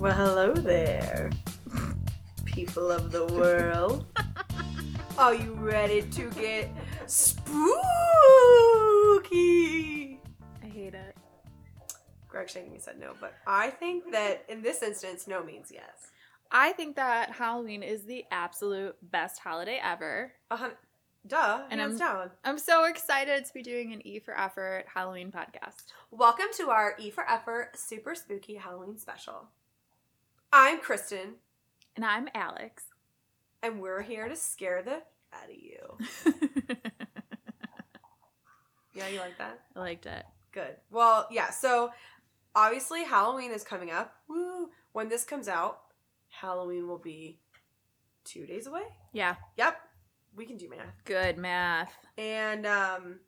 Well, 0.00 0.14
hello 0.14 0.54
there, 0.54 1.30
people 2.46 2.90
of 2.90 3.12
the 3.12 3.26
world. 3.26 4.06
Are 5.18 5.34
you 5.34 5.52
ready 5.52 6.00
to 6.02 6.30
get 6.30 6.70
spooky? 7.06 7.68
I 10.62 10.66
hate 10.66 10.94
it. 10.94 11.14
Greg 12.28 12.48
shaking 12.48 12.78
said 12.80 12.98
no, 12.98 13.12
but 13.20 13.34
I 13.46 13.68
think 13.70 14.10
that 14.12 14.46
in 14.48 14.62
this 14.62 14.82
instance, 14.82 15.28
no 15.28 15.44
means 15.44 15.70
yes. 15.70 16.08
I 16.50 16.72
think 16.72 16.96
that 16.96 17.30
Halloween 17.32 17.82
is 17.82 18.04
the 18.04 18.24
absolute 18.30 18.96
best 19.02 19.38
holiday 19.40 19.78
ever. 19.82 20.32
Hun- 20.50 20.72
duh, 21.26 21.64
And 21.70 21.78
hands 21.78 22.00
I'm- 22.00 22.14
down. 22.16 22.30
I'm 22.44 22.58
so 22.58 22.84
excited 22.84 23.44
to 23.44 23.52
be 23.52 23.62
doing 23.62 23.92
an 23.92 24.04
E 24.06 24.18
for 24.18 24.34
Effort 24.38 24.86
Halloween 24.94 25.30
podcast. 25.30 25.92
Welcome 26.10 26.46
to 26.56 26.70
our 26.70 26.94
E 26.98 27.10
for 27.10 27.28
Effort 27.28 27.76
Super 27.78 28.14
Spooky 28.14 28.54
Halloween 28.54 28.96
special. 28.96 29.48
I'm 30.52 30.80
Kristen, 30.80 31.34
And 31.96 32.04
I'm 32.04 32.28
Alex. 32.34 32.84
and 33.62 33.80
we're 33.80 34.02
here 34.02 34.28
to 34.28 34.36
scare 34.36 34.82
the 34.82 35.02
out 35.32 35.48
of 35.48 35.56
you. 35.56 36.76
Yeah, 38.92 39.06
you 39.06 39.20
like 39.20 39.38
that? 39.38 39.60
I 39.76 39.78
liked 39.78 40.04
it. 40.06 40.24
Good. 40.50 40.74
Well, 40.90 41.28
yeah, 41.30 41.50
so 41.50 41.92
obviously 42.56 43.04
Halloween 43.04 43.52
is 43.52 43.62
coming 43.62 43.92
up. 43.92 44.14
Woo! 44.28 44.68
When 44.92 45.08
this 45.08 45.22
comes 45.22 45.46
out, 45.46 45.82
Halloween 46.28 46.88
will 46.88 46.98
be 46.98 47.38
two 48.24 48.46
days 48.46 48.66
away. 48.66 48.82
Yeah, 49.12 49.36
Yep. 49.56 49.80
We 50.34 50.44
can 50.44 50.56
do 50.56 50.68
math. 50.68 51.04
good 51.04 51.38
math. 51.38 51.92
And 52.18 52.66
um 52.66 53.20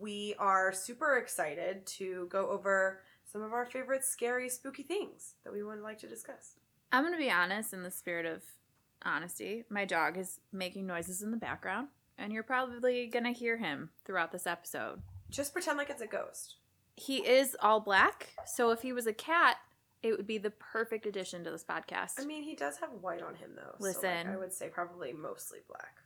we 0.00 0.34
are 0.40 0.72
super 0.72 1.16
excited 1.16 1.86
to 1.86 2.26
go 2.28 2.48
over 2.50 3.00
some 3.32 3.42
of 3.42 3.54
our 3.54 3.64
favorite 3.64 4.04
scary, 4.04 4.50
spooky 4.50 4.82
things 4.82 5.34
that 5.44 5.52
we 5.52 5.62
would 5.62 5.80
like 5.80 5.98
to 6.00 6.06
discuss. 6.06 6.56
I'm 6.92 7.02
going 7.02 7.14
to 7.14 7.18
be 7.18 7.30
honest 7.30 7.72
in 7.72 7.82
the 7.82 7.90
spirit 7.90 8.26
of 8.26 8.42
honesty. 9.02 9.64
My 9.70 9.86
dog 9.86 10.18
is 10.18 10.40
making 10.52 10.86
noises 10.86 11.22
in 11.22 11.30
the 11.30 11.38
background, 11.38 11.88
and 12.18 12.30
you're 12.30 12.42
probably 12.42 13.06
going 13.06 13.24
to 13.24 13.32
hear 13.32 13.56
him 13.56 13.88
throughout 14.04 14.32
this 14.32 14.46
episode. 14.46 15.00
Just 15.30 15.54
pretend 15.54 15.78
like 15.78 15.88
it's 15.88 16.02
a 16.02 16.06
ghost. 16.06 16.56
He 16.94 17.26
is 17.26 17.56
all 17.62 17.80
black, 17.80 18.28
so 18.44 18.70
if 18.70 18.82
he 18.82 18.92
was 18.92 19.06
a 19.06 19.14
cat, 19.14 19.56
it 20.02 20.14
would 20.14 20.26
be 20.26 20.36
the 20.36 20.50
perfect 20.50 21.06
addition 21.06 21.42
to 21.44 21.50
this 21.50 21.64
podcast. 21.64 22.20
I 22.20 22.26
mean, 22.26 22.42
he 22.42 22.54
does 22.54 22.76
have 22.78 22.90
white 23.00 23.22
on 23.22 23.36
him 23.36 23.52
though. 23.56 23.76
so, 23.78 23.86
like, 23.86 23.96
Listen. 23.96 24.28
I 24.28 24.36
would 24.36 24.52
say 24.52 24.68
probably 24.68 25.14
mostly 25.14 25.60
black. 25.66 26.02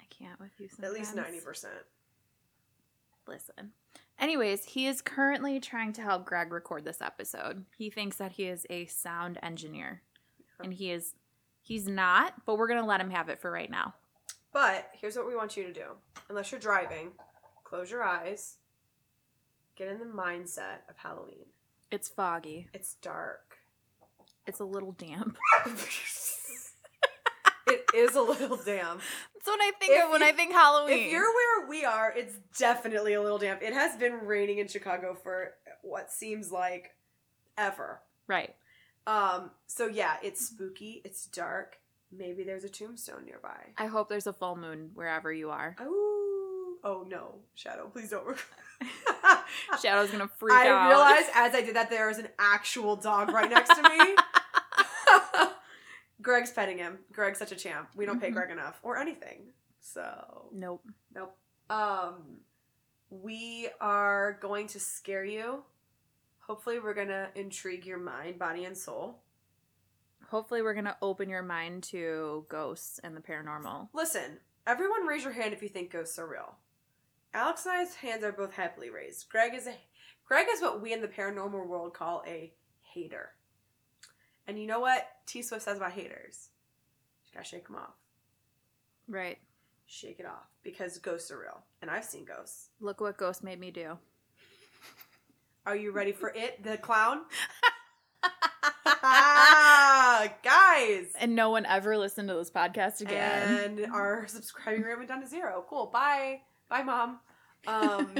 I 0.00 0.04
can't 0.10 0.40
with 0.40 0.50
you 0.58 0.68
At 0.82 0.92
least 0.92 1.14
90%. 1.14 1.66
Listen. 3.28 3.72
Anyways, 4.18 4.64
he 4.64 4.86
is 4.86 5.02
currently 5.02 5.60
trying 5.60 5.92
to 5.94 6.02
help 6.02 6.24
Greg 6.24 6.52
record 6.52 6.84
this 6.84 7.02
episode. 7.02 7.64
He 7.76 7.90
thinks 7.90 8.16
that 8.16 8.32
he 8.32 8.44
is 8.44 8.66
a 8.70 8.86
sound 8.86 9.38
engineer. 9.42 10.02
And 10.62 10.72
he 10.72 10.90
is 10.90 11.14
he's 11.62 11.86
not, 11.86 12.34
but 12.46 12.56
we're 12.56 12.68
going 12.68 12.80
to 12.80 12.86
let 12.86 13.00
him 13.00 13.10
have 13.10 13.28
it 13.28 13.40
for 13.40 13.50
right 13.50 13.70
now. 13.70 13.94
But 14.52 14.90
here's 14.94 15.16
what 15.16 15.26
we 15.26 15.36
want 15.36 15.56
you 15.56 15.64
to 15.64 15.72
do. 15.72 15.84
Unless 16.30 16.50
you're 16.50 16.60
driving, 16.60 17.10
close 17.64 17.90
your 17.90 18.02
eyes. 18.02 18.56
Get 19.76 19.88
in 19.88 19.98
the 19.98 20.06
mindset 20.06 20.88
of 20.88 20.96
Halloween. 20.96 21.44
It's 21.90 22.08
foggy. 22.08 22.68
It's 22.72 22.94
dark. 22.94 23.58
It's 24.46 24.60
a 24.60 24.64
little 24.64 24.92
damp. 24.92 25.36
it 27.66 27.84
is 27.94 28.14
a 28.14 28.20
little 28.22 28.56
damp. 28.56 29.00
That's 29.34 29.46
what 29.46 29.60
I 29.60 29.70
think 29.78 29.92
If 29.92 30.04
of 30.04 30.10
when 30.10 30.20
you- 30.22 30.26
I 30.28 30.32
think 30.32 30.52
Halloween. 30.52 31.06
If 31.06 31.12
you're 31.12 31.22
where 31.32 31.68
we 31.68 31.84
are, 31.84 32.12
it's 32.16 32.34
definitely 32.58 33.14
a 33.14 33.22
little 33.22 33.38
damp. 33.38 33.62
It 33.62 33.72
has 33.72 33.96
been 33.96 34.26
raining 34.26 34.58
in 34.58 34.68
Chicago 34.68 35.16
for 35.22 35.54
what 35.82 36.10
seems 36.12 36.50
like 36.52 36.94
ever. 37.58 38.00
right. 38.26 38.54
Um, 39.08 39.52
so 39.68 39.86
yeah, 39.86 40.16
it's 40.22 40.44
spooky, 40.48 41.00
it's 41.04 41.26
dark. 41.26 41.78
Maybe 42.10 42.42
there's 42.42 42.64
a 42.64 42.68
tombstone 42.68 43.24
nearby. 43.24 43.56
I 43.78 43.86
hope 43.86 44.08
there's 44.08 44.26
a 44.26 44.32
full 44.32 44.56
moon 44.56 44.90
wherever 44.94 45.32
you 45.32 45.50
are. 45.50 45.76
Oh, 45.78 46.74
oh 46.82 47.04
no, 47.08 47.36
Shadow, 47.54 47.86
please 47.92 48.10
don't. 48.10 48.36
Shadow's 49.80 50.10
going 50.10 50.22
to 50.26 50.30
freak 50.38 50.54
I 50.56 50.68
out. 50.68 50.76
I 50.78 50.88
realized 50.88 51.28
as 51.34 51.54
I 51.54 51.62
did 51.62 51.76
that 51.76 51.88
there 51.88 52.08
was 52.08 52.18
an 52.18 52.28
actual 52.38 52.96
dog 52.96 53.30
right 53.30 53.48
next 53.50 53.74
to 53.74 53.82
me. 53.82 54.16
Greg's 56.26 56.50
petting 56.50 56.78
him. 56.78 56.98
Greg's 57.12 57.38
such 57.38 57.52
a 57.52 57.56
champ. 57.56 57.88
We 57.94 58.04
don't 58.04 58.18
pay 58.20 58.30
Mhm. 58.30 58.34
Greg 58.34 58.50
enough 58.50 58.80
or 58.82 58.98
anything. 58.98 59.52
So 59.78 60.48
Nope. 60.52 60.84
nope. 61.14 61.38
Um, 61.70 62.40
we 63.10 63.68
are 63.80 64.32
going 64.32 64.66
to 64.68 64.80
scare 64.80 65.24
you. 65.24 65.64
Hopefully, 66.40 66.80
we're 66.80 66.94
gonna 66.94 67.30
intrigue 67.36 67.86
your 67.86 67.98
mind, 67.98 68.40
body, 68.40 68.64
and 68.64 68.76
soul. 68.76 69.22
Hopefully 70.30 70.62
we're 70.62 70.74
going 70.74 70.86
to 70.86 70.98
open 71.00 71.28
your 71.28 71.44
mind 71.44 71.84
to 71.84 72.44
ghosts 72.48 72.98
and 72.98 73.16
the 73.16 73.20
paranormal. 73.20 73.88
Listen, 73.92 74.40
everyone, 74.66 75.06
raise 75.06 75.22
your 75.22 75.32
hand 75.32 75.54
if 75.54 75.62
you 75.62 75.68
think 75.68 75.92
ghosts 75.92 76.18
are 76.18 76.26
real. 76.26 76.58
Alex 77.34 77.64
and 77.66 77.76
I's 77.76 77.94
hands 77.94 78.24
are 78.24 78.32
both 78.32 78.52
happily 78.54 78.90
raised. 78.90 79.28
Greg 79.28 79.54
is 79.54 79.68
a 79.68 79.78
Greg 80.24 80.48
is 80.50 80.60
what 80.60 80.80
we 80.82 80.92
in 80.92 81.00
the 81.02 81.06
paranormal 81.06 81.68
world 81.68 81.94
call 81.94 82.24
a 82.26 82.52
hater. 82.82 83.35
And 84.46 84.58
you 84.60 84.66
know 84.66 84.80
what 84.80 85.06
T 85.26 85.42
Swift 85.42 85.64
says 85.64 85.78
about 85.78 85.92
haters? 85.92 86.48
You 87.26 87.32
gotta 87.34 87.46
shake 87.46 87.66
them 87.66 87.76
off. 87.76 87.94
Right. 89.08 89.38
Shake 89.86 90.18
it 90.20 90.26
off 90.26 90.48
because 90.62 90.98
ghosts 90.98 91.30
are 91.30 91.38
real, 91.38 91.60
and 91.82 91.90
I've 91.90 92.04
seen 92.04 92.24
ghosts. 92.24 92.70
Look 92.80 93.00
what 93.00 93.16
ghost 93.16 93.42
made 93.44 93.60
me 93.60 93.70
do. 93.70 93.98
Are 95.64 95.76
you 95.76 95.90
ready 95.92 96.12
for 96.12 96.32
it, 96.34 96.62
the 96.62 96.76
clown? 96.76 97.20
Guys, 100.42 101.06
And 101.20 101.36
no 101.36 101.50
one 101.50 101.66
ever 101.66 101.96
listened 101.96 102.28
to 102.28 102.34
this 102.34 102.50
podcast 102.50 103.00
again. 103.00 103.78
and 103.80 103.92
our 103.92 104.26
subscribing 104.26 104.82
rate 104.82 104.96
went 104.96 105.08
down 105.08 105.20
to 105.20 105.26
zero. 105.28 105.64
Cool. 105.68 105.86
Bye. 105.86 106.40
Bye, 106.68 106.82
mom. 106.82 107.20
Um, 107.66 108.14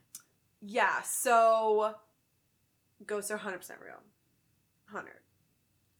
yeah. 0.62 1.02
So 1.02 1.94
ghosts 3.06 3.30
are 3.30 3.36
hundred 3.36 3.58
percent 3.58 3.80
real. 3.84 4.00
Hundred. 4.86 5.16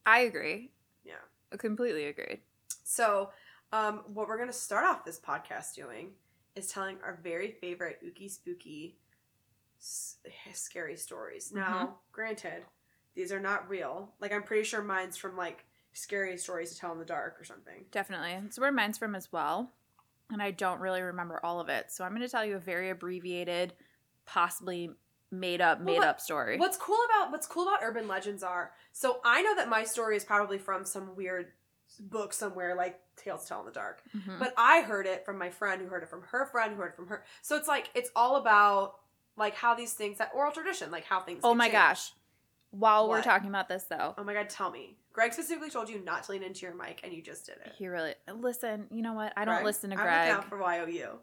I 0.07 0.21
agree. 0.21 0.71
Yeah. 1.05 1.15
I 1.53 1.57
completely 1.57 2.07
agreed. 2.07 2.41
So, 2.85 3.31
um, 3.73 4.03
what 4.13 4.29
we're 4.29 4.39
gonna 4.39 4.53
start 4.53 4.85
off 4.85 5.05
this 5.05 5.19
podcast 5.21 5.75
doing 5.75 6.11
is 6.55 6.69
telling 6.69 6.99
our 7.03 7.19
very 7.23 7.53
favorite 7.53 8.01
ooky 8.05 8.31
spooky, 8.31 8.99
s- 9.81 10.17
scary 10.53 10.97
stories. 10.97 11.53
Now, 11.53 11.97
granted, 12.13 12.65
these 13.15 13.33
are 13.33 13.41
not 13.41 13.69
real. 13.69 14.13
Like, 14.21 14.33
I'm 14.33 14.43
pretty 14.43 14.65
sure 14.65 14.83
mine's 14.83 15.17
from 15.17 15.37
like 15.37 15.65
scary 15.93 16.37
stories 16.39 16.73
to 16.73 16.79
tell 16.79 16.93
in 16.93 16.99
the 16.99 17.05
dark 17.05 17.37
or 17.41 17.45
something. 17.45 17.85
Definitely. 17.91 18.39
That's 18.43 18.59
where 18.59 18.73
mine's 18.73 18.99
from 18.99 19.15
as 19.15 19.31
well. 19.33 19.71
And 20.31 20.43
I 20.43 20.51
don't 20.51 20.81
really 20.81 21.03
remember 21.03 21.41
all 21.45 21.61
of 21.61 21.69
it. 21.69 21.91
So 21.91 22.05
I'm 22.05 22.13
going 22.13 22.23
to 22.23 22.29
tell 22.29 22.45
you 22.45 22.57
a 22.57 22.61
very 22.61 22.89
abbreviated, 22.89 23.75
possibly 24.25 24.91
made 25.33 25.61
up, 25.61 25.81
made 25.81 25.99
what- 25.99 26.07
up 26.07 26.21
story. 26.21 26.59
What's 26.59 26.77
cool 26.77 26.99
about 27.11 27.33
what's 27.33 27.47
cool 27.47 27.65
about 27.67 27.81
urban 27.83 28.07
legends 28.07 28.43
are 28.43 28.73
so 28.93 29.21
I 29.25 29.43
know 29.43 29.57
that 29.57 29.69
my 29.69 29.83
story 29.85 30.17
is 30.17 30.25
probably 30.25 30.59
from 30.59 30.85
some 30.85 31.17
weird 31.17 31.51
book 31.99 32.33
somewhere 32.33 32.75
like 32.75 33.01
Tales 33.17 33.47
Tell 33.49 33.61
in 33.61 33.67
the 33.67 33.73
Dark. 33.73 34.03
Mhm. 34.17 34.39
But 34.39 34.55
I 34.57 34.83
heard 34.83 35.07
it 35.07 35.25
from 35.25 35.39
my 35.39 35.51
friend 35.51 35.81
who 35.83 35.89
heard 35.89 36.03
it 36.03 36.09
from 36.09 36.23
her 36.31 36.47
friend 36.47 36.75
who 36.75 36.81
heard 36.81 36.91
it 36.93 36.97
from 36.97 37.09
her. 37.09 37.25
So 37.43 37.57
it's 37.57 37.69
like 37.69 37.91
it's 37.95 38.11
all 38.15 38.37
about 38.37 39.01
like 39.37 39.55
how 39.55 39.75
these 39.75 39.95
things 39.95 40.19
that 40.19 40.31
oral 40.35 40.53
tradition, 40.53 40.91
like 40.91 41.05
how 41.05 41.21
things 41.21 41.41
oh 41.43 41.55
my 41.55 41.65
change. 41.65 41.73
gosh. 41.73 42.13
While 42.71 43.09
we're 43.11 43.23
talking 43.23 43.51
about 43.51 43.69
this, 43.69 43.85
though, 43.85 44.15
Oh 44.17 44.25
my 44.25 44.33
god, 44.33 44.49
tell 44.49 44.71
me. 44.71 44.97
Greg 45.13 45.35
specifically 45.35 45.69
told 45.69 45.91
you 45.91 45.99
not 46.03 46.23
to 46.25 46.33
lean 46.33 46.43
into 46.43 46.65
your 46.65 46.75
mic 46.75 47.01
and 47.05 47.13
you 47.13 47.21
just 47.21 47.45
did 47.45 47.57
it. 47.67 47.73
he 47.77 47.87
really 47.87 48.15
listen. 48.35 48.87
You 48.91 49.03
know 49.03 49.13
what? 49.13 49.35
I 49.37 49.45
don't 49.45 49.57
Greg, 49.57 49.65
listen 49.67 49.91
to 49.91 49.97
Greg. 49.97 50.09
I'm 50.09 50.13
Greg. 50.15 50.37
looking 50.37 50.63
out 50.63 50.85
for 50.87 50.91
YOU. 50.91 51.19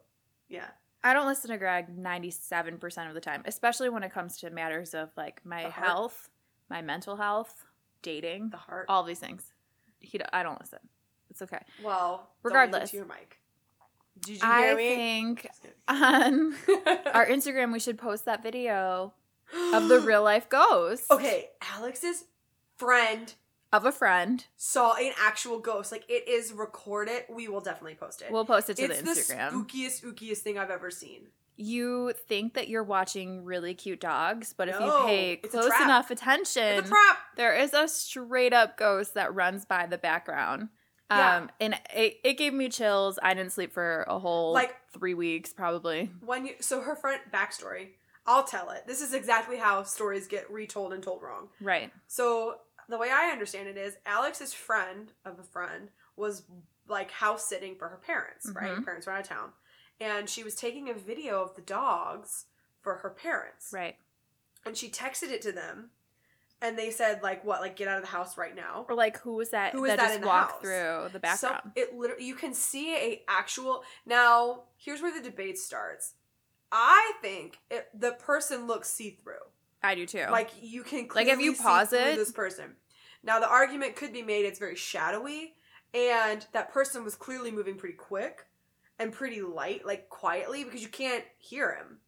Yeah. 0.48 0.68
I 1.04 1.14
don't 1.14 1.28
listen 1.28 1.50
to 1.52 1.58
Greg 1.58 1.96
97% 1.98 3.08
of 3.08 3.14
the 3.14 3.22
time, 3.22 3.42
especially 3.46 3.90
when 3.90 4.04
it 4.04 4.12
comes 4.14 4.38
to 4.40 4.50
matters 4.50 4.94
of 4.94 5.10
like 5.16 5.42
my 5.46 5.64
The 5.64 5.70
heart. 5.70 5.88
health, 5.88 6.30
my 6.70 6.82
mental 6.82 7.16
health, 7.16 7.64
dating, 8.02 8.50
The 8.50 8.58
heart. 8.58 8.86
all 8.90 9.04
these 9.04 9.20
things. 9.20 9.54
He, 10.02 10.20
I 10.34 10.44
don't 10.44 10.60
listen. 10.60 10.80
It's 11.30 11.42
okay. 11.42 11.60
well, 11.84 12.30
Regardless. 12.44 12.92
Lean 12.94 13.04
your 13.04 13.08
mic. 13.08 13.38
Did 14.22 14.42
you 14.42 14.48
I 14.48 14.62
hear 14.68 14.76
me? 14.76 14.96
think 14.96 15.48
on 15.88 16.54
our 17.14 17.26
Instagram 17.28 17.72
we 17.72 17.80
should 17.80 17.98
post 17.98 18.26
that 18.26 18.44
video 18.44 19.14
of 19.74 19.88
the 19.88 20.00
real 20.06 20.24
life 20.24 20.50
ghost 20.50 21.06
Okay, 21.10 21.50
Alex's 21.76 22.26
friend 22.78 23.34
of 23.72 23.86
a 23.86 23.92
friend. 23.92 24.46
saw 24.58 24.96
an 24.96 25.12
actual 25.22 25.60
ghost. 25.60 25.92
Like 25.92 26.04
it 26.10 26.28
is 26.28 26.54
recorded. 26.54 27.24
We 27.30 27.48
will 27.48 27.62
definitely 27.62 27.96
post 27.96 28.22
it. 28.22 28.32
We'll 28.32 28.46
post 28.46 28.70
it 28.70 28.78
to 28.78 28.84
it's 28.86 29.02
the 29.02 29.10
Instagram. 29.12 29.52
spookiest, 29.52 30.04
ookiest 30.04 30.38
thing 30.40 30.58
I've 30.58 30.72
ever 30.72 30.90
seen. 30.92 31.28
you 31.56 32.14
think 32.28 32.54
that 32.54 32.68
you're 32.70 32.84
watching 32.84 33.44
really 33.44 33.74
cute 33.74 34.00
dogs, 34.00 34.54
but 34.56 34.70
if 34.70 34.80
No, 34.80 34.86
you 35.02 35.06
pay 35.06 35.36
close 35.38 35.72
enough 35.82 36.10
It's 36.10 36.22
attention, 36.22 36.90
there 37.36 37.56
is 37.58 37.74
a 37.74 37.88
straight 37.88 38.54
up 38.54 38.78
ghost 38.78 39.14
that 39.16 39.34
runs 39.36 39.66
by 39.66 39.86
the 39.86 39.98
background. 39.98 40.70
Yeah. 41.12 41.38
Um, 41.38 41.50
and 41.60 41.74
it, 41.94 42.18
it 42.24 42.34
gave 42.38 42.54
me 42.54 42.70
chills. 42.70 43.18
I 43.22 43.34
didn't 43.34 43.52
sleep 43.52 43.74
for 43.74 44.04
a 44.08 44.20
whole 44.20 44.54
Like- 44.54 44.76
three 44.94 45.14
weeks, 45.16 45.52
probably. 45.52 46.12
When 46.26 46.46
you 46.46 46.54
so 46.62 46.82
her 46.82 46.96
front 46.96 47.22
backstory. 47.32 47.90
I'll 48.26 48.44
tell 48.44 48.70
it. 48.70 48.84
This 48.86 49.02
is 49.02 49.14
exactly 49.16 49.58
how 49.58 49.82
stories 49.84 50.28
get 50.28 50.52
retold 50.52 50.94
and 50.94 51.02
told 51.02 51.24
wrong. 51.24 51.50
Right. 51.60 51.92
So 52.08 52.58
the 52.90 52.98
way 52.98 53.10
I 53.12 53.30
understand 53.32 53.68
it 53.70 53.78
is 53.78 53.98
Alex's 54.06 54.54
friend 54.54 55.12
of 55.24 55.40
a 55.40 55.44
friend 55.44 55.90
was 56.18 56.44
like 56.88 57.12
house 57.12 57.46
sitting 57.48 57.76
for 57.76 57.88
her 57.88 57.98
parents, 57.98 58.50
right? 58.54 58.72
Mhm. 58.72 58.84
Parents 58.84 59.06
were 59.08 59.14
out 59.14 59.22
of 59.22 59.28
town. 59.28 59.54
And 60.02 60.30
she 60.30 60.44
was 60.44 60.56
taking 60.56 60.90
a 60.90 60.94
video 60.94 61.42
of 61.44 61.56
the 61.56 61.62
dogs 61.62 62.46
for 62.82 62.96
her 62.96 63.10
parents. 63.10 63.72
Right. 63.72 63.96
And 64.66 64.76
she 64.76 64.90
texted 64.90 65.30
it 65.32 65.42
to 65.44 65.52
them 65.52 65.92
and 66.62 66.78
they 66.78 66.90
said 66.90 67.22
like 67.22 67.46
what, 67.46 67.62
like 67.62 67.76
get 67.76 67.88
out 67.88 67.98
of 67.98 68.04
the 68.04 68.10
house 68.10 68.38
right 68.38 68.56
now. 68.56 68.86
Or 68.90 68.96
like 68.96 69.20
who 69.20 69.34
was 69.36 69.52
that 69.52 69.74
Who 69.74 69.82
was 69.82 69.90
that, 69.92 69.98
that 69.98 70.04
just 70.06 70.16
in 70.16 70.22
the 70.22 70.28
walked 70.28 70.52
house? 70.54 70.62
through 70.62 71.10
the 71.20 71.36
So 71.38 71.50
background? 71.50 71.72
it 71.76 71.96
literally 71.96 72.26
you 72.26 72.36
can 72.36 72.54
see 72.54 72.96
a 72.96 73.22
actual 73.28 73.84
now 74.06 74.64
here's 74.78 75.02
where 75.02 75.14
the 75.14 75.22
debate 75.30 75.58
starts. 75.60 76.16
I 76.72 77.14
think 77.22 77.60
it, 77.70 77.88
the 77.94 78.12
person 78.14 78.68
looks 78.68 78.90
see 78.90 79.12
through. 79.12 79.36
I 79.82 79.96
do 79.96 80.06
too. 80.06 80.26
Like 80.30 80.52
you 80.62 80.84
can 80.84 81.08
Like, 81.14 81.28
if 81.28 81.40
you 81.40 81.54
clearly 81.54 81.56
see 81.56 81.64
pause 81.64 81.94
it- 81.94 82.16
this 82.18 82.32
person. 82.32 82.76
Now 83.24 83.40
the 83.40 83.50
argument 83.50 83.96
could 83.96 84.14
be 84.14 84.22
made 84.22 84.46
it's 84.46 84.60
very 84.60 84.76
shadowy, 84.76 85.56
and 85.94 86.46
that 86.54 86.72
person 86.72 87.04
was 87.04 87.16
clearly 87.16 87.52
moving 87.52 87.76
pretty 87.76 87.96
quick 87.96 88.46
and 88.98 89.12
pretty 89.12 89.42
light, 89.42 89.86
like 89.86 90.10
quietly, 90.10 90.64
because 90.64 90.82
you 90.82 90.88
can't 90.90 91.24
hear 91.38 91.74
him. 91.76 92.00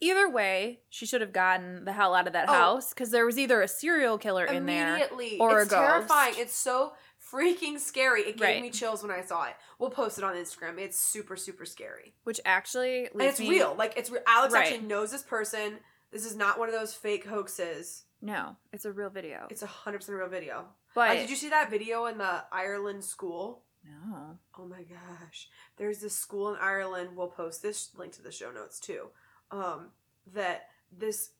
Either 0.00 0.28
way, 0.28 0.80
she 0.88 1.06
should 1.06 1.20
have 1.20 1.32
gotten 1.32 1.84
the 1.84 1.92
hell 1.92 2.14
out 2.14 2.28
of 2.28 2.32
that 2.32 2.48
Oh. 2.48 2.52
house 2.52 2.90
because 2.90 3.10
there 3.10 3.26
was 3.26 3.36
either 3.36 3.60
a 3.62 3.66
serial 3.68 4.16
killer 4.16 4.44
in 4.44 4.64
there. 4.66 5.08
Or 5.40 5.58
a 5.58 5.62
it's 5.62 5.72
terrifying. 5.72 6.30
ghost. 6.34 6.38
It's 6.40 6.54
so 6.54 6.94
freaking 7.32 7.80
scary. 7.80 8.20
It 8.22 8.36
gave 8.36 8.40
Right. 8.46 8.62
me 8.62 8.70
chills 8.70 9.02
when 9.02 9.10
I 9.10 9.22
saw 9.22 9.44
it. 9.46 9.54
We'll 9.80 9.90
post 9.90 10.16
it 10.18 10.22
on 10.24 10.34
Instagram. 10.36 10.78
It's 10.78 10.98
super 10.98 11.34
super 11.36 11.64
scary, 11.64 12.14
Which 12.22 12.40
actually 12.44 13.06
and 13.08 13.22
it's 13.22 13.40
me, 13.40 13.50
real. 13.50 13.74
Like 13.74 13.94
it's 13.96 14.08
real. 14.08 14.22
Alex 14.26 14.54
Right. 14.54 14.66
actually 14.72 14.86
knows 14.86 15.10
this 15.10 15.24
person. 15.24 15.80
This 16.10 16.24
is 16.24 16.36
not 16.36 16.58
one 16.58 16.68
of 16.68 16.74
those 16.74 16.94
fake 16.94 17.26
hoaxes. 17.26 18.04
No, 18.20 18.56
it's 18.72 18.84
a 18.84 18.92
real 18.92 19.10
video. 19.10 19.46
It's 19.50 19.62
a 19.62 19.66
hundred 19.66 19.98
percent 19.98 20.18
real 20.18 20.28
video. 20.28 20.66
but 20.94 21.10
Uh, 21.10 21.14
did 21.14 21.30
you 21.30 21.36
see 21.36 21.50
that 21.50 21.70
video 21.70 22.06
in 22.06 22.18
the 22.18 22.44
Ireland 22.52 23.04
school? 23.04 23.62
no. 23.84 24.38
Oh 24.58 24.66
my 24.66 24.82
gosh. 24.82 25.48
There's 25.76 26.00
this 26.00 26.16
school 26.16 26.52
in 26.52 26.60
Ireland. 26.60 27.10
We'll 27.16 27.28
post 27.28 27.62
this 27.62 27.90
link 27.96 28.12
to 28.14 28.22
the 28.22 28.32
show 28.32 28.50
notes 28.50 28.80
too. 28.80 29.08
Um, 29.50 29.90
that 30.34 30.68
this 30.90 31.30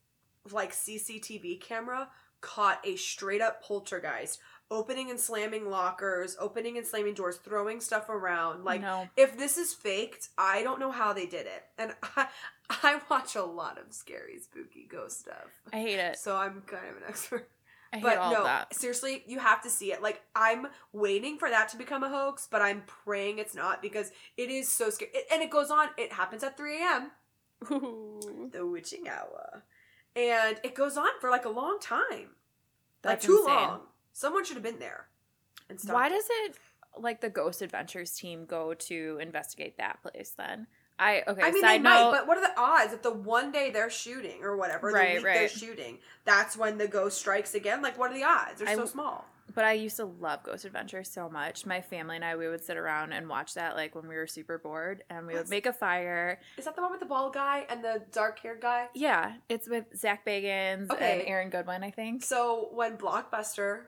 like 0.52 0.72
CCTV 0.72 1.60
camera 1.60 2.08
caught 2.40 2.80
a 2.86 2.94
straight 2.96 3.40
up 3.42 3.62
poltergeist 3.62 4.38
opening 4.70 5.10
and 5.10 5.18
slamming 5.18 5.70
lockers, 5.70 6.36
opening 6.38 6.76
and 6.76 6.86
slamming 6.86 7.14
doors, 7.14 7.36
throwing 7.36 7.80
stuff 7.80 8.08
around. 8.08 8.64
Like 8.64 8.82
no. 8.82 9.08
if 9.16 9.38
this 9.38 9.56
is 9.56 9.72
faked, 9.72 10.28
I 10.36 10.62
don't 10.62 10.80
know 10.80 10.90
how 10.90 11.12
they 11.12 11.26
did 11.26 11.46
it. 11.46 11.64
And 11.78 11.94
I 12.16 12.28
I 12.70 13.00
watch 13.10 13.34
a 13.34 13.42
lot 13.44 13.78
of 13.78 13.92
scary, 13.92 14.38
spooky 14.38 14.86
ghost 14.90 15.20
stuff. 15.20 15.62
I 15.72 15.80
hate 15.80 15.98
it. 15.98 16.18
So 16.18 16.36
I'm 16.36 16.62
kind 16.62 16.86
of 16.90 16.96
an 16.98 17.02
expert. 17.08 17.48
I 17.92 17.96
hate 17.96 18.02
But 18.02 18.18
all 18.18 18.32
no, 18.32 18.64
seriously, 18.70 19.24
you 19.26 19.38
have 19.38 19.62
to 19.62 19.70
see 19.70 19.92
it. 19.92 20.02
Like 20.02 20.20
I'm 20.36 20.66
waiting 20.92 21.38
for 21.38 21.48
that 21.48 21.70
to 21.70 21.78
become 21.78 22.04
a 22.04 22.08
hoax, 22.10 22.46
but 22.50 22.60
I'm 22.60 22.82
praying 22.86 23.38
it's 23.38 23.54
not 23.54 23.80
because 23.80 24.12
it 24.36 24.50
is 24.50 24.68
so 24.68 24.90
scary. 24.90 25.10
It, 25.14 25.26
and 25.32 25.42
it 25.42 25.50
goes 25.50 25.70
on. 25.70 25.88
It 25.96 26.12
happens 26.12 26.42
at 26.44 26.56
3 26.56 26.82
a.m. 26.82 27.10
Ooh, 27.72 28.50
the 28.52 28.66
witching 28.66 29.08
hour, 29.08 29.64
and 30.14 30.60
it 30.62 30.74
goes 30.74 30.96
on 30.98 31.08
for 31.20 31.30
like 31.30 31.46
a 31.46 31.50
long 31.50 31.78
time, 31.80 32.36
that's 33.00 33.24
like 33.24 33.26
too 33.26 33.38
insane. 33.38 33.54
long. 33.54 33.80
Someone 34.18 34.44
should 34.44 34.56
have 34.56 34.64
been 34.64 34.80
there. 34.80 35.06
And 35.70 35.80
stopped 35.80 35.94
Why 35.94 36.08
does 36.08 36.24
it 36.28 36.56
like 36.98 37.20
the 37.20 37.30
Ghost 37.30 37.62
Adventures 37.62 38.14
team 38.14 38.46
go 38.46 38.74
to 38.74 39.18
investigate 39.22 39.78
that 39.78 40.02
place 40.02 40.34
then? 40.36 40.66
I 40.98 41.22
okay. 41.28 41.42
I 41.42 41.52
mean, 41.52 41.62
they 41.62 41.78
note, 41.78 41.82
might, 41.82 42.10
but 42.10 42.26
what 42.26 42.36
are 42.38 42.40
the 42.40 42.60
odds 42.60 42.90
that 42.90 43.04
the 43.04 43.12
one 43.12 43.52
day 43.52 43.70
they're 43.70 43.88
shooting 43.88 44.42
or 44.42 44.56
whatever, 44.56 44.88
Right, 44.90 45.10
the 45.10 45.22
week 45.22 45.24
they're 45.24 45.48
shooting, 45.48 45.98
that's 46.24 46.56
when 46.56 46.78
the 46.78 46.88
ghost 46.88 47.18
strikes 47.18 47.54
again? 47.54 47.80
Like, 47.80 47.96
what 47.96 48.10
are 48.10 48.14
the 48.14 48.24
odds? 48.24 48.58
They're 48.58 48.68
I 48.68 48.74
so 48.74 48.86
small. 48.86 49.24
But 49.54 49.64
I 49.64 49.72
used 49.74 49.96
to 49.96 50.04
love 50.04 50.42
Ghost 50.42 50.64
Adventures 50.64 51.08
so 51.08 51.28
much. 51.28 51.64
My 51.64 51.80
family 51.80 52.16
and 52.16 52.24
I, 52.24 52.36
we 52.36 52.48
would 52.48 52.62
sit 52.62 52.76
around 52.76 53.12
and 53.12 53.28
watch 53.28 53.54
that 53.54 53.76
like 53.76 53.94
when 53.94 54.08
we 54.08 54.16
were 54.16 54.26
super 54.26 54.58
bored, 54.58 55.04
and 55.08 55.26
we 55.28 55.34
would 55.34 55.48
make 55.48 55.66
a 55.66 55.72
fire. 55.72 56.40
Is 56.56 56.64
that 56.64 56.74
the 56.74 56.82
one 56.82 56.90
with 56.90 57.00
the 57.00 57.06
bald 57.06 57.34
guy 57.34 57.66
and 57.70 57.84
the 57.84 58.02
dark 58.10 58.40
haired 58.40 58.60
guy? 58.60 58.88
Yeah, 58.94 59.34
it's 59.48 59.68
with 59.68 59.84
Zach 59.96 60.26
Bagans 60.26 60.90
Okay. 60.90 61.20
and 61.20 61.28
Aaron 61.28 61.50
Goodwin, 61.50 61.84
I 61.84 61.92
think. 61.92 62.24
So 62.24 62.68
when 62.72 62.96
Blockbuster, 62.98 63.84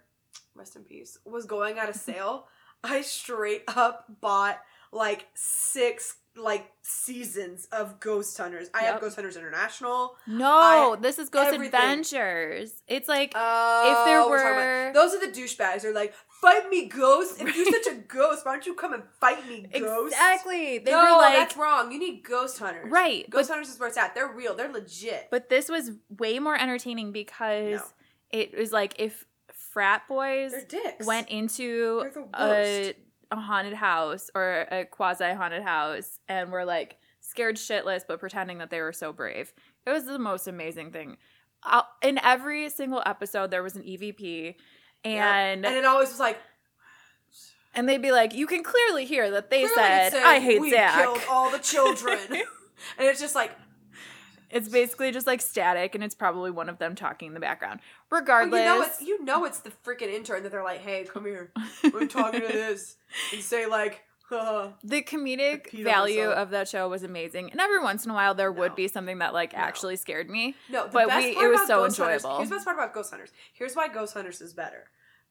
rest 0.54 0.76
in 0.76 0.82
peace, 0.84 1.18
was 1.24 1.46
going 1.46 1.78
out 1.78 1.88
of 1.88 1.96
sale, 1.96 2.46
I 2.84 3.02
straight 3.02 3.64
up 3.68 4.06
bought 4.20 4.58
like 4.92 5.26
six 5.34 6.16
like 6.36 6.70
seasons 6.82 7.66
of 7.72 7.98
Ghost 7.98 8.36
Hunters. 8.38 8.68
I 8.72 8.82
have 8.82 9.00
Ghost 9.00 9.16
Hunters 9.16 9.36
International. 9.36 10.14
No, 10.28 10.48
I- 10.92 10.96
this 11.00 11.18
is 11.18 11.28
Ghost 11.28 11.52
everything. 11.54 11.74
Adventures. 11.80 12.82
It's 12.86 13.08
like 13.08 13.32
Oh, 13.34 14.04
there 14.06 14.22
were- 14.28 14.92
those 14.94 15.12
are 15.12 15.20
the 15.26 15.32
douchebags. 15.32 15.82
They're 15.82 15.92
like, 15.92 16.14
fight 16.40 16.70
me, 16.70 16.86
ghost. 16.86 17.40
If 17.40 17.54
you're 17.56 17.66
such 17.82 17.92
a 17.92 17.96
ghost, 18.08 18.46
why 18.46 18.52
don't 18.52 18.64
you 18.64 18.74
come 18.74 18.92
and 18.94 19.02
fight 19.20 19.46
me, 19.48 19.66
ghost? 19.78 20.12
exactly. 20.14 20.78
They 20.78 20.92
no, 20.92 21.02
were 21.02 21.10
like 21.20 21.34
that's 21.36 21.56
wrong. 21.56 21.90
You 21.90 21.98
need 21.98 22.22
ghost 22.22 22.58
hunters. 22.60 22.90
right, 22.90 23.28
Ghost 23.28 23.48
but 23.48 23.54
hunters 23.54 23.72
is 23.74 23.80
where 23.80 23.88
it's 23.88 23.98
at. 23.98 24.14
They're 24.14 24.32
real. 24.32 24.54
They're 24.54 24.72
legit. 24.72 25.28
but 25.32 25.48
this 25.48 25.68
was 25.68 25.90
way 26.16 26.38
more 26.38 26.56
entertaining 26.56 27.10
because 27.12 27.80
No. 27.80 27.84
it 28.30 28.56
was 28.56 28.70
like 28.72 28.94
if 29.00 29.26
frat 29.72 30.02
boys 30.08 30.52
went 31.04 31.28
into 31.28 32.04
a, 32.34 32.94
a 33.30 33.36
haunted 33.36 33.74
house 33.74 34.30
or 34.34 34.66
a 34.70 34.84
quasi 34.84 35.32
haunted 35.32 35.62
house 35.62 36.18
and 36.28 36.50
were 36.50 36.64
like 36.64 36.96
scared 37.20 37.56
shitless 37.56 38.02
but 38.06 38.18
pretending 38.18 38.58
that 38.58 38.70
they 38.70 38.80
were 38.80 38.92
so 38.92 39.12
brave. 39.12 39.52
It 39.86 39.90
was 39.90 40.04
the 40.04 40.18
most 40.18 40.48
amazing 40.48 40.90
thing. 40.92 41.16
Uh, 41.62 41.82
in 42.02 42.18
every 42.22 42.68
single 42.70 43.02
episode, 43.04 43.50
there 43.50 43.62
was 43.62 43.76
an 43.76 43.82
EVP, 43.82 44.54
and 45.04 45.66
and 45.66 45.76
it 45.76 45.84
always 45.84 46.08
was 46.08 46.18
like, 46.18 46.38
and 47.74 47.86
they'd 47.86 48.00
be 48.00 48.12
like, 48.12 48.34
"You 48.34 48.46
can 48.46 48.62
clearly 48.62 49.04
hear 49.04 49.30
that 49.32 49.50
they 49.50 49.58
clearly 49.58 49.74
said, 49.74 50.10
said, 50.12 50.22
I 50.22 50.40
hate 50.40 50.60
we 50.60 50.70
Zach." 50.70 51.02
killed 51.02 51.20
all 51.30 51.50
the 51.50 51.58
children. 51.58 52.18
and 52.30 52.40
it's 52.98 53.20
just 53.20 53.34
like, 53.34 53.52
it's 54.50 54.68
basically 54.68 55.10
just 55.12 55.26
like 55.26 55.40
static, 55.40 55.94
and 55.94 56.02
it's 56.04 56.14
probably 56.14 56.50
one 56.50 56.68
of 56.68 56.78
them 56.78 56.94
talking 56.94 57.28
in 57.28 57.34
the 57.34 57.40
background. 57.40 57.80
well, 58.10 58.20
Regardless, 58.20 58.58
you 58.60 58.64
know 58.64 58.82
it's 58.82 59.00
you 59.02 59.24
know 59.24 59.44
it's 59.44 59.60
the 59.60 59.70
freaking 59.84 60.12
intern 60.12 60.42
that 60.42 60.52
they're 60.52 60.64
like, 60.64 60.80
hey, 60.80 61.04
come 61.10 61.24
here, 61.24 61.52
we're 61.92 62.06
talking 62.06 62.40
to 62.40 62.46
this, 62.48 62.96
and 63.32 63.42
say 63.42 63.66
like, 63.66 64.02
the 64.30 65.02
comedic 65.02 65.70
value 65.82 66.28
of 66.30 66.50
that 66.50 66.68
show 66.68 66.88
was 66.88 67.02
amazing, 67.02 67.50
and 67.50 67.60
every 67.60 67.80
once 67.82 68.04
in 68.04 68.10
a 68.10 68.14
while 68.14 68.34
there 68.34 68.52
would 68.52 68.74
be 68.76 68.86
something 68.88 69.18
that 69.18 69.32
like 69.34 69.52
No. 69.52 69.58
actually 69.58 69.96
scared 69.96 70.30
me. 70.30 70.54
No, 70.68 70.88
But 70.92 71.08
we- 71.08 71.36
it 71.36 71.50
was 71.50 71.66
so 71.66 71.82
Ghost 71.82 71.98
Hunters- 71.98 72.22
enjoyable. 72.24 72.36
here's 72.38 72.48
the 72.50 72.54
best 72.56 72.64
part 72.64 72.76
about 72.76 72.94
Ghost 72.94 73.10
Hunters. 73.10 73.30
Here's 73.52 73.74
why 73.74 73.88
Ghost 73.88 74.14
Hunters 74.14 74.40
is 74.40 74.52
better. 74.52 74.88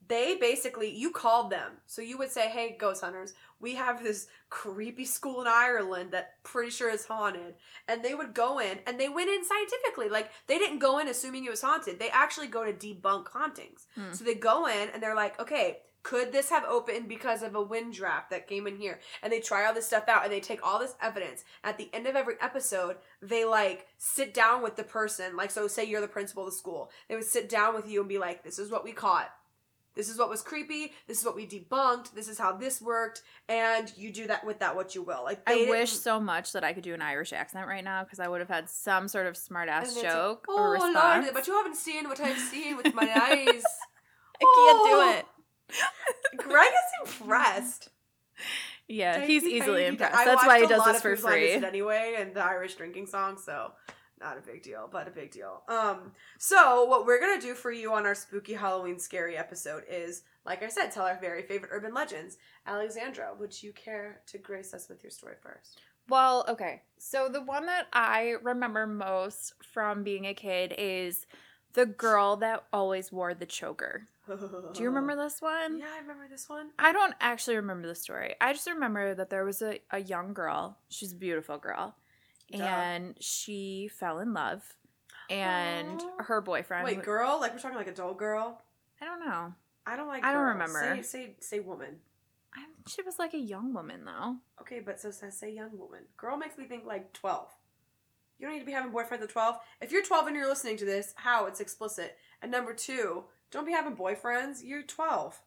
They 0.10 0.36
basically, 0.36 0.94
you 0.94 1.12
called 1.12 1.52
them. 1.52 1.74
So 1.86 2.02
you 2.02 2.18
would 2.18 2.32
say, 2.32 2.50
hey, 2.50 2.76
Ghost 2.78 3.04
Hunters, 3.04 3.36
we 3.62 3.76
have 3.76 4.04
this 4.04 4.28
creepy 4.50 5.06
school 5.06 5.40
in 5.40 5.48
Ireland 5.48 6.12
that 6.12 6.44
pretty 6.44 6.72
sure 6.72 6.90
is 6.90 7.06
haunted. 7.06 7.54
And 7.88 8.04
they 8.04 8.16
would 8.16 8.34
go 8.34 8.60
in, 8.60 8.80
and 8.88 9.00
they 9.00 9.08
went 9.08 9.30
in 9.30 9.46
scientifically. 9.46 10.10
Like, 10.10 10.32
they 10.48 10.58
didn't 10.58 10.80
go 10.80 10.98
in 10.98 11.08
assuming 11.08 11.46
it 11.46 11.52
was 11.52 11.62
haunted. 11.62 12.00
They 12.00 12.10
actually 12.10 12.48
go 12.48 12.66
to 12.66 12.74
debunk 12.74 13.28
hauntings. 13.30 13.86
Hmm. 13.94 14.12
So 14.12 14.24
they 14.26 14.34
go 14.34 14.66
in, 14.66 14.90
and 14.90 15.02
they're 15.02 15.16
like, 15.16 15.40
okay, 15.40 15.78
could 16.02 16.32
this 16.32 16.50
have 16.50 16.64
opened 16.64 17.08
because 17.08 17.44
of 17.44 17.54
a 17.54 17.62
wind 17.62 17.94
draft 17.94 18.32
that 18.32 18.48
came 18.48 18.66
in 18.66 18.78
here? 18.78 19.00
And 19.22 19.32
they 19.32 19.42
try 19.42 19.68
all 19.68 19.74
this 19.74 19.86
stuff 19.86 20.08
out 20.08 20.24
and 20.24 20.32
they 20.32 20.40
take 20.40 20.66
all 20.66 20.80
this 20.80 20.96
evidence. 21.02 21.44
At 21.64 21.78
the 21.78 21.90
end 21.94 22.08
of 22.08 22.16
every 22.16 22.36
episode, 22.42 22.96
they 23.22 23.44
like 23.46 23.86
sit 23.98 24.34
down 24.34 24.64
with 24.64 24.76
the 24.76 24.84
person. 24.84 25.36
Like, 25.36 25.52
so 25.52 25.68
say 25.68 25.84
you're 25.84 26.02
the 26.02 26.08
principal 26.08 26.46
of 26.48 26.52
the 26.52 26.58
school. 26.58 26.90
They 27.10 27.16
would 27.16 27.26
sit 27.26 27.50
down 27.50 27.76
with 27.76 27.88
you 27.88 28.00
and 28.00 28.08
be 28.08 28.18
like, 28.18 28.44
this 28.44 28.60
is 28.60 28.72
what 28.72 28.86
we 28.86 28.94
caught. 28.94 29.30
This 30.00 30.08
is 30.08 30.18
what 30.18 30.30
was 30.30 30.42
creepy. 30.42 30.94
This 31.08 31.20
is 31.20 31.26
what 31.26 31.36
we 31.36 31.46
debunked. 31.46 32.14
This 32.14 32.30
is 32.30 32.38
how 32.40 32.54
this 32.54 32.82
worked. 32.82 33.22
And 33.50 33.92
you 33.98 34.14
do 34.14 34.28
that 34.28 34.46
with 34.46 34.60
that 34.60 34.74
what 34.74 34.96
you 34.96 35.04
will. 35.04 35.26
Like, 35.26 35.42
I 35.46 35.66
wish 35.70 35.92
so 35.92 36.22
much 36.22 36.54
that 36.54 36.64
I 36.64 36.72
could 36.72 36.86
do 36.86 36.94
an 36.94 37.02
Irish 37.02 37.34
accent 37.34 37.68
right 37.68 37.84
now 37.84 38.06
because 38.06 38.22
I 38.22 38.30
would 38.30 38.40
have 38.40 38.48
had 38.48 38.70
some 38.70 39.10
sort 39.10 39.28
of 39.28 39.36
smart 39.36 39.68
ass 39.68 40.02
joke 40.02 40.46
oh, 40.48 40.58
or 40.58 40.72
response. 40.72 41.26
Lord, 41.26 41.34
but 41.34 41.48
you 41.48 41.54
haven't 41.54 41.76
seen 41.76 42.08
what 42.08 42.22
I've 42.22 42.40
seen 42.40 42.78
with 42.78 42.94
my 42.96 43.02
eyes. 43.14 43.62
I 44.42 44.46
can't 44.46 44.86
do 44.86 44.96
Oh. 44.96 45.16
it. 45.20 46.38
Greg 46.38 46.70
is 46.72 47.12
impressed. 47.20 47.90
Yeah, 48.88 49.26
he's 49.26 49.44
easily 49.44 49.86
impressed. 49.86 50.16
That's 50.24 50.46
why 50.46 50.62
he 50.62 50.66
does 50.66 50.86
this 50.86 51.02
for 51.02 51.18
free. 51.18 51.52
Anyway, 51.52 52.16
and 52.18 52.34
the 52.34 52.42
Irish 52.42 52.76
drinking 52.76 53.08
song, 53.08 53.38
so 53.38 53.74
not 54.20 54.38
a 54.38 54.42
big 54.42 54.64
deal, 54.64 54.90
but 54.92 55.08
a 55.08 55.12
big 55.12 55.32
deal. 55.32 55.64
Um, 55.68 56.12
so 56.38 56.86
what 56.86 57.06
we're 57.06 57.20
gonna 57.20 57.42
do 57.42 57.54
for 57.54 57.72
you 57.72 57.94
on 57.94 58.06
our 58.06 58.16
spooky 58.16 58.54
Halloween 58.54 59.00
scary 59.00 59.38
episode 59.38 59.84
is, 59.90 60.24
like 60.46 60.64
I 60.64 60.70
said, 60.70 60.92
tell 60.92 61.06
our 61.06 61.20
very 61.20 61.44
favorite 61.44 61.72
urban 61.74 61.94
legends. 61.94 62.38
Alexandra, 62.66 63.32
would 63.40 63.62
you 63.62 63.74
care 63.74 64.22
to 64.28 64.38
grace 64.38 64.74
us 64.74 64.90
with 64.90 65.04
your 65.04 65.12
story 65.12 65.36
first? 65.42 65.82
Well, 66.08 66.44
okay. 66.50 66.82
So 66.98 67.30
the 67.30 67.42
one 67.42 67.68
that 67.68 67.88
I 67.94 68.36
remember 68.42 68.88
most 68.88 69.54
from 69.62 70.04
being 70.04 70.26
a 70.26 70.34
kid 70.34 70.74
is 70.78 71.28
the 71.74 71.86
girl 71.86 72.36
that 72.38 72.66
always 72.74 73.12
wore 73.12 73.34
the 73.34 73.46
choker. 73.46 74.08
Do 74.28 74.84
you 74.84 74.90
remember 74.90 75.16
this 75.16 75.42
one? 75.42 75.80
Yeah, 75.80 75.86
I 75.96 76.02
remember 76.02 76.28
this 76.30 76.50
one. 76.50 76.70
I 76.78 76.92
don't 76.92 77.14
actually 77.20 77.56
remember 77.56 77.88
the 77.88 77.96
story. 77.96 78.36
I 78.42 78.54
just 78.54 78.68
remember 78.68 79.16
that 79.16 79.30
there 79.30 79.46
was 79.46 79.62
a, 79.62 79.80
a 79.92 80.02
young 80.02 80.34
girl. 80.34 80.78
She's 80.90 81.14
a 81.14 81.16
beautiful 81.16 81.58
girl. 81.58 81.96
Duh. 82.52 82.64
And 82.64 83.16
she 83.20 83.90
fell 84.00 84.20
in 84.20 84.34
love 84.34 84.62
and 85.30 86.02
Aw. 86.02 86.24
her 86.24 86.42
boyfriend. 86.42 86.86
Wait, 86.86 87.04
girl? 87.04 87.40
Like 87.40 87.54
we're 87.54 87.60
talking 87.60 87.78
like 87.78 87.88
adult 87.88 88.18
girl? 88.18 88.62
I 89.02 89.06
don't 89.06 89.26
know. 89.26 89.54
I 89.86 89.96
don't 89.96 90.08
like. 90.08 90.24
I 90.24 90.34
don't 90.34 90.48
remember. 90.48 90.80
Say 90.80 91.02
say 91.02 91.36
say 91.40 91.60
woman. 91.60 91.98
I, 92.54 92.66
she 92.88 93.04
was 93.04 93.20
like 93.20 93.34
a 93.34 93.40
young 93.40 93.74
woman 93.74 94.06
though. 94.06 94.38
Okay, 94.62 94.80
but 94.80 95.00
so 95.00 95.12
says 95.12 95.38
say 95.38 95.54
young 95.54 95.78
woman. 95.78 96.02
Girl 96.18 96.38
makes 96.38 96.58
me 96.58 96.66
think 96.66 96.86
like 96.86 97.14
twelve. 97.14 97.50
You 98.40 98.46
don't 98.46 98.54
need 98.54 98.62
to 98.62 98.66
be 98.66 98.72
having 98.72 98.92
boyfriends 98.92 99.22
at 99.22 99.30
twelve. 99.30 99.58
If 99.82 99.92
you're 99.92 100.04
twelve 100.04 100.28
and 100.28 100.36
you're 100.36 100.50
listening 100.50 100.78
to 100.78 100.86
this, 100.86 101.14
how 101.16 101.46
it's 101.46 101.60
explicit. 101.60 102.18
And 102.42 102.52
number 102.52 102.74
two, 102.74 103.26
don't 103.52 103.66
be 103.66 103.72
having 103.72 103.96
boyfriends. 103.96 104.60
You're 104.64 104.84
twelve. 104.84 105.40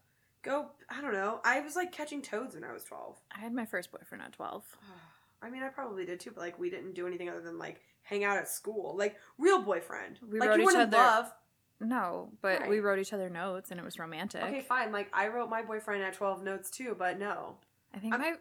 Go. 0.43 0.71
I 0.89 1.01
don't 1.01 1.13
know. 1.13 1.41
I 1.45 1.61
was 1.61 1.77
like 1.77 1.93
catching 1.93 2.23
toads 2.23 2.55
when 2.55 2.65
I 2.65 2.73
was 2.73 2.85
twelve. 2.85 3.21
I 3.35 3.41
had 3.41 3.53
my 3.53 3.67
first 3.67 3.91
boyfriend 3.91 4.23
at 4.23 4.33
12. 4.33 4.65
I 5.43 5.51
mean, 5.51 5.63
I 5.63 5.69
probably 5.69 6.05
did 6.05 6.21
too, 6.21 6.31
but 6.31 6.41
like 6.41 6.59
we 6.59 6.71
didn't 6.71 6.95
do 6.95 7.07
anything 7.07 7.29
other 7.29 7.41
than 7.41 7.59
like 7.59 7.81
hang 8.03 8.25
out 8.25 8.37
at 8.37 8.49
school. 8.49 8.95
Like 8.97 9.17
real 9.39 9.61
boyfriend. 9.61 10.19
We 10.31 10.39
like 10.39 10.51
wrote 10.51 10.61
you 10.61 10.71
each 10.71 10.77
other- 10.77 10.97
love. 10.97 11.33
No, 11.81 12.31
but 12.41 12.69
we 12.69 12.79
wrote 12.79 13.01
each 13.01 13.13
other 13.13 13.29
notes 13.29 13.73
and 13.73 13.81
it 13.81 13.85
was 13.85 13.99
romantic. 13.99 14.45
Okay, 14.45 14.61
fine. 14.61 14.93
Like 14.93 15.09
I 15.13 15.29
wrote 15.29 15.51
my 15.51 15.63
boyfriend 15.63 16.05
at 16.05 16.15
twelve 16.15 16.43
notes 16.45 16.71
too, 16.71 16.95
but 16.97 17.19
no, 17.19 17.57
I 17.93 17.99
think 17.99 18.15
I'm- 18.15 18.21
my 18.21 18.35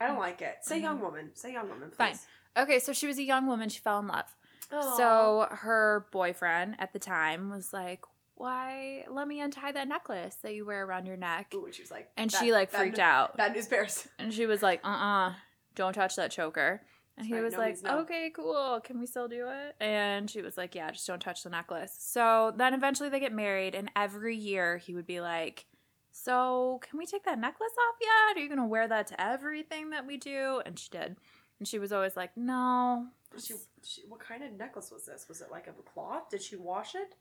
I 0.00 0.06
don't 0.06 0.18
like 0.18 0.42
it. 0.42 0.58
Say 0.62 0.80
young 0.80 0.98
mm. 0.98 1.02
woman. 1.02 1.30
Say 1.34 1.52
young 1.52 1.68
woman. 1.68 1.90
Fine. 1.90 2.12
Please. 2.12 2.26
Okay, 2.56 2.78
so 2.78 2.92
she 2.92 3.06
was 3.06 3.18
a 3.18 3.22
young 3.22 3.46
woman, 3.46 3.68
she 3.68 3.80
fell 3.80 3.98
in 3.98 4.06
love. 4.06 4.36
Aw. 4.72 4.96
So 4.96 5.48
her 5.50 6.06
boyfriend 6.12 6.76
at 6.78 6.92
the 6.92 6.98
time 6.98 7.50
was 7.50 7.72
like, 7.72 8.00
"Why 8.34 9.04
let 9.10 9.26
me 9.26 9.40
untie 9.40 9.72
that 9.72 9.88
necklace 9.88 10.36
that 10.42 10.54
you 10.54 10.66
wear 10.66 10.84
around 10.84 11.06
your 11.06 11.16
neck?" 11.16 11.52
Ooh, 11.54 11.64
and 11.64 11.74
she 11.74 11.82
was 11.82 11.90
like, 11.90 12.10
And 12.16 12.30
"Bad- 12.30 12.38
she 12.38 12.52
like 12.52 12.70
freaked 12.70 12.98
out. 12.98 13.36
Bad 13.36 13.54
news 13.54 13.66
bears. 13.66 14.06
And 14.18 14.32
she 14.32 14.46
was 14.46 14.62
like, 14.62 14.80
"Uh-uh, 14.84 15.34
don't 15.78 15.94
touch 15.94 16.16
that 16.16 16.30
choker." 16.30 16.82
And 17.16 17.26
he 17.26 17.34
Right, 17.34 17.42
was 17.42 17.54
like, 17.56 17.82
no. 17.82 18.00
"Okay, 18.00 18.30
cool. 18.30 18.80
Can 18.84 19.00
we 19.00 19.06
still 19.06 19.26
do 19.28 19.48
it?" 19.48 19.74
And 19.80 20.30
she 20.30 20.42
was 20.42 20.56
like, 20.56 20.74
"Yeah, 20.74 20.90
just 20.90 21.06
don't 21.06 21.20
touch 21.20 21.42
the 21.42 21.50
necklace." 21.50 21.96
So 21.98 22.52
then 22.56 22.74
eventually 22.74 23.08
they 23.08 23.18
get 23.20 23.32
married, 23.32 23.74
and 23.74 23.90
every 23.96 24.36
year 24.36 24.76
he 24.76 24.94
would 24.94 25.06
be 25.06 25.20
like, 25.20 25.66
"So 26.12 26.78
can 26.82 26.98
we 26.98 27.06
take 27.06 27.24
that 27.24 27.38
necklace 27.38 27.72
off 27.88 27.96
yet? 28.00 28.36
Are 28.36 28.40
you 28.44 28.48
gonna 28.48 28.66
wear 28.66 28.86
that 28.86 29.06
to 29.08 29.20
everything 29.20 29.90
that 29.90 30.06
we 30.06 30.16
do?" 30.16 30.62
And 30.64 30.78
she 30.78 30.90
did. 30.90 31.16
And 31.58 31.66
she 31.66 31.78
was 31.80 31.92
always 31.92 32.16
like, 32.16 32.36
"No." 32.36 33.08
She, 33.36 33.54
she, 33.82 34.02
what 34.08 34.20
kind 34.20 34.42
of 34.44 34.52
necklace 34.52 34.90
was 34.90 35.04
this? 35.04 35.26
Was 35.28 35.40
it 35.40 35.50
like 35.50 35.66
of 35.66 35.74
a 35.78 35.82
cloth? 35.82 36.30
Did 36.30 36.42
she 36.42 36.56
wash 36.56 36.94
it? 36.94 37.14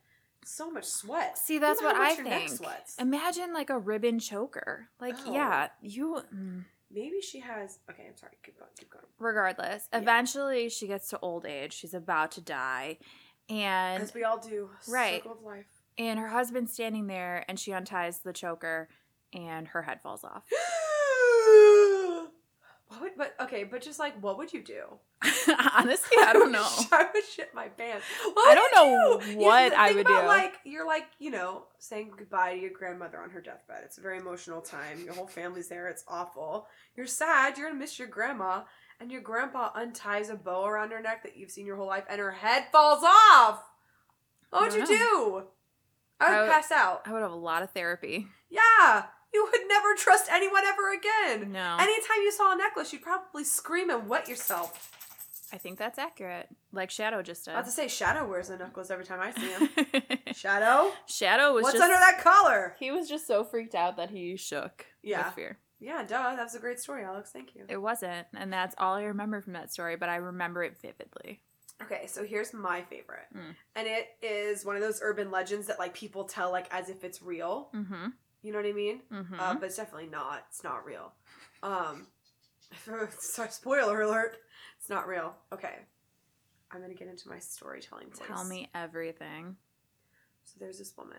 So 0.46 0.70
much 0.70 0.86
sweat. 0.86 1.38
See, 1.38 1.58
that's 1.58 1.82
what 1.82 1.96
I 1.96 2.10
much 2.10 2.18
your 2.18 2.28
neck 2.28 2.50
think. 2.50 2.78
Imagine 3.00 3.54
like 3.54 3.70
a 3.72 3.78
ribbon 3.80 4.20
choker. 4.20 4.88
Like, 5.02 5.16
Oh. 5.26 5.34
yeah, 5.34 5.70
you. 5.82 6.22
mm. 6.34 6.64
Maybe 6.92 7.20
she 7.22 7.40
has. 7.42 7.80
Okay, 7.90 8.06
I'm 8.08 8.16
sorry. 8.18 8.34
Keep 8.44 8.60
going. 8.60 8.72
Keep 8.80 8.90
going. 8.92 9.06
regardless 9.20 9.88
Yeah. 9.92 10.00
eventually 10.00 10.70
she 10.70 10.88
gets 10.88 11.10
to 11.10 11.20
old 11.20 11.46
age 11.46 11.74
she's 11.74 11.94
about 11.94 12.32
to 12.34 12.42
die 12.42 12.98
and 13.50 14.02
As 14.04 14.14
we 14.14 14.24
all 14.24 14.38
do. 14.40 14.70
Right. 14.88 15.22
Circle 15.24 15.38
of 15.38 15.44
life. 15.44 15.66
and 15.98 16.20
her 16.20 16.28
husband's 16.30 16.74
standing 16.74 17.08
there 17.08 17.44
and 17.48 17.60
she 17.60 17.72
unties 17.74 18.20
the 18.24 18.34
choker 18.34 18.88
and 19.34 19.68
her 19.70 19.82
head 19.84 20.02
falls 20.02 20.24
off 20.24 20.44
what 22.90 23.02
would? 23.02 23.12
But 23.18 23.36
okay, 23.42 23.64
but 23.64 23.82
just 23.82 24.00
like, 24.00 24.22
what 24.22 24.38
would 24.38 24.54
you 24.54 24.64
do? 24.64 24.84
honestly 25.74 26.16
i 26.22 26.32
don't 26.34 26.52
know 26.52 26.68
I 26.92 27.08
would 27.12 27.24
shit 27.26 27.50
my 27.56 27.70
pants. 27.70 28.06
What 28.34 28.50
I 28.50 28.54
don't 28.56 28.76
know 28.76 29.20
do? 29.20 29.38
what 29.40 29.74
I 29.74 29.92
would 29.92 30.06
about, 30.06 30.22
do. 30.22 30.28
Like 30.28 30.54
you're 30.64 30.86
like 30.86 31.06
you 31.18 31.32
know 31.32 31.64
saying 31.80 32.12
goodbye 32.16 32.54
to 32.54 32.60
your 32.60 32.70
grandmother 32.70 33.20
on 33.20 33.32
her 33.32 33.42
deathbed. 33.42 33.80
It's 33.84 33.98
a 33.98 34.02
very 34.02 34.20
emotional 34.20 34.62
time. 34.62 35.02
Your 35.04 35.16
whole 35.16 35.26
family's 35.28 35.68
there. 35.70 35.88
It's 35.88 36.04
awful. 36.08 36.68
You're 36.96 37.08
sad. 37.08 37.58
You're 37.58 37.70
gonna 37.70 37.80
miss 37.80 37.98
your 37.98 38.08
grandma, 38.08 38.64
and 39.00 39.12
your 39.12 39.22
grandpa 39.22 39.72
unties 39.76 40.30
a 40.30 40.36
bow 40.36 40.66
around 40.68 40.92
her 40.92 41.02
neck 41.02 41.24
that 41.24 41.36
you've 41.36 41.52
seen 41.52 41.66
your 41.66 41.78
whole 41.78 41.88
life, 41.88 42.04
and 42.10 42.20
her 42.20 42.32
head 42.32 42.66
falls 42.72 43.04
off. 43.04 43.64
What 44.52 44.62
would 44.72 44.74
you 44.74 44.86
don't 44.86 44.88
do? 44.88 45.44
I 46.20 46.30
would 46.30 46.38
I 46.38 46.42
would- 46.42 46.52
pass 46.52 46.72
out. 46.72 47.02
i 47.06 47.12
would 47.12 47.22
have 47.24 47.32
a 47.32 47.36
lot 47.36 47.64
of 47.64 47.72
therapy 47.72 48.28
Yeah, 48.52 49.06
you 49.34 49.48
would 49.52 49.62
never 49.68 49.94
trust 49.96 50.30
anyone 50.32 50.64
ever 50.66 50.92
again. 50.94 51.52
no 51.52 51.78
Anytime 51.80 52.18
you 52.24 52.32
saw 52.32 52.54
a 52.54 52.58
necklace, 52.58 52.92
you'd 52.94 53.02
probably 53.02 53.44
scream 53.44 53.90
and 53.90 54.08
wet 54.08 54.28
yourself. 54.28 54.92
i 55.54 55.58
think 55.58 55.78
that's 55.80 55.98
accurate 56.00 56.48
like 56.74 56.90
shadow 56.92 57.22
just 57.22 57.46
did 57.46 57.54
I 57.54 57.58
have 57.58 57.66
to 57.66 57.72
say, 57.72 57.88
Shadow 57.88 58.28
wears 58.28 58.50
a 58.50 58.58
necklace 58.58 58.90
every 58.92 59.06
time 59.06 59.20
I 59.22 59.32
see 59.32 59.50
him. 59.50 59.70
Shadow, 60.36 60.92
shadow 61.08 61.54
was 61.54 61.64
what's 61.64 61.74
just 61.76 61.84
under 61.84 61.96
that 61.98 62.20
collar? 62.22 62.76
he 62.80 62.92
was 62.92 63.08
just 63.10 63.26
so 63.28 63.44
freaked 63.44 63.76
out 63.76 63.98
that 63.98 64.10
he 64.10 64.36
shook 64.38 64.86
Yeah. 65.04 65.26
with 65.28 65.36
fear 65.36 65.58
Yeah, 65.80 66.04
duh. 66.04 66.36
That 66.36 66.44
was 66.44 66.56
a 66.56 66.60
great 66.60 66.80
story, 66.80 67.04
Alex. 67.04 67.32
Thank 67.32 67.56
you. 67.56 67.66
it 67.70 67.78
wasn't 67.82 68.28
and 68.36 68.52
that's 68.52 68.76
all 68.78 68.96
i 68.96 69.04
remember 69.04 69.42
from 69.42 69.54
that 69.54 69.72
story 69.72 69.96
but 69.96 70.10
i 70.10 70.16
remember 70.18 70.64
it 70.64 70.78
vividly 70.82 71.42
Okay, 71.80 72.08
so 72.08 72.24
here's 72.26 72.56
my 72.56 72.82
favorite, 72.82 73.28
Mm. 73.36 73.54
and 73.76 73.88
it 73.88 74.08
is 74.24 74.66
one 74.66 74.76
of 74.76 74.82
those 74.82 75.00
urban 75.04 75.30
legends 75.30 75.68
that 75.68 75.78
like 75.78 75.94
people 75.94 76.24
tell 76.24 76.50
like 76.52 76.66
as 76.74 76.90
if 76.90 77.04
it's 77.04 77.22
real. 77.22 77.70
mm-hmm 77.74 78.08
You 78.48 78.54
know 78.54 78.60
what 78.60 78.68
I 78.70 78.72
mean? 78.72 79.02
mm-hmm 79.12 79.34
Uh, 79.38 79.56
but 79.56 79.64
it's 79.66 79.76
definitely 79.76 80.08
not. 80.08 80.46
It's 80.50 80.64
not 80.64 80.86
real. 80.86 81.12
Um, 81.62 82.08
sorry, 83.20 83.50
spoiler 83.50 84.02
alert. 84.02 84.38
It's 84.80 84.90
not 84.90 85.06
real. 85.06 85.36
Okay, 85.52 85.80
I'm 86.72 86.80
gonna 86.80 86.94
get 86.94 87.10
into 87.10 87.28
my 87.28 87.40
storytelling. 87.40 88.08
Voice. 88.08 88.26
Tell 88.26 88.46
me 88.46 88.70
everything. 88.74 89.58
So 90.46 90.54
there's 90.62 90.78
this 90.80 90.96
woman, 90.98 91.18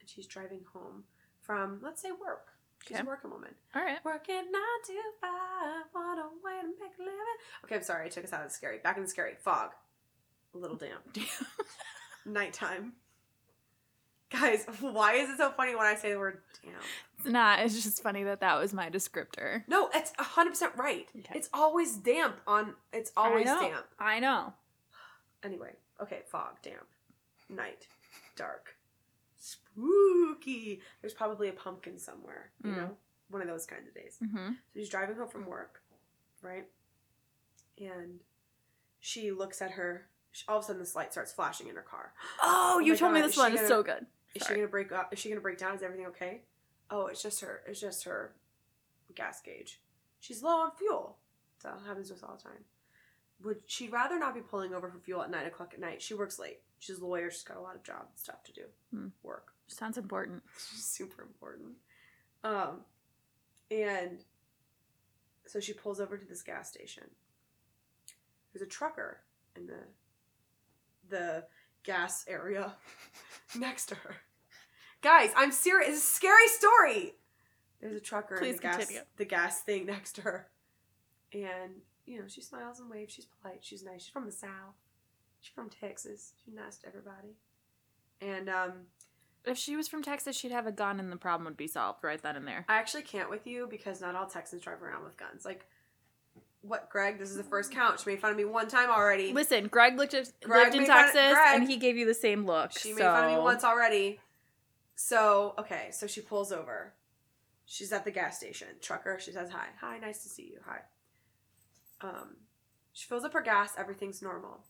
and 0.00 0.10
she's 0.10 0.26
driving 0.26 0.60
home 0.74 1.04
from 1.40 1.78
let's 1.82 2.02
say 2.02 2.10
work. 2.12 2.48
She's 2.86 2.98
Okay. 2.98 3.06
a 3.06 3.08
working 3.08 3.30
woman. 3.30 3.54
All 3.74 3.82
right. 3.82 4.04
Working 4.04 4.34
nine 4.52 4.82
to 4.86 4.92
five, 5.18 5.84
what 5.92 6.18
a 6.18 6.28
way 6.44 6.60
to 6.60 6.68
make 6.78 6.92
a 6.98 7.02
living. 7.02 7.38
Okay, 7.64 7.76
I'm 7.76 7.82
sorry, 7.82 8.04
I 8.04 8.08
took 8.10 8.24
us 8.24 8.34
out 8.34 8.42
of 8.42 8.48
the 8.48 8.54
scary. 8.54 8.80
Back 8.84 8.98
in 8.98 9.02
the 9.02 9.08
scary. 9.08 9.34
Fog. 9.42 9.70
A 10.54 10.58
little 10.58 10.76
damp. 10.76 11.16
Nighttime. 12.26 12.92
Guys, 14.30 14.64
why 14.80 15.14
is 15.14 15.28
it 15.30 15.38
so 15.38 15.50
funny 15.50 15.74
when 15.74 15.86
I 15.86 15.94
say 15.96 16.12
the 16.12 16.18
word 16.18 16.38
damp? 16.64 16.76
it's 17.18 17.26
not. 17.28 17.58
It's 17.60 17.82
just 17.82 18.02
funny 18.02 18.22
that 18.24 18.40
that 18.40 18.58
was 18.58 18.72
my 18.72 18.88
descriptor. 18.88 19.62
No, 19.68 19.90
it's 19.94 20.12
hundred 20.18 20.50
percent 20.50 20.72
right. 20.76 21.08
Okay. 21.18 21.34
It's 21.36 21.48
always 21.52 21.96
damp 21.96 22.36
on. 22.46 22.74
It's 22.92 23.10
always 23.16 23.48
I 23.48 23.54
know. 23.54 23.60
damp. 23.60 23.86
I 23.98 24.20
know. 24.20 24.52
Anyway, 25.42 25.72
okay, 26.00 26.20
fog, 26.26 26.56
damp, 26.62 26.86
night, 27.48 27.86
dark, 28.36 28.76
spooky. 29.36 30.80
There's 31.00 31.14
probably 31.14 31.48
a 31.48 31.52
pumpkin 31.52 31.98
somewhere. 31.98 32.50
You 32.62 32.70
Mm. 32.72 32.76
know, 32.76 32.96
one 33.30 33.42
of 33.42 33.48
those 33.48 33.66
kinds 33.66 33.88
of 33.88 33.94
days. 33.94 34.18
Mm-hmm. 34.22 34.48
So 34.52 34.54
she's 34.78 34.88
driving 34.88 35.16
home 35.16 35.28
from 35.28 35.46
work, 35.46 35.82
right? 36.42 36.66
And 37.78 38.20
she 39.00 39.30
looks 39.32 39.62
at 39.62 39.72
her. 39.72 40.06
All 40.46 40.58
of 40.58 40.64
a 40.64 40.66
sudden, 40.68 40.80
this 40.80 40.94
light 40.94 41.10
starts 41.12 41.32
flashing 41.32 41.66
in 41.68 41.74
her 41.74 41.82
car. 41.82 42.12
Oh, 42.42 42.74
Oh 42.76 42.78
you 42.78 42.96
told 42.96 43.12
me 43.14 43.20
this 43.20 43.36
one. 43.36 43.54
Gonna- 43.54 43.66
so 43.66 43.82
good. 43.82 44.06
Is 44.34 44.42
Sorry. 44.42 44.54
she 44.54 44.60
gonna 44.60 44.70
break 44.70 44.92
up? 44.92 45.12
Is 45.12 45.18
she 45.18 45.28
gonna 45.28 45.40
break 45.40 45.58
down? 45.58 45.74
Is 45.74 45.82
everything 45.82 46.06
okay? 46.06 46.42
Oh, 46.90 47.06
it's 47.06 47.22
just 47.22 47.40
her. 47.40 47.62
It's 47.66 47.80
just 47.80 48.04
her 48.04 48.32
gas 49.14 49.40
gauge. 49.40 49.80
She's 50.20 50.42
low 50.42 50.60
on 50.60 50.70
fuel. 50.72 51.16
That 51.62 51.78
happens 51.86 52.08
to 52.08 52.14
us 52.14 52.22
all 52.22 52.36
the 52.36 52.42
time. 52.42 52.64
Would 53.42 53.62
she'd 53.66 53.92
rather 53.92 54.18
not 54.18 54.34
be 54.34 54.40
pulling 54.40 54.74
over 54.74 54.90
for 54.90 54.98
fuel 54.98 55.22
at 55.22 55.30
nine 55.30 55.46
o'clock 55.46 55.72
at 55.74 55.80
night? 55.80 56.02
She 56.02 56.14
works 56.14 56.38
late. 56.38 56.60
She's 56.78 56.98
a 56.98 57.06
lawyer. 57.06 57.30
She's 57.30 57.42
got 57.42 57.56
a 57.56 57.60
lot 57.60 57.74
of 57.74 57.82
job 57.82 58.06
stuff 58.14 58.42
to 58.44 58.52
do. 58.52 58.62
Hmm. 58.94 59.08
Work. 59.22 59.52
Sounds 59.66 59.98
important. 59.98 60.42
super 60.56 61.22
important. 61.22 61.72
Um, 62.44 62.80
and 63.70 64.24
so 65.46 65.60
she 65.60 65.72
pulls 65.72 66.00
over 66.00 66.16
to 66.16 66.24
this 66.26 66.42
gas 66.42 66.68
station. 66.68 67.04
There's 68.52 68.62
a 68.62 68.70
trucker 68.70 69.20
in 69.56 69.66
the 69.66 69.80
the 71.08 71.44
gas 71.84 72.24
area 72.28 72.74
next 73.58 73.86
to 73.86 73.94
her. 73.96 74.16
Guys, 75.02 75.30
I'm 75.36 75.52
serious. 75.52 75.90
It's 75.90 75.98
a 75.98 76.14
scary 76.14 76.48
story. 76.48 77.14
There's 77.80 77.96
a 77.96 78.00
trucker 78.00 78.36
in 78.36 78.40
Please 78.42 78.56
the 78.56 78.62
gas 78.62 78.92
the 79.16 79.24
gas 79.24 79.62
thing 79.62 79.86
next 79.86 80.12
to 80.16 80.22
her, 80.22 80.48
and 81.32 81.80
you 82.04 82.18
know 82.18 82.28
she 82.28 82.42
smiles 82.42 82.78
and 82.80 82.90
waves. 82.90 83.14
She's 83.14 83.26
polite. 83.26 83.60
She's 83.62 83.82
nice. 83.82 84.02
She's 84.02 84.10
from 84.12 84.26
the 84.26 84.32
south. 84.32 84.76
She's 85.40 85.54
from 85.54 85.70
Texas. 85.70 86.34
She's 86.44 86.54
nice 86.54 86.76
to 86.78 86.88
everybody. 86.88 87.38
And 88.20 88.50
um, 88.50 88.72
If 89.46 89.56
she 89.56 89.74
was 89.76 89.88
from 89.88 90.02
Texas, 90.02 90.36
she'd 90.36 90.52
have 90.52 90.66
a 90.66 90.72
gun, 90.72 91.00
and 91.00 91.10
the 91.10 91.16
problem 91.16 91.46
would 91.46 91.56
be 91.56 91.66
solved 91.66 92.04
right 92.04 92.22
then 92.22 92.36
and 92.36 92.46
there. 92.46 92.66
I 92.68 92.76
actually 92.76 93.04
can't 93.04 93.30
with 93.30 93.46
you 93.46 93.66
because 93.70 94.02
not 94.02 94.14
all 94.14 94.26
Texans 94.26 94.60
drive 94.60 94.82
around 94.82 95.04
with 95.04 95.16
guns. 95.16 95.46
Like, 95.46 95.66
what, 96.62 96.90
Greg? 96.90 97.18
This 97.18 97.30
is 97.30 97.36
the 97.36 97.44
first 97.44 97.72
count. 97.72 98.00
She 98.00 98.10
made 98.10 98.20
fun 98.20 98.30
of 98.30 98.36
me 98.36 98.44
one 98.44 98.68
time 98.68 98.90
already. 98.90 99.32
Listen, 99.32 99.68
Greg 99.68 99.96
lived, 99.96 100.12
lived 100.12 100.32
Greg 100.42 100.74
in 100.74 100.82
made 100.82 100.90
of- 100.90 100.94
Texas, 100.94 101.36
and 101.48 101.68
he 101.68 101.76
gave 101.76 101.96
you 101.96 102.06
the 102.06 102.14
same 102.14 102.44
look. 102.44 102.72
She 102.72 102.90
so. 102.90 102.96
made 102.96 103.02
fun 103.02 103.24
of 103.24 103.38
me 103.38 103.42
once 103.42 103.64
already. 103.64 104.20
So, 104.94 105.54
okay, 105.58 105.88
so 105.92 106.06
she 106.06 106.20
pulls 106.20 106.52
over. 106.52 106.92
She's 107.64 107.92
at 107.92 108.04
the 108.04 108.10
gas 108.10 108.36
station. 108.36 108.68
Trucker, 108.82 109.18
she 109.18 109.30
says 109.30 109.48
hi. 109.50 109.66
Hi, 109.80 109.98
nice 109.98 110.22
to 110.24 110.28
see 110.28 110.42
you. 110.42 110.58
Hi. 110.66 110.80
Um, 112.02 112.36
she 112.92 113.06
fills 113.06 113.24
up 113.24 113.32
her 113.32 113.42
gas. 113.42 113.72
Everything's 113.78 114.20
normal. 114.20 114.60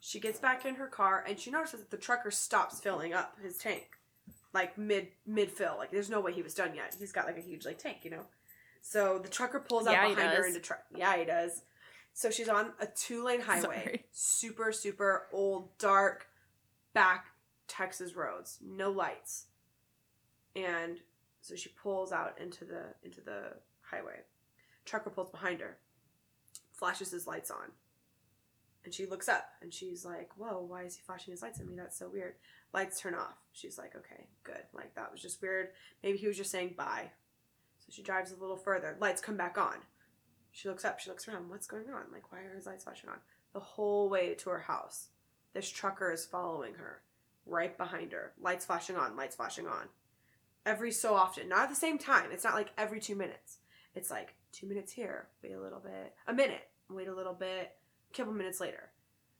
She 0.00 0.20
gets 0.20 0.38
back 0.38 0.64
in 0.64 0.76
her 0.76 0.86
car 0.86 1.24
and 1.26 1.38
she 1.38 1.50
notices 1.50 1.80
that 1.80 1.90
the 1.90 1.96
trucker 1.96 2.30
stops 2.30 2.80
filling 2.80 3.14
up 3.14 3.36
his 3.42 3.56
tank, 3.56 3.98
like 4.52 4.76
mid 4.78 5.08
mid 5.26 5.50
fill. 5.50 5.76
Like 5.78 5.90
there's 5.90 6.10
no 6.10 6.20
way 6.20 6.32
he 6.32 6.42
was 6.42 6.54
done 6.54 6.74
yet. 6.74 6.94
He's 6.98 7.12
got 7.12 7.26
like 7.26 7.38
a 7.38 7.42
huge 7.42 7.64
like 7.64 7.78
tank, 7.78 7.98
you 8.02 8.10
know. 8.10 8.26
So 8.90 9.18
the 9.18 9.28
trucker 9.28 9.60
pulls 9.60 9.86
out 9.86 9.92
Yeah, 9.92 10.08
behind 10.08 10.32
her 10.32 10.46
into 10.46 10.60
truck. 10.60 10.82
Yeah, 10.96 11.14
he 11.18 11.26
does. 11.26 11.60
So 12.14 12.30
she's 12.30 12.48
on 12.48 12.72
a 12.80 12.86
two 12.86 13.22
lane 13.22 13.40
highway, 13.50 13.60
Sorry. 13.84 14.04
super 14.12 14.72
super 14.72 15.26
old, 15.30 15.76
dark, 15.78 16.26
back 16.94 17.26
Texas 17.66 18.16
roads, 18.16 18.58
no 18.64 18.90
lights, 18.90 19.44
and 20.56 20.98
so 21.42 21.54
she 21.54 21.68
pulls 21.68 22.12
out 22.12 22.38
into 22.40 22.64
the 22.64 22.94
into 23.04 23.20
the 23.20 23.52
highway. 23.82 24.20
Trucker 24.86 25.10
pulls 25.10 25.30
behind 25.30 25.60
her, 25.60 25.76
flashes 26.72 27.10
his 27.10 27.26
lights 27.26 27.50
on, 27.50 27.70
and 28.86 28.94
she 28.94 29.04
looks 29.04 29.28
up 29.28 29.44
and 29.60 29.72
she's 29.72 30.02
like, 30.02 30.30
"Whoa, 30.38 30.64
why 30.66 30.84
is 30.84 30.96
he 30.96 31.02
flashing 31.02 31.32
his 31.32 31.42
lights 31.42 31.60
at 31.60 31.66
me? 31.66 31.76
That's 31.76 31.98
so 31.98 32.08
weird." 32.08 32.36
Lights 32.72 32.98
turn 33.00 33.14
off. 33.14 33.36
She's 33.52 33.76
like, 33.76 33.94
"Okay, 33.94 34.28
good. 34.44 34.62
Like 34.72 34.94
that 34.94 35.12
was 35.12 35.20
just 35.20 35.42
weird. 35.42 35.68
Maybe 36.02 36.16
he 36.16 36.26
was 36.26 36.38
just 36.38 36.50
saying 36.50 36.72
bye." 36.76 37.10
So 37.88 37.94
she 37.94 38.02
drives 38.02 38.32
a 38.32 38.36
little 38.36 38.56
further. 38.56 38.96
Lights 39.00 39.22
come 39.22 39.36
back 39.36 39.56
on. 39.56 39.76
She 40.50 40.68
looks 40.68 40.84
up. 40.84 41.00
She 41.00 41.08
looks 41.08 41.26
around. 41.26 41.48
What's 41.48 41.66
going 41.66 41.88
on? 41.88 42.12
Like, 42.12 42.30
why 42.30 42.40
are 42.40 42.54
his 42.54 42.66
lights 42.66 42.84
flashing 42.84 43.08
on? 43.08 43.16
The 43.54 43.60
whole 43.60 44.10
way 44.10 44.34
to 44.34 44.50
her 44.50 44.58
house, 44.58 45.08
this 45.54 45.70
trucker 45.70 46.12
is 46.12 46.26
following 46.26 46.74
her, 46.74 47.02
right 47.46 47.76
behind 47.78 48.12
her. 48.12 48.32
Lights 48.40 48.66
flashing 48.66 48.96
on. 48.96 49.16
Lights 49.16 49.36
flashing 49.36 49.66
on. 49.66 49.88
Every 50.66 50.92
so 50.92 51.14
often, 51.14 51.48
not 51.48 51.62
at 51.62 51.68
the 51.70 51.74
same 51.74 51.96
time. 51.96 52.30
It's 52.30 52.44
not 52.44 52.54
like 52.54 52.72
every 52.76 53.00
two 53.00 53.16
minutes. 53.16 53.58
It's 53.94 54.10
like 54.10 54.34
two 54.52 54.66
minutes 54.66 54.92
here. 54.92 55.28
Wait 55.42 55.52
a 55.52 55.60
little 55.60 55.80
bit. 55.80 56.14
A 56.26 56.34
minute. 56.34 56.68
Wait 56.90 57.08
a 57.08 57.14
little 57.14 57.32
bit. 57.32 57.72
A 58.12 58.16
couple 58.16 58.34
minutes 58.34 58.60
later. 58.60 58.90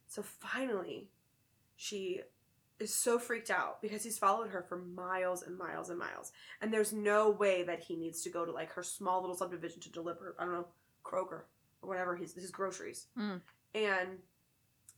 So 0.07 0.23
finally, 0.23 1.11
she 1.77 2.21
is 2.81 2.95
so 2.95 3.19
freaked 3.19 3.51
out 3.51 3.83
because 3.83 4.05
he's 4.05 4.19
followed 4.19 4.51
her 4.51 4.63
for 4.63 4.79
miles 4.79 5.43
and 5.43 5.59
miles 5.59 5.91
and 5.91 5.99
miles. 5.99 6.33
And 6.61 6.73
there's 6.73 6.93
no 6.93 7.31
way 7.31 7.63
that 7.65 7.81
he 7.81 7.97
needs 7.97 8.23
to 8.23 8.31
go 8.31 8.45
to 8.45 8.53
like 8.53 8.73
her 8.73 8.83
small 8.83 9.21
little 9.21 9.37
subdivision 9.37 9.81
to 9.81 9.91
deliver, 9.91 10.35
I 10.39 10.45
don't 10.45 10.55
know, 10.55 10.69
Kroger 11.05 11.43
or 11.83 11.89
whatever 11.89 12.17
his 12.17 12.35
his 12.35 12.51
groceries. 12.51 13.07
Mm. 13.19 13.41
And 13.75 14.09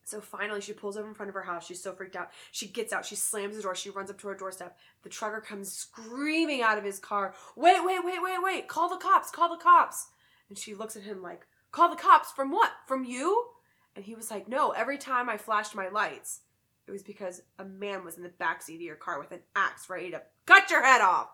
so 0.04 0.20
finally 0.20 0.60
she 0.60 0.72
pulls 0.72 0.96
over 0.96 1.08
in 1.08 1.14
front 1.14 1.28
of 1.28 1.34
her 1.34 1.42
house. 1.42 1.66
She's 1.66 1.82
so 1.82 1.92
freaked 1.92 2.16
out. 2.16 2.30
She 2.52 2.66
gets 2.66 2.92
out, 2.92 3.06
she 3.06 3.16
slams 3.16 3.56
the 3.56 3.62
door, 3.62 3.74
she 3.74 3.90
runs 3.90 4.10
up 4.10 4.18
to 4.20 4.28
her 4.28 4.34
doorstep. 4.34 4.76
The 5.02 5.08
trucker 5.08 5.40
comes 5.40 5.72
screaming 5.72 6.62
out 6.62 6.78
of 6.78 6.84
his 6.84 6.98
car, 6.98 7.34
Wait, 7.56 7.84
wait, 7.84 8.04
wait, 8.04 8.18
wait, 8.22 8.42
wait, 8.42 8.68
call 8.68 8.88
the 8.88 8.96
cops, 8.96 9.30
call 9.30 9.48
the 9.48 9.62
cops. 9.62 10.08
And 10.48 10.58
she 10.58 10.74
looks 10.74 10.96
at 10.96 11.02
him 11.02 11.22
like, 11.22 11.46
Call 11.72 11.88
the 11.88 11.96
cops 11.96 12.32
from 12.32 12.50
what? 12.50 12.72
From 12.86 13.04
you? 13.04 13.46
And 13.94 14.04
he 14.04 14.14
was 14.14 14.30
like, 14.30 14.48
No, 14.48 14.70
every 14.72 14.98
time 14.98 15.28
I 15.28 15.36
flashed 15.36 15.74
my 15.74 15.88
lights, 15.88 16.40
it 16.86 16.90
was 16.90 17.02
because 17.02 17.42
a 17.58 17.64
man 17.64 18.04
was 18.04 18.16
in 18.16 18.22
the 18.22 18.30
backseat 18.30 18.76
of 18.76 18.80
your 18.80 18.96
car 18.96 19.18
with 19.18 19.32
an 19.32 19.40
axe 19.54 19.88
ready 19.88 20.10
to 20.10 20.22
cut 20.46 20.70
your 20.70 20.84
head 20.84 21.00
off. 21.00 21.28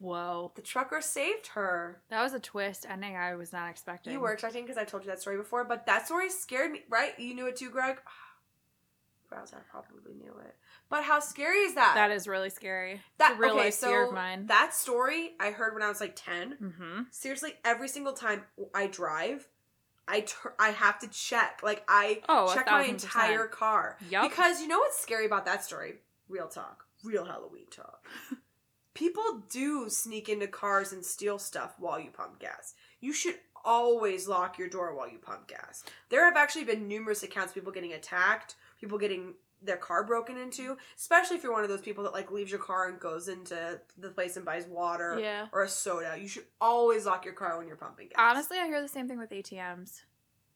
Whoa. 0.00 0.52
The 0.54 0.62
trucker 0.62 1.00
saved 1.00 1.48
her. 1.48 2.02
That 2.10 2.22
was 2.22 2.32
a 2.32 2.40
twist 2.40 2.86
ending 2.88 3.16
I 3.16 3.34
was 3.34 3.52
not 3.52 3.68
expecting. 3.68 4.12
You 4.12 4.20
were 4.20 4.32
expecting 4.32 4.62
because 4.62 4.78
I 4.78 4.84
told 4.84 5.04
you 5.04 5.10
that 5.10 5.20
story 5.20 5.36
before, 5.36 5.64
but 5.64 5.86
that 5.86 6.06
story 6.06 6.30
scared 6.30 6.70
me, 6.70 6.82
right? 6.88 7.18
You 7.18 7.34
knew 7.34 7.46
it 7.46 7.56
too, 7.56 7.70
Greg? 7.70 7.98
Grouse, 9.28 9.52
I 9.52 9.58
probably 9.70 10.14
knew 10.14 10.34
it. 10.46 10.54
But 10.88 11.04
how 11.04 11.20
scary 11.20 11.58
is 11.58 11.74
that? 11.74 11.92
That 11.96 12.10
is 12.10 12.26
really 12.26 12.48
scary. 12.48 13.02
that 13.18 13.32
it's 13.32 13.38
a 13.38 13.42
real 13.42 13.58
okay, 13.58 13.70
so 13.70 14.10
mine. 14.10 14.46
That 14.46 14.72
story 14.72 15.32
I 15.38 15.50
heard 15.50 15.74
when 15.74 15.82
I 15.82 15.88
was 15.88 16.00
like 16.00 16.16
10. 16.16 16.56
mm-hmm. 16.62 17.02
Seriously, 17.10 17.54
every 17.64 17.88
single 17.88 18.14
time 18.14 18.44
I 18.74 18.86
drive, 18.86 19.46
I 20.08 20.20
tur- 20.20 20.54
I 20.58 20.70
have 20.70 20.98
to 21.00 21.08
check. 21.08 21.60
Like 21.62 21.84
I 21.88 22.22
Oh, 22.28 22.52
check 22.54 22.66
my 22.66 22.82
entire 22.84 23.46
car. 23.46 23.98
Yup. 24.10 24.28
Because 24.28 24.60
you 24.60 24.68
know 24.68 24.78
what's 24.78 24.98
scary 24.98 25.26
about 25.26 25.44
that 25.44 25.64
story? 25.64 25.94
Real 26.28 26.48
talk. 26.48 26.84
Real 27.04 27.24
Halloween 27.24 27.66
talk. 27.70 28.04
People 28.94 29.44
do 29.50 29.88
sneak 29.88 30.28
into 30.28 30.48
cars 30.48 30.92
and 30.92 31.04
steal 31.04 31.38
stuff 31.38 31.74
while 31.78 32.00
you 32.00 32.10
pump 32.10 32.40
gas. 32.40 32.74
You 33.00 33.12
should 33.12 33.36
always 33.64 34.26
lock 34.26 34.58
your 34.58 34.68
door 34.68 34.94
while 34.94 35.08
you 35.08 35.18
pump 35.18 35.46
gas. 35.46 35.84
There 36.08 36.24
have 36.24 36.36
actually 36.36 36.64
been 36.64 36.88
numerous 36.88 37.22
accounts 37.22 37.50
of 37.50 37.54
people 37.54 37.72
getting 37.72 37.92
attacked, 37.92 38.56
people 38.80 38.98
getting 38.98 39.34
their 39.62 39.76
car 39.76 40.04
broken 40.04 40.36
into, 40.36 40.76
especially 40.96 41.36
if 41.36 41.42
you're 41.42 41.52
one 41.52 41.62
of 41.64 41.68
those 41.68 41.80
people 41.80 42.04
that 42.04 42.12
like 42.12 42.30
leaves 42.30 42.50
your 42.50 42.60
car 42.60 42.88
and 42.88 43.00
goes 43.00 43.28
into 43.28 43.80
the 43.98 44.08
place 44.10 44.36
and 44.36 44.44
buys 44.44 44.66
water 44.66 45.18
Yeah. 45.20 45.46
or 45.52 45.64
a 45.64 45.68
soda. 45.68 46.16
You 46.20 46.28
should 46.28 46.44
always 46.60 47.06
lock 47.06 47.24
your 47.24 47.34
car 47.34 47.58
when 47.58 47.66
you're 47.66 47.76
pumping 47.76 48.08
gas. 48.08 48.16
Honestly, 48.18 48.58
I 48.58 48.66
hear 48.66 48.80
the 48.80 48.88
same 48.88 49.08
thing 49.08 49.18
with 49.18 49.30
ATMs. 49.30 50.02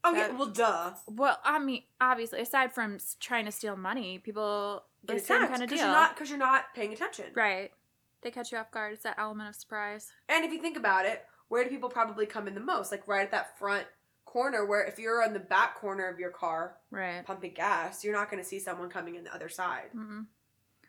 oh 0.04 0.12
yeah, 0.12 0.28
that- 0.28 0.36
well 0.38 0.48
duh. 0.48 0.92
Well, 1.08 1.38
I 1.44 1.58
mean, 1.58 1.82
obviously, 2.00 2.40
aside 2.40 2.72
from 2.72 2.98
trying 3.20 3.44
to 3.46 3.52
steal 3.52 3.76
money, 3.76 4.18
people 4.18 4.84
the 5.04 5.14
Get 5.14 5.26
same 5.26 5.36
attacked 5.38 5.50
kind 5.52 5.62
of 5.64 5.68
deal. 5.68 5.78
You're 5.78 5.86
not 5.88 6.14
because 6.14 6.30
you're 6.30 6.38
not 6.38 6.74
paying 6.74 6.92
attention. 6.92 7.26
right. 7.34 7.72
They 8.22 8.30
catch 8.30 8.52
you 8.52 8.58
off 8.58 8.70
guard. 8.70 8.92
It's 8.92 9.02
that 9.02 9.16
element 9.18 9.48
of 9.48 9.56
surprise. 9.56 10.12
And 10.28 10.44
if 10.44 10.52
you 10.52 10.60
think 10.62 10.76
about 10.76 11.06
it, 11.06 11.24
where 11.48 11.64
do 11.64 11.70
people 11.70 11.88
probably 11.88 12.24
come 12.24 12.46
in 12.46 12.54
the 12.54 12.60
most? 12.60 12.92
Like 12.92 13.08
right 13.08 13.22
at 13.24 13.32
that 13.32 13.58
front 13.58 13.86
corner 14.32 14.64
where 14.64 14.82
if 14.84 14.98
you're 14.98 15.22
on 15.22 15.34
the 15.34 15.38
back 15.40 15.74
corner 15.76 16.08
of 16.08 16.18
your 16.18 16.30
car 16.30 16.76
Right. 16.90 17.24
pumping 17.26 17.52
gas, 17.54 18.02
you're 18.02 18.14
not 18.14 18.30
going 18.30 18.42
to 18.42 18.48
see 18.48 18.58
someone 18.58 18.88
coming 18.88 19.14
in 19.16 19.24
the 19.24 19.34
other 19.34 19.48
side. 19.50 19.90
Mm-mm. 19.94 20.26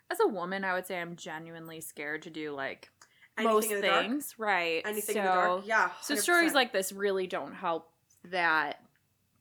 As 0.09 0.19
a 0.21 0.27
woman, 0.27 0.63
I 0.63 0.73
would 0.73 0.85
say 0.85 0.99
I'm 1.01 1.15
genuinely 1.17 1.81
scared 1.81 2.21
to 2.23 2.29
do 2.29 2.51
like 2.51 2.89
Anything 3.37 3.53
most 3.53 3.71
in 3.71 3.81
the 3.81 3.87
dark? 3.87 4.01
things. 4.05 4.35
Right. 4.37 4.81
Anything 4.85 5.15
so, 5.15 5.19
in 5.19 5.25
the 5.25 5.31
dark? 5.31 5.61
Yeah. 5.65 5.89
So 6.01 6.15
100%. 6.15 6.17
stories 6.19 6.53
like 6.53 6.71
this 6.71 6.91
really 6.93 7.27
don't 7.27 7.53
help 7.53 7.89
that. 8.25 8.79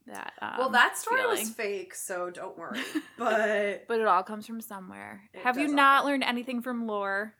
That. 0.06 0.32
Um, 0.42 0.54
well, 0.58 0.68
that 0.70 0.98
story 0.98 1.24
was 1.26 1.48
fake, 1.50 1.94
so 1.94 2.28
don't 2.30 2.58
worry. 2.58 2.80
but 3.18 3.86
But 3.86 4.00
it 4.00 4.06
all 4.08 4.24
comes 4.24 4.46
from 4.48 4.60
somewhere. 4.60 5.22
Have 5.44 5.58
you 5.58 5.68
not 5.68 6.04
learned 6.04 6.24
anything 6.24 6.60
from 6.60 6.88
lore? 6.88 7.34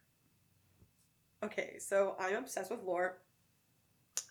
okay, 1.45 1.77
so 1.81 2.15
I'm 2.21 2.37
obsessed 2.37 2.71
with 2.71 2.85
lore. 2.85 3.19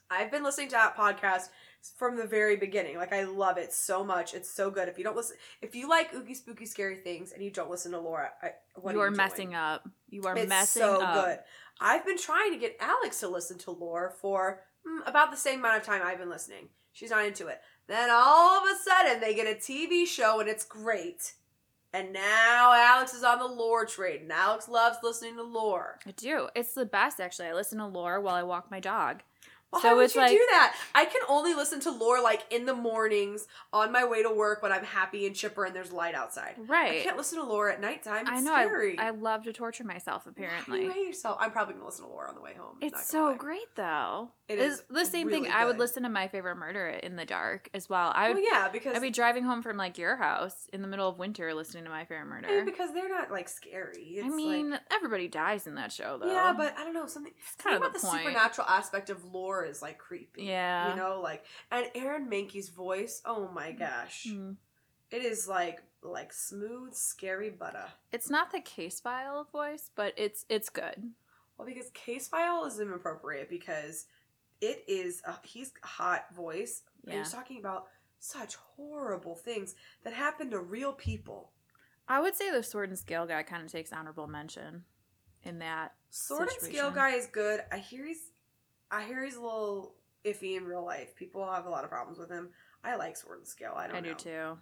I've 0.10 0.32
been 0.32 0.44
listening 0.44 0.68
to 0.70 0.74
that 0.74 0.96
podcast 0.98 1.50
from 1.98 2.16
the 2.16 2.26
very 2.26 2.56
beginning. 2.56 2.98
Like 2.98 3.14
I 3.14 3.24
love 3.24 3.58
it 3.58 3.74
so 3.74 4.04
much. 4.04 4.34
It's 4.34 4.50
so 4.50 4.70
good. 4.70 4.88
If 4.88 4.98
you 4.98 5.04
don't 5.04 5.16
listen, 5.16 5.38
if 5.62 5.76
you 5.76 5.90
like 5.90 6.14
ooky 6.14 6.36
spooky 6.36 6.66
scary 6.66 6.98
things 6.98 7.32
and 7.32 7.44
you 7.44 7.50
don't 7.50 7.70
listen 7.70 7.92
to 7.92 8.00
lore, 8.00 8.30
I, 8.42 8.52
what 8.76 8.94
you 8.94 9.02
are 9.02 9.08
are 9.08 9.12
you 9.12 9.16
messing 9.16 9.56
up. 9.56 9.88
You 10.10 10.24
are 10.24 10.36
messing. 10.36 10.44
it's 10.44 10.50
messing 10.50 10.82
so 10.82 11.02
up. 11.02 11.26
good. 11.26 11.40
I've 11.80 12.06
been 12.06 12.18
trying 12.18 12.52
to 12.52 12.60
get 12.60 12.78
Alex 12.80 13.20
to 13.22 13.28
listen 13.28 13.58
to 13.60 13.72
lore 13.72 14.14
for 14.22 14.62
mm, 14.88 15.08
about 15.08 15.32
the 15.32 15.38
same 15.38 15.60
amount 15.60 15.78
of 15.78 15.84
time 15.84 16.02
I've 16.04 16.20
been 16.20 16.30
listening. 16.30 16.70
She's 16.94 17.10
not 17.10 17.26
into 17.26 17.48
it. 17.48 17.62
Then 17.88 18.10
all 18.12 18.58
of 18.58 18.64
a 18.64 18.76
sudden 18.84 19.20
they 19.20 19.34
get 19.34 19.48
a 19.48 19.60
TV 19.60 20.06
show 20.06 20.40
and 20.40 20.50
it's 20.50 20.66
great. 20.66 21.34
And 21.94 22.14
now 22.14 22.74
Alex 22.74 23.14
is 23.14 23.24
on 23.24 23.40
the 23.40 23.48
lore 23.48 23.86
train. 23.86 24.22
And 24.22 24.32
Alex 24.32 24.70
loves 24.70 24.98
listening 25.04 25.36
to 25.36 25.44
lore. 25.44 26.00
I 26.06 26.12
do. 26.12 26.48
It's 26.56 26.74
the 26.74 26.86
best, 26.86 27.20
actually. 27.20 27.48
I 27.48 27.54
listen 27.54 27.80
to 27.80 27.86
lore 27.86 28.22
while 28.22 28.36
I 28.36 28.44
walk 28.44 28.72
my 28.72 28.80
dog. 28.80 29.24
Why 29.72 29.82
So 29.82 29.96
would 29.96 30.06
it's 30.06 30.16
you 30.16 30.22
like- 30.22 30.32
do 30.32 30.48
that? 30.52 30.76
I 30.94 31.06
can 31.06 31.22
only 31.30 31.54
listen 31.54 31.80
to 31.82 31.92
lore 31.92 32.22
like 32.22 32.44
in 32.50 32.66
the 32.66 32.74
mornings 32.74 33.48
on 33.72 33.92
my 33.92 34.04
way 34.06 34.22
to 34.22 34.30
work 34.30 34.62
when 34.62 34.72
I'm 34.72 34.84
happy 34.84 35.26
and 35.26 35.34
chipper 35.36 35.64
and 35.64 35.74
there's 35.76 35.92
light 35.94 36.14
outside. 36.14 36.56
Right. 36.58 37.00
I 37.00 37.04
can't 37.04 37.16
listen 37.18 37.40
to 37.40 37.46
lore 37.46 37.70
at 37.70 37.80
nighttime. 37.80 38.22
It's 38.28 38.32
I 38.32 38.40
know. 38.42 38.54
I, 38.54 38.66
scary. 38.66 39.00
I 39.00 39.12
love 39.12 39.44
to 39.46 39.54
torture 39.54 39.86
myself. 39.86 40.26
Why 40.26 40.32
Apparently, 40.32 40.84
you 40.84 40.92
yourself? 41.08 41.38
I'm 41.40 41.52
probably 41.52 41.76
gonna 41.76 41.86
listen 41.86 42.04
to 42.06 42.12
lore 42.12 42.28
on 42.28 42.36
the 42.36 42.42
way 42.42 42.54
home. 42.54 42.78
it's 42.82 43.08
so 43.08 43.28
lie. 43.28 43.36
great, 43.38 43.76
though. 43.76 44.32
It 44.52 44.60
It's 44.60 44.76
is 44.80 44.84
the 44.90 45.06
same 45.06 45.30
thing. 45.30 45.44
really 45.44 45.54
I 45.54 45.66
would 45.66 45.80
listen 45.80 46.04
to 46.04 46.10
my 46.10 46.28
favorite 46.28 46.56
murder 46.58 46.88
in 46.90 47.16
the 47.16 47.26
dark 47.26 47.70
as 47.74 47.88
well. 47.90 48.12
I 48.14 48.28
would. 48.28 48.38
well, 48.38 48.46
yeah, 48.52 48.68
because 48.70 48.96
I'd 48.96 49.02
be 49.02 49.10
driving 49.10 49.44
home 49.44 49.62
from 49.62 49.78
like 49.78 49.98
your 49.98 50.16
house 50.18 50.68
in 50.74 50.82
the 50.82 50.88
middle 50.88 51.08
of 51.08 51.18
winter, 51.20 51.54
listening 51.54 51.84
to 51.86 51.90
my 51.90 52.04
favorite 52.06 52.28
I 52.34 52.42
mean, 52.42 52.50
murder. 52.58 52.66
because 52.66 52.94
they're 52.94 53.08
not 53.10 53.32
like 53.32 53.48
scary. 53.48 53.98
It's 54.18 54.26
I 54.26 54.30
mean, 54.30 54.72
like, 54.72 54.82
everybody 54.92 55.28
dies 55.28 55.68
in 55.68 55.76
that 55.76 55.92
show, 55.92 56.18
though. 56.20 56.32
yeah, 56.32 56.54
but 56.56 56.76
I 56.78 56.84
don't 56.84 56.94
know 56.94 57.06
something. 57.08 57.34
kind 57.58 57.76
of 57.76 57.82
about 57.82 57.94
the 57.94 58.00
the, 58.00 58.08
point. 58.08 58.20
supernatural 58.24 58.68
aspect 58.68 59.10
of 59.10 59.24
lore 59.34 59.64
is 59.66 59.82
like 59.82 59.98
creepy. 59.98 60.44
Yeah. 60.44 60.90
you 60.92 60.96
know, 60.98 61.22
like 61.22 61.46
and 61.72 61.86
Aaron 61.96 62.30
Mahnke's 62.30 62.70
voice. 62.70 63.22
Oh 63.26 63.50
my 63.54 63.72
gosh, 63.72 64.28
Mm. 64.30 64.56
it 65.12 65.24
is 65.24 65.48
like 65.48 65.82
like 66.04 66.34
smooth, 66.34 66.94
scary 66.96 67.52
butter. 67.52 67.86
it's 68.12 68.30
not 68.30 68.52
the 68.52 68.60
case 68.60 69.00
file 69.00 69.48
voice, 69.52 69.92
but 69.96 70.14
it's 70.18 70.46
it's 70.50 70.70
good. 70.70 71.12
Well, 71.58 71.68
because 71.68 71.92
Case 71.94 72.28
File 72.28 72.66
is 72.66 72.80
inappropriate 72.80 73.48
because 73.48 74.08
it 74.62 74.84
is 74.88 75.22
a, 75.26 75.36
he's 75.44 75.72
a 75.84 75.88
hot 75.88 76.26
voice. 76.36 76.84
Yeah. 77.04 77.20
he's 77.20 77.32
talking 77.32 77.60
about 77.60 77.88
such 78.20 78.56
horrible 78.56 79.36
things 79.36 79.76
that 80.04 80.14
happen 80.14 80.52
to 80.52 80.60
real 80.60 80.94
people. 80.94 81.52
I 82.08 82.20
would 82.20 82.36
say 82.36 82.52
the 82.52 82.64
sword 82.64 82.90
and 82.90 82.98
scale 82.98 83.26
guy 83.26 83.44
kind 83.44 83.64
of 83.64 83.72
takes 83.72 83.92
honorable 83.92 84.28
mention 84.28 84.84
in 85.44 85.60
that. 85.60 85.94
Sword 86.10 86.50
and 86.50 86.62
Scale 86.62 86.92
guy 86.92 87.12
is 87.12 87.28
good. 87.28 87.62
I 87.72 87.78
hear 87.78 88.06
he's, 88.06 88.32
I 88.92 89.04
hear 89.04 89.24
he's 89.24 89.36
a 89.36 89.42
little 89.42 89.96
iffy 90.26 90.58
in 90.58 90.66
real 90.66 90.86
life. 90.86 91.16
People 91.16 91.50
have 91.50 91.66
a 91.66 91.70
lot 91.70 91.84
of 91.84 91.90
problems 91.90 92.20
with 92.20 92.30
him. 92.30 92.50
I 92.84 92.96
like 92.96 93.16
Sword 93.18 93.40
and 93.40 93.48
Scale. 93.48 93.74
I 93.76 93.88
don't 93.88 93.96
I, 93.96 94.00
know. 94.02 94.10
do 94.10 94.16
too. 94.16 94.58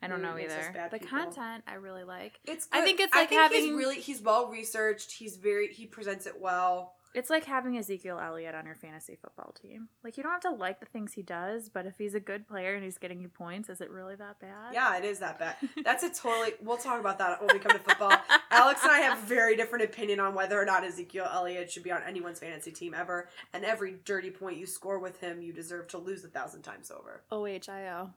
I 0.00 0.06
don't 0.06 0.22
know 0.22 0.32
it 0.32 0.42
makes 0.42 0.54
us 0.54 0.66
either. 0.70 0.88
The 0.90 0.98
people. 0.98 1.18
content 1.18 1.64
I 1.66 1.74
really 1.74 2.04
like. 2.04 2.38
It's. 2.44 2.68
I 2.72 2.82
think 2.82 3.00
it's 3.00 3.14
I 3.14 3.20
like 3.22 3.28
think 3.30 3.52
he's 3.52 3.70
really 3.70 3.96
he's 3.96 4.22
well 4.22 4.48
researched. 4.48 5.10
He's 5.12 5.36
very 5.36 5.72
he 5.72 5.86
presents 5.86 6.26
it 6.26 6.40
well. 6.40 6.94
It's 7.18 7.30
like 7.30 7.46
having 7.46 7.76
Ezekiel 7.76 8.20
Elliott 8.20 8.54
on 8.54 8.64
your 8.64 8.76
fantasy 8.76 9.18
football 9.20 9.52
team. 9.60 9.88
Like 10.04 10.16
you 10.16 10.22
don't 10.22 10.30
have 10.30 10.42
to 10.42 10.52
like 10.52 10.78
the 10.78 10.86
things 10.86 11.14
he 11.14 11.22
does, 11.22 11.68
but 11.68 11.84
if 11.84 11.98
he's 11.98 12.14
a 12.14 12.20
good 12.20 12.46
player 12.46 12.76
and 12.76 12.84
he's 12.84 12.96
getting 12.96 13.20
you 13.20 13.26
points, 13.26 13.68
is 13.68 13.80
it 13.80 13.90
really 13.90 14.14
that 14.14 14.38
bad? 14.38 14.72
Yeah, 14.72 14.96
it 14.96 15.04
is 15.04 15.18
that 15.18 15.36
bad. 15.36 15.56
That's 15.84 16.04
a 16.04 16.10
totally. 16.10 16.52
We'll 16.62 16.76
talk 16.76 17.00
about 17.00 17.18
that 17.18 17.40
when 17.40 17.50
we 17.52 17.58
come 17.58 17.72
to 17.72 17.80
football. 17.80 18.12
Alex 18.52 18.84
and 18.84 18.92
I 18.92 19.00
have 19.00 19.18
a 19.18 19.26
very 19.26 19.56
different 19.56 19.84
opinion 19.84 20.20
on 20.20 20.32
whether 20.32 20.62
or 20.62 20.64
not 20.64 20.84
Ezekiel 20.84 21.28
Elliott 21.28 21.72
should 21.72 21.82
be 21.82 21.90
on 21.90 22.02
anyone's 22.06 22.38
fantasy 22.38 22.70
team 22.70 22.94
ever. 22.94 23.28
And 23.52 23.64
every 23.64 23.96
dirty 24.04 24.30
point 24.30 24.56
you 24.56 24.66
score 24.66 25.00
with 25.00 25.18
him, 25.18 25.42
you 25.42 25.52
deserve 25.52 25.88
to 25.88 25.98
lose 25.98 26.22
a 26.22 26.28
thousand 26.28 26.62
times 26.62 26.92
over. 26.92 27.24
OHIO. 27.32 28.10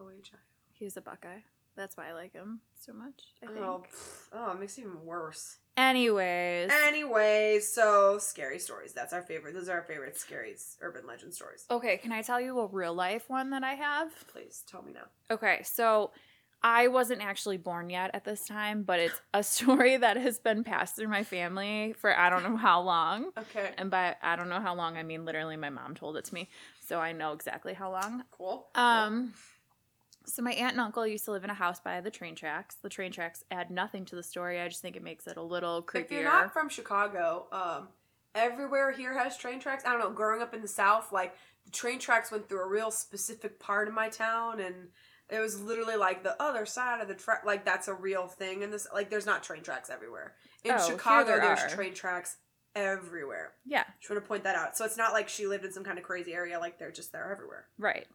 OHI. 0.00 0.38
He's 0.72 0.96
a 0.96 1.02
Buckeye. 1.02 1.40
That's 1.76 1.96
why 1.96 2.08
I 2.08 2.12
like 2.12 2.32
him 2.32 2.60
so 2.78 2.92
much. 2.92 3.22
I 3.42 3.46
think. 3.46 3.58
Oh, 3.58 3.82
pff, 3.90 4.28
oh, 4.32 4.52
it 4.52 4.60
makes 4.60 4.78
it 4.78 4.82
even 4.82 5.04
worse. 5.04 5.58
Anyways. 5.76 6.70
Anyways, 6.86 7.68
so 7.72 8.18
scary 8.18 8.60
stories. 8.60 8.92
That's 8.92 9.12
our 9.12 9.22
favorite. 9.22 9.54
Those 9.54 9.68
are 9.68 9.78
our 9.78 9.82
favorite 9.82 10.16
scary 10.16 10.54
urban 10.80 11.06
legend 11.06 11.34
stories. 11.34 11.64
Okay, 11.70 11.96
can 11.96 12.12
I 12.12 12.22
tell 12.22 12.40
you 12.40 12.60
a 12.60 12.66
real 12.66 12.94
life 12.94 13.28
one 13.28 13.50
that 13.50 13.64
I 13.64 13.74
have? 13.74 14.12
Please 14.28 14.62
tell 14.70 14.82
me 14.82 14.92
now. 14.92 15.06
Okay, 15.34 15.62
so 15.64 16.12
I 16.62 16.88
wasn't 16.88 17.22
actually 17.22 17.58
born 17.58 17.90
yet 17.90 18.12
at 18.14 18.24
this 18.24 18.46
time, 18.46 18.84
but 18.84 19.00
it's 19.00 19.20
a 19.34 19.42
story 19.42 19.96
that 19.96 20.16
has 20.16 20.38
been 20.38 20.62
passed 20.64 20.96
through 20.96 21.08
my 21.08 21.24
family 21.24 21.94
for 21.98 22.16
I 22.16 22.30
don't 22.30 22.44
know 22.44 22.56
how 22.56 22.80
long. 22.80 23.32
Okay. 23.36 23.72
And 23.76 23.90
by 23.90 24.14
I 24.22 24.36
don't 24.36 24.48
know 24.48 24.60
how 24.60 24.74
long, 24.76 24.96
I 24.96 25.02
mean 25.02 25.24
literally 25.24 25.56
my 25.56 25.70
mom 25.70 25.94
told 25.94 26.16
it 26.16 26.24
to 26.26 26.34
me, 26.34 26.48
so 26.80 27.00
I 27.00 27.12
know 27.12 27.32
exactly 27.32 27.74
how 27.74 27.90
long. 27.90 28.24
Cool. 28.30 28.66
Um 28.76 29.34
so 30.26 30.42
my 30.42 30.52
aunt 30.52 30.72
and 30.72 30.80
uncle 30.80 31.06
used 31.06 31.24
to 31.26 31.30
live 31.32 31.44
in 31.44 31.50
a 31.50 31.54
house 31.54 31.80
by 31.80 32.00
the 32.00 32.10
train 32.10 32.34
tracks. 32.34 32.76
The 32.82 32.88
train 32.88 33.12
tracks 33.12 33.44
add 33.50 33.70
nothing 33.70 34.04
to 34.06 34.16
the 34.16 34.22
story. 34.22 34.60
I 34.60 34.68
just 34.68 34.82
think 34.82 34.96
it 34.96 35.02
makes 35.02 35.26
it 35.26 35.36
a 35.36 35.42
little 35.42 35.82
creepier. 35.82 36.04
If 36.04 36.10
you're 36.12 36.24
not 36.24 36.52
from 36.52 36.68
Chicago, 36.68 37.46
um, 37.52 37.88
everywhere 38.34 38.92
here 38.92 39.16
has 39.18 39.36
train 39.36 39.60
tracks. 39.60 39.84
I 39.86 39.90
don't 39.90 40.00
know. 40.00 40.10
Growing 40.10 40.42
up 40.42 40.54
in 40.54 40.62
the 40.62 40.68
South, 40.68 41.12
like 41.12 41.34
the 41.64 41.70
train 41.70 41.98
tracks 41.98 42.30
went 42.30 42.48
through 42.48 42.62
a 42.64 42.68
real 42.68 42.90
specific 42.90 43.58
part 43.60 43.88
of 43.88 43.94
my 43.94 44.08
town, 44.08 44.60
and 44.60 44.74
it 45.30 45.40
was 45.40 45.60
literally 45.60 45.96
like 45.96 46.22
the 46.22 46.40
other 46.42 46.66
side 46.66 47.00
of 47.00 47.08
the 47.08 47.14
track. 47.14 47.42
Like 47.44 47.64
that's 47.64 47.88
a 47.88 47.94
real 47.94 48.26
thing. 48.26 48.62
And 48.62 48.72
this, 48.72 48.86
like, 48.92 49.10
there's 49.10 49.26
not 49.26 49.42
train 49.42 49.62
tracks 49.62 49.88
everywhere. 49.90 50.34
In 50.64 50.72
Oh, 50.78 50.88
Chicago, 50.88 51.26
there 51.26 51.40
there's 51.40 51.72
train 51.72 51.94
tracks 51.94 52.36
everywhere. 52.74 53.52
yeah, 53.64 53.84
Just 54.00 54.10
want 54.10 54.22
to 54.22 54.26
point 54.28 54.44
that 54.44 54.56
out. 54.56 54.76
So 54.76 54.84
it's 54.84 54.96
not 54.96 55.12
like 55.12 55.28
she 55.28 55.46
lived 55.46 55.64
in 55.64 55.72
some 55.72 55.84
kind 55.84 55.96
of 55.98 56.04
crazy 56.04 56.32
area. 56.34 56.58
Like 56.58 56.78
they're 56.78 56.90
just 56.90 57.12
there 57.12 57.30
everywhere. 57.30 57.66
right. 57.78 58.06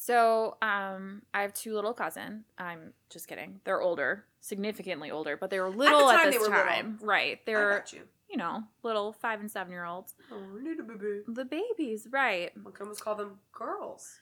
So 0.00 0.56
um 0.62 1.22
I 1.34 1.42
have 1.42 1.52
two 1.52 1.74
little 1.74 1.92
cousins. 1.92 2.44
I'm 2.56 2.92
just 3.10 3.26
kidding. 3.26 3.60
They're 3.64 3.82
older, 3.82 4.24
significantly 4.40 5.10
older, 5.10 5.36
but 5.36 5.50
they 5.50 5.58
were 5.58 5.68
little 5.68 6.08
at, 6.08 6.16
time, 6.16 6.26
this 6.26 6.36
they 6.36 6.38
were 6.38 6.54
little. 6.54 6.64
time. 6.64 6.98
Right. 7.02 7.44
They're 7.44 7.84
you. 7.92 8.02
you 8.30 8.36
know, 8.36 8.62
little 8.84 9.12
five 9.12 9.40
and 9.40 9.50
seven 9.50 9.72
year 9.72 9.84
olds. 9.84 10.14
Oh, 10.30 10.40
little 10.54 10.86
baby. 10.86 11.22
The 11.26 11.44
babies, 11.44 12.06
right. 12.12 12.52
We 12.56 12.70
can 12.72 12.82
almost 12.82 13.02
call 13.02 13.16
them 13.16 13.40
girls. 13.52 14.20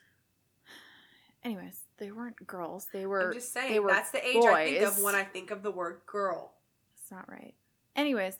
Anyways, 1.43 1.81
they 1.99 2.11
weren't 2.11 2.47
girls. 2.47 2.87
They 2.91 3.05
were 3.05 3.27
I'm 3.27 3.33
just 3.33 3.53
saying 3.53 3.71
they 3.71 3.79
were 3.79 3.91
that's 3.91 4.11
the 4.11 4.27
age 4.27 4.43
I 4.43 4.65
think 4.65 4.81
of 4.81 4.99
when 5.03 5.13
I 5.13 5.23
think 5.23 5.51
of 5.51 5.61
the 5.61 5.71
word 5.71 6.01
girl. 6.07 6.53
It's 6.99 7.11
not 7.11 7.29
right. 7.29 7.53
Anyways, 7.95 8.39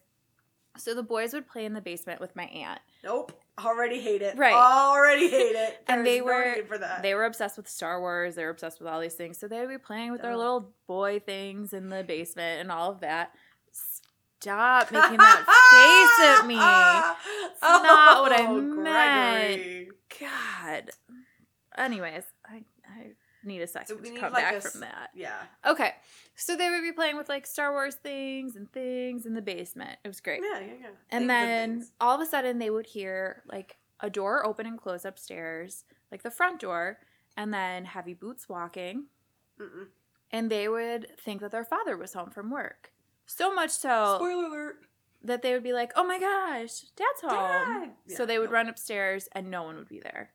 so 0.75 0.95
the 0.95 1.03
boys 1.03 1.33
would 1.33 1.47
play 1.47 1.65
in 1.65 1.73
the 1.73 1.81
basement 1.81 2.19
with 2.19 2.35
my 2.35 2.45
aunt. 2.45 2.81
Nope. 3.03 3.31
Already 3.63 3.99
hate 3.99 4.21
it. 4.21 4.37
Right. 4.37 4.53
Already 4.53 5.29
hate 5.31 5.55
it. 5.55 5.83
And 5.87 6.05
they 6.05 6.19
no 6.19 6.25
were- 6.25 6.55
need 6.55 6.67
for 6.67 6.77
that. 6.77 7.01
They 7.01 7.15
were 7.15 7.25
obsessed 7.25 7.57
with 7.57 7.67
Star 7.67 7.99
Wars. 7.99 8.35
They 8.35 8.43
were 8.43 8.51
obsessed 8.51 8.79
with 8.79 8.87
all 8.87 8.99
these 8.99 9.15
things. 9.15 9.37
So 9.37 9.47
they 9.47 9.59
would 9.59 9.69
be 9.69 9.77
playing 9.77 10.11
with 10.11 10.21
their 10.21 10.37
little 10.37 10.73
boy 10.87 11.19
things 11.19 11.73
in 11.73 11.89
the 11.89 12.03
basement 12.03 12.61
and 12.61 12.71
all 12.71 12.91
of 12.91 12.99
that. 13.01 13.31
Stop 14.39 14.91
making 14.91 15.17
that 15.17 15.45
face 15.71 16.41
at 16.41 16.45
me. 16.47 16.53
It's 16.53 17.61
not 17.61 18.21
what 18.21 18.31
I 18.31 18.45
oh, 18.45 18.61
meant. 18.61 19.89
God. 20.19 20.91
Anyways, 21.77 22.23
need 23.47 23.61
a 23.61 23.67
second 23.67 23.87
So 23.87 23.95
we 23.95 24.09
to 24.09 24.13
need 24.13 24.19
come 24.19 24.33
like 24.33 24.43
back 24.43 24.55
a 24.55 24.61
from 24.61 24.81
that. 24.81 25.09
Yeah. 25.15 25.37
Okay. 25.65 25.93
So 26.35 26.55
they 26.55 26.69
would 26.69 26.81
be 26.81 26.91
playing 26.91 27.17
with 27.17 27.29
like 27.29 27.47
Star 27.47 27.71
Wars 27.71 27.95
things 27.95 28.55
and 28.55 28.71
things 28.71 29.25
in 29.25 29.33
the 29.33 29.41
basement. 29.41 29.97
It 30.03 30.07
was 30.07 30.19
great. 30.19 30.41
Yeah, 30.43 30.59
yeah, 30.59 30.73
yeah. 30.81 30.87
And 31.09 31.21
Things 31.21 31.27
then 31.27 31.87
all 31.99 32.15
of 32.15 32.21
a 32.21 32.25
sudden 32.25 32.59
they 32.59 32.69
would 32.69 32.85
hear 32.87 33.43
like 33.47 33.77
a 33.99 34.09
door 34.09 34.45
open 34.45 34.67
and 34.67 34.77
close 34.77 35.05
upstairs, 35.05 35.85
like 36.11 36.21
the 36.23 36.29
front 36.31 36.59
door, 36.59 36.99
and 37.35 37.53
then 37.53 37.85
heavy 37.85 38.13
boots 38.13 38.47
walking. 38.47 39.05
Mm-mm. 39.59 39.87
And 40.31 40.51
they 40.51 40.67
would 40.67 41.17
think 41.19 41.41
that 41.41 41.51
their 41.51 41.63
father 41.65 41.97
was 41.97 42.13
home 42.13 42.29
from 42.29 42.51
work. 42.51 42.91
So 43.25 43.53
much 43.53 43.71
so 43.71 44.15
Spoiler 44.17 44.47
alert. 44.47 44.75
that 45.23 45.41
they 45.41 45.53
would 45.53 45.63
be 45.63 45.73
like, 45.73 45.91
oh 45.95 46.05
my 46.05 46.19
gosh, 46.19 46.81
dad's 46.95 47.21
home. 47.21 47.31
Dad! 48.07 48.15
so 48.15 48.25
they 48.25 48.37
would 48.39 48.51
run 48.51 48.69
upstairs 48.69 49.27
and 49.31 49.49
no 49.49 49.63
one 49.63 49.75
would 49.77 49.89
be 49.89 49.99
there. 49.99 50.31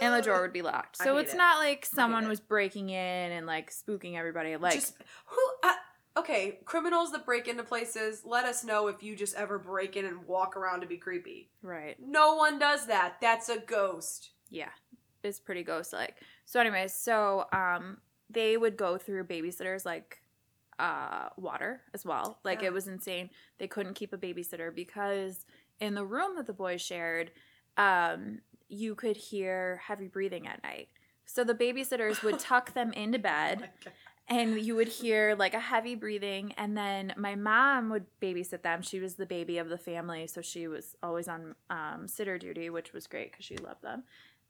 And 0.00 0.14
the 0.14 0.22
door 0.22 0.40
would 0.42 0.52
be 0.52 0.62
locked. 0.62 0.96
So 0.98 1.16
it's 1.18 1.34
it. 1.34 1.36
not 1.36 1.58
like 1.58 1.84
someone 1.86 2.28
was 2.28 2.40
breaking 2.40 2.90
in 2.90 2.96
and 3.32 3.46
like 3.46 3.70
spooking 3.70 4.16
everybody. 4.16 4.56
Like, 4.56 4.74
just 4.74 4.94
who? 5.26 5.40
Uh, 5.62 5.72
okay, 6.18 6.58
criminals 6.64 7.12
that 7.12 7.24
break 7.24 7.48
into 7.48 7.62
places. 7.62 8.22
Let 8.24 8.44
us 8.44 8.64
know 8.64 8.88
if 8.88 9.02
you 9.02 9.16
just 9.16 9.34
ever 9.36 9.58
break 9.58 9.96
in 9.96 10.04
and 10.04 10.26
walk 10.26 10.56
around 10.56 10.80
to 10.80 10.86
be 10.86 10.96
creepy. 10.96 11.50
right. 11.62 11.96
No 12.00 12.36
one 12.36 12.58
does 12.58 12.86
that. 12.86 13.16
That's 13.20 13.48
a 13.48 13.58
ghost. 13.58 14.30
yeah 14.50 14.70
it's 15.24 15.40
pretty 15.40 15.64
ghost 15.64 15.92
like 15.92 16.14
so 16.46 16.60
anyways 16.60 16.94
so 16.94 17.44
um 17.52 17.98
they 18.30 18.56
would 18.56 18.76
go 18.76 18.96
through 18.96 19.24
babysitters 19.24 19.84
like 19.84 20.20
uh 20.78 21.28
water 21.36 21.82
as 21.92 22.04
well 22.04 22.38
like 22.44 22.60
Yeah. 22.62 22.68
it 22.68 22.72
was 22.72 22.86
insane 22.86 23.28
they 23.58 23.66
couldn't 23.66 23.94
keep 23.94 24.12
a 24.12 24.16
babysitter 24.16 24.72
because 24.72 25.44
in 25.80 25.94
the 25.94 26.04
room 26.06 26.36
that 26.36 26.46
the 26.46 26.52
boys 26.52 26.80
shared 26.80 27.32
um 27.76 28.38
you 28.68 28.94
could 28.94 29.16
hear 29.16 29.80
heavy 29.86 30.08
breathing 30.08 30.46
at 30.46 30.62
night 30.62 30.88
so 31.24 31.44
the 31.44 31.54
babysitters 31.54 32.22
would 32.22 32.38
tuck 32.50 32.74
them 32.74 32.92
into 32.92 33.18
Oh 33.18 33.22
bed 33.22 33.70
God. 33.84 33.92
and 34.28 34.60
you 34.60 34.74
would 34.76 34.88
hear 34.88 35.34
like 35.38 35.54
a 35.54 35.60
heavy 35.60 35.94
breathing 35.94 36.52
and 36.56 36.76
then 36.76 37.12
my 37.16 37.34
mom 37.34 37.88
would 37.90 38.06
babysit 38.20 38.62
them 38.62 38.82
she 38.82 39.00
was 39.00 39.14
the 39.14 39.26
baby 39.26 39.58
of 39.58 39.68
the 39.68 39.78
family 39.78 40.26
so 40.26 40.40
she 40.42 40.66
was 40.68 40.96
always 41.02 41.28
on 41.28 41.54
um, 41.70 42.06
sitter 42.08 42.38
duty 42.38 42.68
which 42.70 42.92
was 42.92 43.06
great 43.06 43.32
because 43.32 43.44
she 43.44 43.56
loved 43.56 43.82
them 43.82 44.04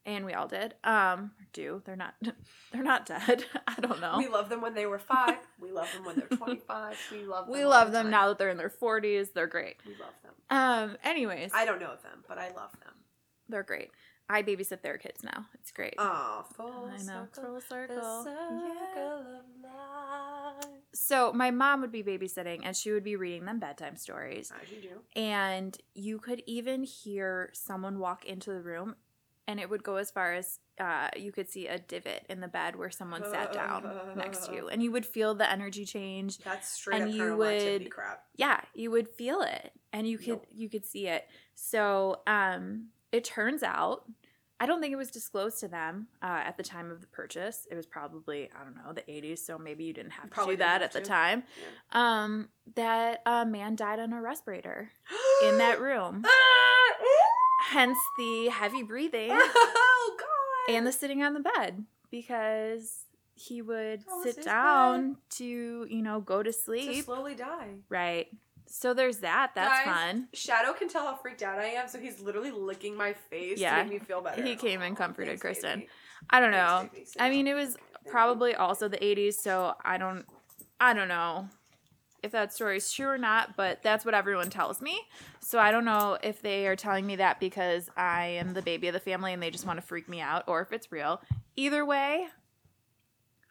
and 0.07 0.25
we 0.25 0.33
all 0.33 0.47
did 0.49 0.75
um 0.85 1.33
do 1.53 1.83
they're 1.85 1.97
not 1.97 2.15
they're 2.73 2.83
not 2.85 3.05
dead 3.07 3.45
i 3.67 3.75
don't 3.81 4.01
know 4.01 4.15
We 4.19 4.29
love 4.29 4.49
them 4.49 4.61
when 4.61 4.75
they 4.75 4.87
were 4.87 4.99
five. 4.99 5.37
We 5.61 5.71
love 5.73 5.89
them 5.93 6.05
when 6.05 6.17
they're 6.17 6.39
twenty-five. 6.39 6.97
We 7.13 7.25
love 7.25 7.47
them. 7.47 7.53
we 7.53 7.65
love 7.65 7.89
the 7.89 7.99
them 7.99 8.05
time. 8.07 8.11
now 8.13 8.29
that 8.29 8.39
they're 8.39 8.51
in 8.51 8.57
their 8.57 8.71
40s 8.83 9.33
they're 9.33 9.47
great 9.49 9.77
We 9.87 9.93
love 9.95 10.15
them. 10.23 10.33
um 10.51 10.97
anyways 11.05 11.51
I 11.55 11.65
don't 11.65 11.81
know 11.81 11.95
them, 12.03 12.25
but 12.29 12.39
I 12.39 12.49
love 12.55 12.73
them. 12.81 12.95
they're 13.49 13.63
great 13.65 13.91
i 14.31 14.43
babysit 14.43 14.83
their 14.83 14.99
kids 14.99 15.23
now 15.25 15.47
it's 15.55 15.71
great 15.71 15.95
Oh, 15.99 16.45
full 16.55 16.91
i 16.93 16.97
know 17.05 17.27
circle. 17.33 17.45
full 17.45 17.55
The 17.55 17.61
circle 17.61 18.27
Yeah. 19.63 20.67
so 20.95 21.33
my 21.33 21.51
mom 21.51 21.81
would 21.81 21.93
be 21.93 22.03
babysitting 22.03 22.61
and 22.65 22.77
she 22.77 22.93
would 22.93 23.05
be 23.05 23.17
reading 23.17 23.45
them 23.45 23.59
bedtime 23.59 23.97
stories 23.97 24.53
As 24.63 24.71
you 24.71 24.81
do. 24.83 25.21
and 25.21 25.77
you 25.95 26.19
could 26.19 26.43
even 26.47 26.83
hear 26.83 27.51
someone 27.53 27.99
walk 27.99 28.25
into 28.25 28.51
the 28.51 28.61
room 28.61 28.97
and 29.47 29.59
it 29.59 29.71
would 29.71 29.83
go 29.83 29.97
as 29.97 30.11
far 30.11 30.35
as 30.35 30.59
uh, 30.79 31.09
you 31.17 31.33
could 31.33 31.49
see 31.49 31.67
a 31.67 31.79
divot 31.79 32.25
in 32.29 32.41
the 32.41 32.49
bed 32.49 32.77
where 32.77 32.91
someone 32.91 33.25
sat 33.31 33.53
down 33.63 33.91
next 34.17 34.47
to 34.47 34.55
you 34.55 34.69
and 34.69 34.83
you 34.83 34.93
would 34.93 35.07
feel 35.07 35.35
the 35.35 35.51
energy 35.51 35.85
change 35.85 36.39
That's 36.39 36.69
straight 36.69 37.01
And 37.03 37.13
you 37.13 37.37
would- 37.37 37.91
crap. 37.91 38.25
yeah 38.37 38.61
you 38.75 38.91
would 38.91 39.09
feel 39.09 39.41
it 39.43 39.73
and 39.93 40.07
you 40.07 40.19
could 40.19 40.29
Nope. 40.29 40.47
you 40.53 40.69
could 40.69 40.85
see 40.85 41.07
it 41.09 41.27
so 41.55 42.21
um 42.27 42.89
it 43.13 43.25
turns 43.25 43.63
out 43.63 44.05
i 44.61 44.67
don't 44.67 44.81
think 44.81 44.93
it 44.93 44.97
was 44.97 45.11
disclosed 45.11 45.61
to 45.61 45.69
them 45.69 46.09
uh, 46.23 46.41
at 46.45 46.57
the 46.57 46.63
time 46.63 46.91
of 46.91 47.01
the 47.01 47.07
purchase. 47.07 47.67
It 47.71 47.75
was 47.77 47.87
probably 47.87 48.51
i 48.59 48.65
don't 48.65 48.77
know 48.77 48.93
the 48.93 49.03
80s 49.03 49.39
so 49.39 49.57
maybe 49.59 49.85
you 49.85 49.93
didn't 49.93 50.13
have 50.13 50.25
to 50.27 50.31
Probably 50.31 50.57
do 50.57 50.61
that 50.61 50.83
at 50.83 50.93
the 50.93 51.01
to. 51.01 51.07
time. 51.07 51.43
Um 51.93 52.49
that 52.75 53.23
a 53.25 53.47
man 53.47 53.77
died 53.77 53.99
on 54.01 54.13
a 54.13 54.21
respirator 54.21 54.91
in 55.45 55.59
that 55.59 55.81
room. 55.81 56.25
Hence 57.71 57.99
the 58.19 58.49
heavy 58.49 58.83
breathing 58.83 59.31
oh 59.33 60.17
God. 60.19 60.75
and 60.75 60.87
the 60.87 60.93
sitting 60.93 61.23
on 61.23 61.35
the 61.35 61.41
bed 61.41 61.85
because 62.11 63.05
he 63.35 63.61
would 63.63 64.03
sit 64.23 64.43
down 64.45 65.17
to 65.31 65.87
you 65.89 66.03
know 66.03 66.21
go 66.21 66.43
to 66.43 66.51
to 66.51 66.59
sleep. 66.59 67.05
slowly 67.05 67.35
die. 67.35 67.75
right 67.89 68.29
so 68.71 68.93
there's 68.95 69.19
that 69.19 69.53
that's 69.55 69.85
Guys, 69.85 69.85
fun 69.87 70.29
Shadow 70.33 70.73
can 70.73 70.89
tell 70.89 71.03
how 71.05 71.17
freaked 71.17 71.43
out 71.43 71.59
I 71.59 71.65
am, 71.67 71.89
so 71.89 71.99
he's 71.99 72.21
literally 72.21 72.51
licking 72.51 72.97
my 72.97 73.13
face 73.15 73.59
Yeah. 73.59 73.77
to 73.79 73.85
make 73.85 73.93
me 73.93 73.99
feel 73.99 74.21
better. 74.21 74.43
He 74.43 74.57
came 74.57 74.83
and 74.83 74.97
comforted 74.97 75.29
thanks, 75.41 75.41
Kristen. 75.43 75.81
baby. 75.81 75.91
i 76.31 76.41
don't 76.41 76.53
Thanks, 76.53 76.83
know 76.83 76.89
baby. 76.93 77.07
i 77.21 77.31
mean 77.31 77.47
it 77.47 77.55
was 77.55 77.77
probably 78.11 78.55
also 78.55 78.89
the 78.89 78.99
80s 78.99 79.35
so 79.35 79.75
i 79.85 79.97
don't 79.99 80.25
i 80.81 80.93
don't 80.93 81.09
know 81.09 81.49
if 82.23 82.33
that 82.33 82.53
story's 82.53 82.91
true 82.91 83.07
or 83.07 83.19
not 83.19 83.57
but 83.57 83.83
that's 83.83 84.05
what 84.05 84.15
everyone 84.15 84.51
tells 84.51 84.81
me 84.81 84.99
so 85.41 85.59
i 85.59 85.71
don't 85.71 85.85
know 85.85 86.19
if 86.23 86.43
they 86.43 86.67
are 86.67 86.75
telling 86.77 87.07
me 87.07 87.17
that 87.17 87.39
because 87.39 87.89
i 87.97 88.27
am 88.27 88.55
the 88.55 88.63
baby 88.63 88.89
of 88.89 88.95
the 88.95 89.01
family 89.01 89.33
and 89.33 89.43
they 89.43 89.51
just 89.51 89.67
want 89.67 89.79
to 89.79 89.87
freak 89.87 90.09
me 90.09 90.21
out 90.21 90.43
or 90.49 90.61
if 90.61 90.73
it's 90.73 90.91
real 90.91 91.21
either 91.57 91.85
way 91.87 92.27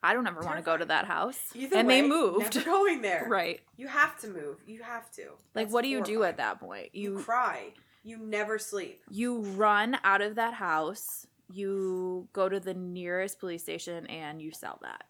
I 0.04 0.14
don't 0.14 0.28
ever 0.28 0.42
want 0.42 0.58
to 0.58 0.64
go 0.64 0.78
to 0.78 0.86
that 0.86 1.06
house. 1.06 1.40
Either 1.56 1.78
and 1.78 1.88
way, 1.88 2.02
they 2.02 2.08
moved. 2.08 2.56
Never 2.56 2.66
going 2.70 3.02
there. 3.02 3.26
Right. 3.28 3.62
You 3.78 3.88
have 3.88 4.20
to 4.20 4.28
move. 4.28 4.58
You 4.68 4.84
have 4.84 5.12
to. 5.14 5.24
Like 5.56 5.66
That's 5.66 5.74
what 5.74 5.84
do 5.84 5.90
you 5.90 6.04
do 6.04 6.24
at 6.24 6.38
that 6.38 6.60
point? 6.60 6.90
You, 6.94 7.18
You 7.18 7.24
cry. 7.24 7.74
You 8.04 8.18
never 8.18 8.58
sleep. 8.58 9.02
you 9.10 9.40
run 9.40 9.98
out 10.04 10.22
of 10.22 10.36
that 10.36 10.54
house. 10.54 11.28
You 11.52 12.28
go 12.34 12.48
to 12.48 12.60
the 12.60 12.74
nearest 12.74 13.40
police 13.40 13.64
station 13.64 14.06
and 14.08 14.42
you 14.42 14.52
sell 14.52 14.80
that. 14.82 15.06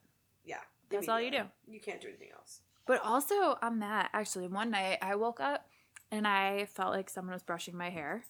Yeah. 0.46 0.58
That's 0.90 1.10
all 1.10 1.20
you 1.22 1.32
do. 1.32 1.44
You 1.68 1.80
can't 1.80 2.00
do 2.02 2.08
anything 2.08 2.30
else. 2.36 2.62
But 2.86 3.04
also 3.04 3.58
on 3.62 3.80
that, 3.80 4.10
actually, 4.14 4.48
one 4.48 4.72
night 4.72 5.00
I 5.02 5.16
woke 5.16 5.40
up 5.40 5.68
and 6.12 6.26
I 6.28 6.66
felt 6.74 6.94
like 6.94 7.10
someone 7.10 7.34
was 7.34 7.44
brushing 7.44 7.76
my 7.76 7.90
hair. 7.90 8.24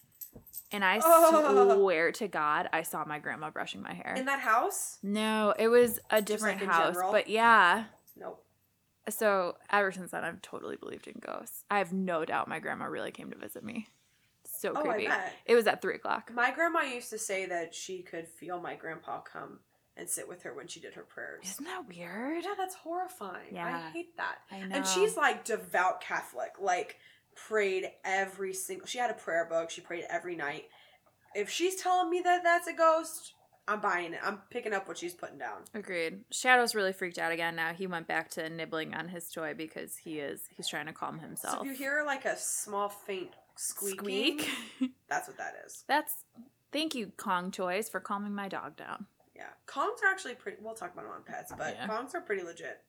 And 0.70 0.84
I 0.84 1.00
Oh. 1.02 1.76
swear 1.80 2.12
to 2.12 2.28
God, 2.28 2.68
I 2.72 2.82
saw 2.82 3.04
my 3.06 3.18
grandma 3.18 3.50
brushing 3.50 3.82
my 3.82 3.94
hair. 3.94 4.14
In 4.16 4.26
that 4.26 4.40
house? 4.40 4.98
no, 5.02 5.54
it 5.58 5.68
was 5.68 5.98
a 6.10 6.20
different 6.20 6.60
in 6.62 6.68
house. 6.68 6.96
But 7.10 7.28
yeah. 7.28 7.84
Nope. 8.16 8.44
So 9.08 9.56
ever 9.70 9.90
since 9.92 10.10
then, 10.10 10.24
I've 10.24 10.42
totally 10.42 10.76
believed 10.76 11.06
in 11.06 11.14
ghosts. 11.20 11.64
I 11.70 11.78
have 11.78 11.92
no 11.94 12.24
doubt 12.26 12.48
my 12.48 12.58
grandma 12.58 12.84
really 12.86 13.10
came 13.10 13.30
to 13.30 13.38
visit 13.38 13.64
me. 13.64 13.88
So 14.44 14.72
Oh, 14.76 14.82
creepy. 14.82 15.08
It 15.46 15.54
was 15.54 15.66
at 15.66 15.80
three 15.80 15.94
o'clock. 15.94 16.30
My 16.34 16.50
grandma 16.50 16.80
used 16.82 17.08
to 17.10 17.18
say 17.18 17.46
that 17.46 17.74
she 17.74 18.02
could 18.02 18.28
feel 18.28 18.60
my 18.60 18.74
grandpa 18.74 19.20
come 19.20 19.60
and 19.96 20.08
sit 20.08 20.28
with 20.28 20.42
her 20.42 20.52
when 20.52 20.66
she 20.66 20.80
did 20.80 20.94
her 20.94 21.02
prayers. 21.02 21.44
Isn't 21.44 21.64
that 21.64 21.88
weird? 21.88 22.44
Yeah, 22.44 22.54
that's 22.58 22.74
horrifying. 22.74 23.52
Yeah. 23.54 23.66
I 23.86 23.90
hate 23.90 24.16
that. 24.18 24.38
I 24.50 24.60
know. 24.60 24.76
And 24.76 24.86
she's 24.86 25.16
like 25.16 25.44
devout 25.44 26.00
Catholic, 26.00 26.52
like 26.60 26.98
prayed 27.46 27.90
every 28.04 28.52
single. 28.52 28.86
She 28.86 28.98
had 28.98 29.10
a 29.10 29.14
prayer 29.14 29.46
book. 29.48 29.70
She 29.70 29.80
prayed 29.80 30.04
every 30.08 30.36
night. 30.36 30.64
If 31.34 31.50
she's 31.50 31.76
telling 31.76 32.10
me 32.10 32.20
that 32.24 32.42
that's 32.42 32.66
a 32.66 32.72
ghost, 32.72 33.34
I'm 33.68 33.80
buying 33.80 34.14
it. 34.14 34.20
I'm 34.24 34.38
picking 34.50 34.72
up 34.72 34.88
what 34.88 34.96
she's 34.96 35.12
putting 35.14 35.38
down. 35.38 35.58
Agreed. 35.74 36.20
Shadow's 36.32 36.74
really 36.74 36.94
freaked 36.94 37.18
out 37.18 37.32
again 37.32 37.54
now. 37.54 37.74
He 37.74 37.86
went 37.86 38.08
back 38.08 38.30
to 38.30 38.48
nibbling 38.48 38.94
on 38.94 39.08
his 39.08 39.30
toy 39.30 39.52
because 39.54 39.98
he 39.98 40.18
is 40.20 40.48
he's 40.56 40.68
trying 40.68 40.86
to 40.86 40.92
calm 40.92 41.18
himself. 41.18 41.56
So 41.56 41.60
if 41.60 41.66
you 41.66 41.74
hear 41.74 42.02
like 42.06 42.24
a 42.24 42.36
small 42.36 42.88
faint 42.88 43.30
squeaking, 43.56 44.40
Squeak. 44.40 44.48
that's 45.08 45.28
what 45.28 45.36
that 45.36 45.54
is. 45.66 45.84
That's 45.86 46.12
thank 46.72 46.94
you, 46.94 47.12
Kong 47.18 47.50
Toys, 47.50 47.90
for 47.90 48.00
calming 48.00 48.34
my 48.34 48.48
dog 48.48 48.76
down. 48.76 49.06
Yeah, 49.36 49.50
Kongs 49.66 50.02
are 50.02 50.10
actually 50.10 50.34
pretty. 50.34 50.58
We'll 50.62 50.74
talk 50.74 50.94
about 50.94 51.04
them 51.04 51.12
on 51.12 51.22
pets, 51.24 51.52
but 51.56 51.74
Yeah. 51.74 51.86
Kongs 51.86 52.14
are 52.14 52.22
pretty 52.22 52.42
legit. 52.42 52.80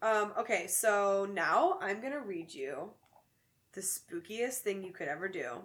Um, 0.00 0.32
okay, 0.38 0.66
so 0.66 1.28
now 1.32 1.78
I'm 1.80 2.00
gonna 2.00 2.20
read 2.20 2.52
you 2.52 2.90
the 3.74 3.80
spookiest 3.80 4.58
thing 4.58 4.82
you 4.82 4.92
could 4.92 5.08
ever 5.08 5.28
do. 5.28 5.62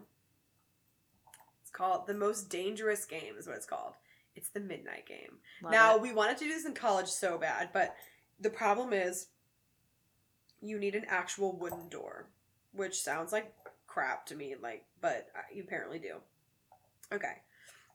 It's 1.62 1.72
called 1.72 2.08
the 2.08 2.14
most 2.14 2.50
dangerous 2.50 3.06
game. 3.06 3.36
Is 3.38 3.48
what 3.48 3.58
it's 3.58 3.66
called. 3.66 3.94
It's 4.36 4.50
the 4.50 4.60
midnight 4.60 5.06
game. 5.06 5.38
Love 5.62 5.72
now 5.72 5.96
it. 5.96 6.02
we 6.02 6.14
wanted 6.14 6.38
to 6.38 6.46
do 6.46 6.52
this 6.52 6.66
in 6.66 6.74
college 6.74 7.08
so 7.08 7.38
bad, 7.38 7.70
but 7.74 7.96
the 8.40 8.50
problem 8.50 8.94
is 8.94 9.28
you 10.62 10.80
need 10.80 10.96
an 10.96 11.06
actual 11.08 11.58
wooden 11.58 11.90
door, 11.90 12.28
which 12.74 13.02
sounds 13.02 13.32
like 13.32 13.54
crap 13.88 14.26
to 14.28 14.36
me. 14.36 14.56
Like, 14.62 14.86
but 15.02 15.28
you 15.54 15.64
apparently 15.64 16.00
do. 16.00 16.16
Okay, 17.12 17.38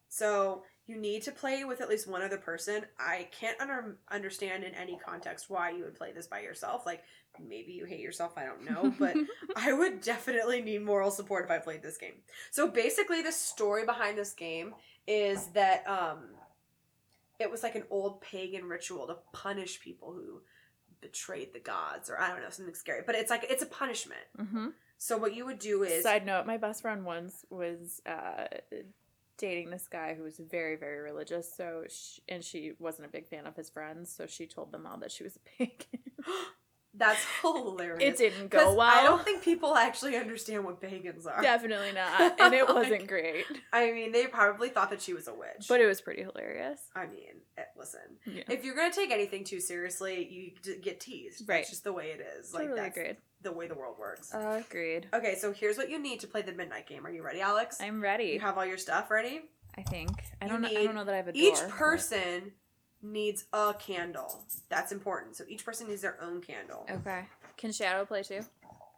so 0.09 0.62
you 0.87 0.97
need 0.97 1.23
to 1.23 1.33
play 1.33 1.64
with 1.64 1.81
at 1.81 1.88
least 1.88 2.07
one 2.09 2.23
other 2.23 2.37
person. 2.37 2.85
I 2.99 3.29
can't 3.38 3.59
under- 3.61 3.97
understand 4.11 4.64
in 4.64 4.75
any 4.75 4.99
context 4.99 5.49
why 5.49 5.70
you 5.70 5.85
would 5.85 5.94
play 5.94 6.12
this 6.12 6.27
by 6.27 6.40
yourself. 6.40 6.85
Like, 6.85 7.03
maybe 7.42 7.73
you 7.73 7.87
hate 7.87 8.01
yourself. 8.01 8.33
I 8.37 8.44
don't 8.44 8.64
know, 8.64 8.94
but 8.99 9.16
I 9.57 9.73
would 9.73 10.03
definitely 10.03 10.61
need 10.61 10.83
moral 10.83 11.11
support 11.11 11.44
if 11.47 11.51
I 11.51 11.59
played 11.59 11.83
this 11.83 11.97
game. 11.97 12.16
So 12.51 12.68
basically, 12.68 13.23
the 13.23 13.33
story 13.33 13.87
behind 13.87 14.18
this 14.18 14.35
game 14.35 14.75
is 15.07 15.47
that 15.49 15.88
um, 15.88 16.18
it 17.38 17.51
was 17.51 17.62
like 17.62 17.75
an 17.77 17.85
old 17.90 18.20
pagan 18.20 18.64
ritual 18.64 19.07
to 19.07 19.16
punish 19.33 19.81
people 19.81 20.12
who 20.12 20.42
betrayed 21.01 21.53
the 21.55 21.61
gods, 21.61 22.11
or 22.11 22.20
I 22.20 22.29
don't 22.29 22.42
know, 22.42 22.51
something 22.51 22.75
scary. 22.75 23.03
But 23.07 23.14
it's 23.14 23.31
like 23.31 23.47
it's 23.49 23.62
a 23.62 23.66
punishment. 23.66 24.20
Mhm. 24.38 24.73
So 24.99 25.16
what 25.18 25.35
you 25.35 25.44
would 25.47 25.59
do 25.59 25.83
is 25.83 26.03
Side 26.03 26.25
note: 26.25 26.47
My 26.47 26.57
best 26.57 26.83
friend 26.83 27.05
once 27.05 27.44
was 27.51 28.01
uh, 28.07 28.47
dating 29.38 29.70
this 29.70 29.88
guy 29.88 30.14
who 30.14 30.23
was 30.23 30.38
very, 30.38 30.77
very 30.77 31.01
religious. 31.01 31.53
So, 31.55 31.85
she, 31.88 32.23
and 32.29 32.44
she 32.44 32.73
wasn't 32.79 33.09
a 33.09 33.11
big 33.11 33.29
fan 33.29 33.47
of 33.47 33.57
his 33.57 33.70
friends. 33.70 34.14
So 34.14 34.27
she 34.27 34.47
told 34.47 34.73
them 34.73 34.87
all 34.87 34.99
that 34.99 35.12
she 35.12 35.25
was 35.25 35.37
a 35.37 35.40
pagan. 35.59 36.01
that's 36.97 37.25
hilarious. 37.42 37.99
it 38.01 38.16
didn't 38.16 38.51
go 38.51 38.75
well. 38.75 38.88
I 38.88 39.03
don't 39.03 39.25
think 39.25 39.42
people 39.42 39.75
actually 39.75 40.16
understand 40.16 40.64
what 40.64 40.81
pagans 40.81 41.27
are. 41.27 41.42
Definitely 41.42 41.92
not, 41.92 42.37
and 42.40 42.55
it 42.55 42.68
wasn't 42.68 43.09
great. 43.09 43.44
I 43.73 43.90
mean, 43.92 44.12
they 44.12 44.27
probably 44.27 44.68
thought 44.68 44.90
that 44.90 45.03
she 45.03 45.12
was 45.12 45.27
a 45.27 45.35
witch. 45.35 45.66
But 45.68 45.81
it 45.81 45.87
was 45.87 46.01
pretty 46.01 46.23
hilarious. 46.23 46.81
I 46.94 47.07
mean, 47.07 47.42
listen. 47.77 48.01
Yeah. 48.27 48.44
If 48.49 48.64
you're 48.64 48.77
gonna 48.77 48.94
take 48.94 49.11
anything 49.11 49.44
too 49.44 49.61
seriously, 49.61 50.29
you 50.64 50.77
get 50.81 51.01
teased. 51.01 51.49
Right. 51.49 51.59
That's 51.59 51.70
just 51.70 51.85
the 51.85 51.92
way 51.92 52.11
it 52.16 52.25
is. 52.38 52.55
Like 52.55 52.75
that's 52.75 52.97
agreed. 52.97 53.16
The 53.44 53.52
way 53.52 53.68
the 53.68 53.74
world 53.74 53.96
works. 53.98 54.33
Agreed. 54.35 55.07
okay, 55.14 55.37
so 55.37 55.52
here's 55.52 55.76
what 55.76 55.88
you 55.90 55.98
need 56.00 56.18
to 56.20 56.26
play 56.26 56.42
the 56.42 56.52
midnight 56.52 56.87
game. 56.88 57.07
Are 57.07 57.11
you 57.12 57.22
ready, 57.22 57.40
Alex? 57.40 57.78
I'm 57.80 58.00
ready. 58.02 58.24
You 58.24 58.40
have 58.40 58.59
all 58.59 58.66
your 58.66 58.78
stuff 58.78 59.11
ready. 59.11 59.42
I 59.78 59.83
think. 59.83 60.11
I 60.40 60.46
You 60.46 60.50
don't. 60.52 60.62
know, 60.62 60.68
I 60.68 60.85
don't 60.85 60.94
know 60.94 61.04
that 61.04 61.14
I 61.14 61.18
have 61.18 61.28
a 61.28 61.33
door. 61.33 61.40
Each 61.42 61.54
but- 61.61 61.68
person 61.70 62.52
needs 63.02 63.44
a 63.52 63.74
candle. 63.78 64.42
That's 64.68 64.90
important. 64.92 65.37
So 65.37 65.44
each 65.48 65.64
person 65.64 65.88
needs 65.88 66.00
their 66.02 66.20
own 66.22 66.40
candle. 66.40 66.87
Okay. 66.90 67.24
Can 67.57 67.70
Shadow 67.70 68.04
play 68.04 68.22
too? 68.22 68.40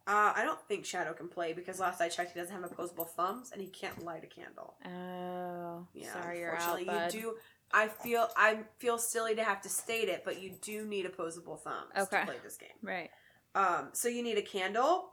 Uh, 0.09 0.33
I 0.37 0.43
don't 0.45 0.61
think 0.69 0.85
Shadow 0.87 1.13
can 1.13 1.27
play 1.27 1.53
because 1.53 1.81
last 1.81 2.01
I 2.01 2.09
checked, 2.09 2.33
he 2.33 2.39
doesn't 2.39 2.55
have 2.55 2.63
opposable 2.71 3.05
thumbs 3.05 3.51
and 3.53 3.61
he 3.61 3.67
can't 3.67 4.05
light 4.05 4.23
a 4.23 4.29
candle. 4.29 4.75
Oh. 4.87 5.85
Yeah, 5.93 6.13
sorry, 6.13 6.39
you're 6.39 6.57
out, 6.57 6.87
bud. 6.87 7.13
you 7.13 7.21
do. 7.21 7.35
I 7.73 7.89
feel 7.89 8.29
I 8.37 8.61
feel 8.79 8.99
silly 8.99 9.35
to 9.35 9.43
have 9.43 9.61
to 9.63 9.69
state 9.69 10.09
it, 10.09 10.23
but 10.25 10.41
you 10.41 10.53
do 10.63 10.85
need 10.85 11.05
opposable 11.07 11.57
thumbs 11.57 11.91
Okay. 11.99 12.21
to 12.21 12.27
play 12.27 12.37
this 12.45 12.57
game. 12.57 12.69
Right. 12.81 13.11
Um, 13.57 13.89
so 13.93 14.09
you 14.09 14.23
need 14.23 14.37
a 14.37 14.43
candle, 14.43 15.13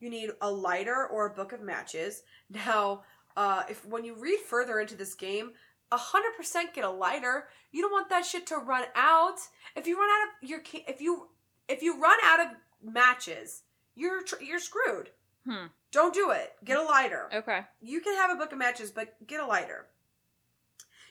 you 0.00 0.10
need 0.10 0.30
a 0.40 0.50
lighter 0.50 1.06
or 1.06 1.26
a 1.26 1.30
book 1.30 1.52
of 1.52 1.60
matches. 1.60 2.22
Now, 2.50 3.02
uh, 3.36 3.64
if 3.68 3.86
when 3.86 4.04
you 4.04 4.14
read 4.18 4.38
further 4.40 4.80
into 4.80 4.96
this 4.96 5.14
game, 5.14 5.52
hundred 5.92 6.36
percent 6.36 6.74
get 6.74 6.84
a 6.84 6.90
lighter. 6.90 7.48
You 7.72 7.82
don't 7.82 7.92
want 7.92 8.08
that 8.08 8.24
shit 8.24 8.46
to 8.46 8.56
run 8.56 8.84
out. 8.94 9.38
If 9.76 9.86
you 9.86 9.98
run 9.98 10.08
out 10.08 10.28
of 10.42 10.48
your 10.48 10.60
if 10.88 11.00
you 11.00 11.28
if 11.68 11.82
you 11.82 12.00
run 12.00 12.18
out 12.24 12.40
of 12.40 12.46
matches, 12.82 13.62
you're 13.94 14.22
you're 14.40 14.58
screwed. 14.58 15.10
Hmm. 15.46 15.66
Don't 15.92 16.14
do 16.14 16.30
it. 16.30 16.54
Get 16.64 16.78
a 16.78 16.82
lighter. 16.82 17.28
Okay. 17.32 17.60
You 17.80 18.00
can 18.00 18.16
have 18.16 18.30
a 18.30 18.34
book 18.34 18.52
of 18.52 18.58
matches, 18.58 18.90
but 18.90 19.14
get 19.26 19.40
a 19.40 19.46
lighter. 19.46 19.86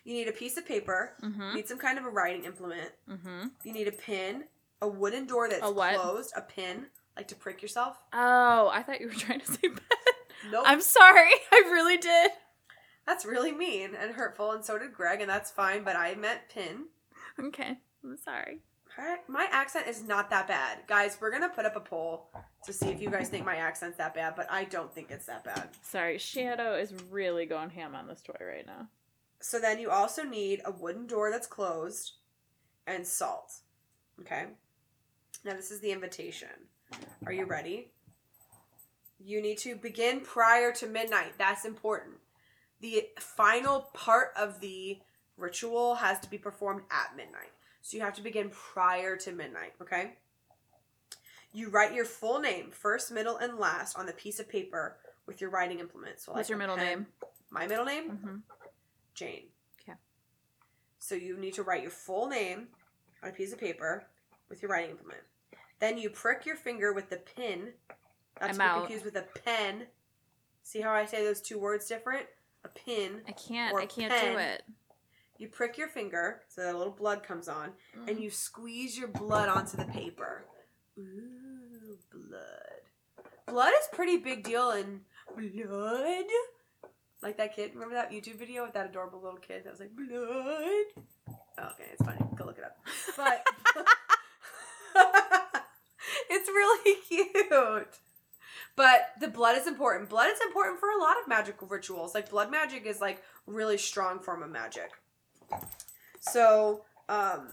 You 0.03 0.13
need 0.13 0.27
a 0.27 0.33
piece 0.33 0.57
of 0.57 0.67
paper. 0.67 1.13
Mm-hmm. 1.23 1.41
You 1.41 1.55
need 1.55 1.67
some 1.67 1.79
kind 1.79 1.97
of 1.97 2.05
a 2.05 2.09
writing 2.09 2.43
implement. 2.43 2.91
Mm-hmm. 3.09 3.47
You 3.63 3.73
need 3.73 3.87
a 3.87 3.91
pin, 3.91 4.43
a 4.81 4.87
wooden 4.87 5.25
door 5.25 5.49
that's 5.49 5.61
A 5.61 5.71
closed, 5.71 6.33
a 6.35 6.41
pin, 6.41 6.87
like 7.15 7.27
to 7.29 7.35
prick 7.35 7.61
yourself. 7.61 7.97
Oh, 8.13 8.69
I 8.71 8.83
thought 8.83 8.99
you 9.01 9.07
were 9.07 9.13
trying 9.25 9.39
to 9.41 9.45
say 9.51 9.67
bed. 9.67 9.81
Nope. 10.51 10.63
I'm 10.67 10.81
sorry. 10.81 11.31
I 11.51 11.63
really 11.71 11.97
did. 11.97 12.31
that's 13.07 13.25
really 13.25 13.51
mean 13.51 13.95
and 13.95 14.13
hurtful, 14.13 14.51
and 14.51 14.63
so 14.65 14.77
did 14.77 14.93
Greg, 14.93 15.21
and 15.21 15.29
that's 15.29 15.51
fine, 15.51 15.83
but 15.83 15.95
I 15.95 16.15
meant 16.15 16.41
pin. 16.53 16.85
Okay. 17.39 17.79
I'm 18.03 18.17
sorry. 18.17 18.59
My- 18.97 19.17
My 19.27 19.47
accent 19.51 19.87
is 19.87 20.03
not 20.03 20.29
that 20.29 20.47
bad. 20.47 20.79
Guys, 20.87 21.17
we're 21.19 21.31
gonna 21.31 21.49
put 21.49 21.65
up 21.65 21.75
a 21.75 21.81
poll 21.81 22.29
to 22.65 22.71
see 22.71 22.87
if 22.87 23.01
you 23.01 23.09
guys 23.09 23.27
think 23.27 23.45
my 23.45 23.57
accent's 23.57 23.97
that 23.97 24.13
bad, 24.13 24.35
but 24.37 24.49
I 24.49 24.63
don't 24.63 24.93
think 24.93 25.11
it's 25.11 25.25
that 25.25 25.43
bad. 25.43 25.67
Sorry. 25.81 26.17
Shadow 26.17 26.75
is 26.75 26.93
really 27.11 27.45
going 27.45 27.71
ham 27.71 27.93
on 27.93 28.07
this 28.07 28.21
toy 28.21 28.35
right 28.39 28.65
now. 28.65 28.87
So 29.41 29.59
then 29.59 29.79
you 29.79 29.89
also 29.89 30.23
need 30.23 30.61
a 30.63 30.71
wooden 30.71 31.07
door 31.07 31.29
that's 31.29 31.45
closed 31.47 32.13
and 32.87 33.05
salt. 33.05 33.55
Okay? 34.21 34.45
Now 35.45 35.53
this 35.53 35.69
is 35.69 35.79
the 35.79 35.91
invitation. 35.91 36.49
Are 37.27 37.31
you 37.31 37.45
ready? 37.45 37.91
You 39.23 39.41
need 39.43 39.59
to 39.59 39.75
begin 39.75 40.21
prior 40.21 40.71
to 40.73 40.87
midnight. 40.87 41.33
That's 41.37 41.65
important. 41.65 42.15
The 42.81 43.09
final 43.19 43.91
part 43.93 44.31
of 44.35 44.59
the 44.59 44.97
ritual 45.37 45.95
has 45.95 46.19
to 46.21 46.29
be 46.29 46.39
performed 46.39 46.81
at 46.89 47.15
midnight. 47.15 47.51
So 47.83 47.95
you 47.95 48.03
have 48.03 48.15
to 48.15 48.23
begin 48.23 48.49
prior 48.49 49.15
to 49.17 49.31
midnight, 49.31 49.73
okay? 49.81 50.13
You 51.53 51.69
write 51.69 51.93
your 51.93 52.05
full 52.05 52.39
name, 52.39 52.71
first, 52.71 53.11
middle, 53.11 53.37
and 53.37 53.59
last, 53.59 53.97
on 53.97 54.07
the 54.07 54.13
piece 54.13 54.39
of 54.39 54.49
paper 54.49 54.97
with 55.27 55.41
your 55.41 55.51
writing 55.51 55.79
implement. 55.79 56.19
So 56.19 56.31
What's 56.31 56.45
like 56.45 56.49
your 56.49 56.57
middle 56.57 56.75
pen- 56.75 56.85
name? 56.85 57.05
My 57.51 57.67
middle 57.67 57.85
name? 57.85 58.09
Mm-hmm. 58.09 58.35
Jane. 59.13 59.43
Okay. 59.79 59.97
So 60.97 61.13
you 61.13 61.37
need 61.37 61.53
to 61.53 61.63
write 61.63 61.83
your 61.83 61.91
full 61.91 62.27
name 62.27 62.67
on 63.21 63.29
a 63.29 63.31
piece 63.31 63.53
of 63.53 63.59
paper 63.59 64.07
with 64.49 64.63
your 64.63 64.71
writing 64.71 64.89
implement. 64.89 65.21
Then 65.79 65.97
you 65.97 66.09
prick 66.09 66.45
your 66.45 66.55
finger 66.55 66.93
with 66.93 67.09
the 67.09 67.17
pin. 67.17 67.73
Not 68.41 68.49
I'm 68.49 68.53
to 68.55 68.59
be 68.59 68.63
out. 68.65 68.79
confused 68.81 69.05
with 69.05 69.15
a 69.15 69.25
pen. 69.45 69.83
See 70.63 70.81
how 70.81 70.91
I 70.91 71.05
say 71.05 71.23
those 71.23 71.41
two 71.41 71.59
words 71.59 71.87
different? 71.87 72.25
A 72.63 72.69
pin. 72.69 73.21
I 73.27 73.31
can't. 73.33 73.73
Or 73.73 73.81
I 73.81 73.85
can't 73.85 74.11
pen. 74.11 74.33
do 74.33 74.37
it. 74.39 74.63
You 75.37 75.47
prick 75.49 75.77
your 75.77 75.89
finger 75.89 76.41
so 76.47 76.61
that 76.63 76.73
a 76.73 76.77
little 76.77 76.93
blood 76.93 77.21
comes 77.23 77.47
on, 77.49 77.73
Mm. 77.97 78.09
and 78.09 78.19
you 78.19 78.29
squeeze 78.29 78.97
your 78.97 79.09
blood 79.09 79.49
onto 79.49 79.75
the 79.77 79.83
paper. 79.85 80.45
Ooh, 80.97 81.97
blood. 82.11 83.25
Blood 83.45 83.73
is 83.81 83.87
pretty 83.91 84.17
big 84.17 84.43
deal 84.43 84.71
in 84.71 85.01
blood. 85.35 86.25
Like 87.21 87.37
that 87.37 87.55
kid. 87.55 87.71
Remember 87.73 87.95
that 87.95 88.11
YouTube 88.11 88.35
video 88.39 88.63
with 88.63 88.73
that 88.73 88.85
adorable 88.89 89.21
little 89.21 89.39
kid 89.39 89.65
that 89.65 89.71
was 89.71 89.79
like, 89.81 89.95
blood? 89.95 91.05
Oh, 91.57 91.69
okay, 91.71 91.89
it's 91.91 92.03
funny. 92.03 92.19
Go 92.35 92.45
look 92.45 92.57
it 92.57 92.63
up. 92.63 92.77
But 93.17 93.45
really 96.29 96.95
cute. 97.07 97.87
But 98.75 99.11
the 99.19 99.27
blood 99.29 99.57
is 99.57 99.67
important. 99.67 100.09
Blood 100.09 100.29
is 100.31 100.41
important 100.41 100.79
for 100.79 100.89
a 100.89 101.01
lot 101.01 101.17
of 101.21 101.27
magical 101.27 101.67
rituals. 101.67 102.13
Like 102.13 102.29
blood 102.29 102.51
magic 102.51 102.85
is 102.85 102.99
like 102.99 103.23
really 103.47 103.77
strong 103.77 104.19
form 104.19 104.43
of 104.43 104.49
magic. 104.49 104.91
So, 106.19 106.83
um, 107.07 107.49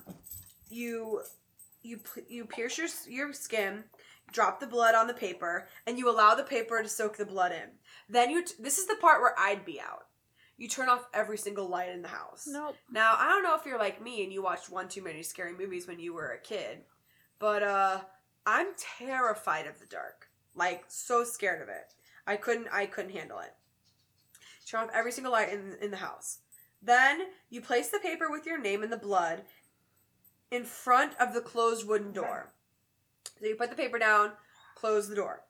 you 0.69 1.23
you 1.83 2.01
you 2.29 2.45
pierce 2.45 2.79
your 2.79 2.89
your 3.09 3.33
skin, 3.33 3.85
drop 4.33 4.59
the 4.59 4.67
blood 4.67 4.95
on 4.95 5.07
the 5.07 5.15
paper, 5.15 5.69
and 5.87 5.99
you 5.99 6.11
allow 6.11 6.35
the 6.35 6.43
paper 6.43 6.83
to 6.83 6.89
soak 6.89 7.17
the 7.17 7.27
blood 7.27 7.53
in. 7.53 7.71
Then 8.09 8.31
you 8.31 8.45
t- 8.45 8.55
this 8.59 8.79
is 8.79 8.87
the 8.87 8.97
part 8.97 9.21
where 9.21 9.35
I'd 9.39 9.65
be 9.65 9.81
out. 9.81 10.07
You 10.59 10.69
turn 10.69 10.89
off 10.89 11.07
every 11.13 11.39
single 11.39 11.69
light 11.69 11.91
in 11.91 12.03
the 12.03 12.09
house. 12.09 12.47
Nope. 12.47 12.77
Now, 12.91 13.17
I 13.19 13.29
don't 13.29 13.43
know 13.43 13.57
if 13.57 13.67
you're 13.67 13.79
like 13.79 14.03
me 14.03 14.23
and 14.23 14.33
you 14.33 14.43
watched 14.43 14.71
one 14.71 14.89
too 14.89 15.03
many 15.03 15.23
scary 15.23 15.55
movies 15.57 15.89
when 15.89 15.99
you 15.99 16.15
were 16.15 16.33
a 16.33 16.41
kid, 16.41 16.83
but 17.39 17.63
uh 17.63 18.01
I'm 18.47 18.69
terrified 18.77 19.67
of 19.67 19.79
the 19.79 19.87
dark. 19.87 20.29
Like 20.55 20.85
so 20.89 21.25
scared 21.25 21.63
of 21.63 21.69
it. 21.69 21.95
I 22.27 22.37
couldn't 22.37 22.69
I 22.73 22.87
couldn't 22.87 23.17
handle 23.17 23.39
it. 23.39 23.55
Turn 24.67 24.85
off 24.85 24.91
every 24.95 25.13
single 25.13 25.33
light 25.33 25.53
in 25.53 25.77
in 25.81 25.91
the 25.91 25.97
house. 25.97 26.39
Then 26.83 27.23
you 27.51 27.61
place 27.61 27.91
the 27.91 27.99
paper 27.99 28.31
with 28.31 28.47
your 28.47 28.61
name 28.61 28.83
and 28.83 28.93
the 28.93 28.97
blood 28.97 29.43
in 30.51 30.65
front 30.65 31.13
of 31.19 31.33
the 31.33 31.41
closed 31.41 31.87
wooden 31.87 32.13
door. 32.13 32.53
So 33.41 33.47
you 33.47 33.55
put 33.55 33.71
the 33.71 33.77
paper 33.77 33.99
down, 33.99 34.33
close 34.75 35.09
the 35.09 35.17
door. 35.17 35.45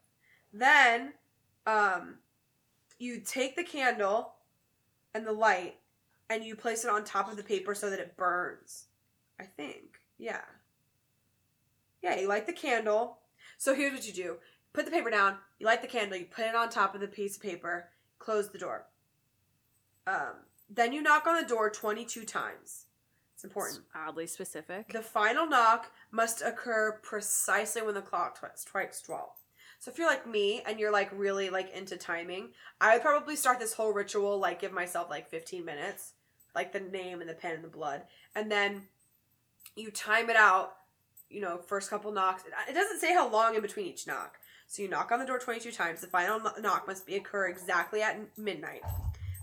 Then 0.52 1.14
um 1.66 2.18
you 2.98 3.20
take 3.20 3.56
the 3.56 3.64
candle 3.64 4.34
and 5.14 5.26
the 5.26 5.32
light 5.32 5.76
and 6.30 6.44
you 6.44 6.54
place 6.54 6.84
it 6.84 6.90
on 6.90 7.04
top 7.04 7.30
of 7.30 7.36
the 7.36 7.42
paper 7.42 7.74
so 7.74 7.90
that 7.90 7.98
it 7.98 8.16
burns. 8.16 8.86
I 9.40 9.44
think. 9.44 9.98
Yeah. 10.18 10.42
Yeah, 12.02 12.18
you 12.18 12.28
light 12.28 12.46
the 12.46 12.52
candle. 12.52 13.18
So 13.58 13.74
here's 13.74 13.92
what 13.92 14.06
you 14.06 14.12
do. 14.12 14.36
Put 14.72 14.86
the 14.86 14.90
paper 14.90 15.10
down, 15.10 15.36
you 15.58 15.66
light 15.66 15.82
the 15.82 15.88
candle, 15.88 16.18
you 16.18 16.24
put 16.24 16.46
it 16.46 16.54
on 16.54 16.70
top 16.70 16.94
of 16.94 17.00
the 17.00 17.06
piece 17.06 17.36
of 17.36 17.42
paper, 17.42 17.88
close 18.18 18.48
the 18.48 18.58
door. 18.58 18.86
Um, 20.06 20.34
then 20.68 20.92
you 20.92 21.02
knock 21.02 21.26
on 21.26 21.40
the 21.40 21.46
door 21.46 21.70
22 21.70 22.24
times. 22.24 22.86
It's 23.34 23.44
important. 23.44 23.80
It's 23.80 23.88
oddly 23.94 24.26
specific. 24.26 24.92
The 24.92 25.02
final 25.02 25.46
knock 25.46 25.90
must 26.10 26.42
occur 26.42 27.00
precisely 27.02 27.82
when 27.82 27.94
the 27.94 28.00
clock 28.00 28.38
strikes 28.54 29.02
12. 29.02 29.28
So 29.78 29.90
if 29.90 29.98
you're 29.98 30.06
like 30.06 30.28
me 30.28 30.62
and 30.64 30.78
you're 30.78 30.92
like 30.92 31.10
really 31.12 31.50
like 31.50 31.74
into 31.76 31.96
timing, 31.96 32.50
I 32.80 32.94
would 32.94 33.02
probably 33.02 33.34
start 33.34 33.58
this 33.58 33.74
whole 33.74 33.92
ritual 33.92 34.38
like 34.38 34.60
give 34.60 34.72
myself 34.72 35.10
like 35.10 35.28
15 35.28 35.64
minutes, 35.64 36.12
like 36.54 36.72
the 36.72 36.78
name 36.78 37.20
and 37.20 37.28
the 37.28 37.34
pen 37.34 37.56
and 37.56 37.64
the 37.64 37.68
blood, 37.68 38.02
and 38.36 38.50
then 38.50 38.82
you 39.74 39.90
time 39.90 40.30
it 40.30 40.36
out. 40.36 40.74
You 41.32 41.40
know, 41.40 41.58
first 41.58 41.90
couple 41.90 42.12
knocks. 42.12 42.44
It 42.68 42.74
doesn't 42.74 43.00
say 43.00 43.14
how 43.14 43.28
long 43.28 43.54
in 43.54 43.62
between 43.62 43.86
each 43.86 44.06
knock. 44.06 44.36
So 44.66 44.82
you 44.82 44.88
knock 44.88 45.10
on 45.12 45.18
the 45.18 45.26
door 45.26 45.38
22 45.38 45.72
times. 45.72 46.00
The 46.00 46.06
final 46.06 46.40
knock 46.60 46.86
must 46.86 47.06
be 47.06 47.16
occur 47.16 47.46
exactly 47.48 48.02
at 48.02 48.38
midnight. 48.38 48.82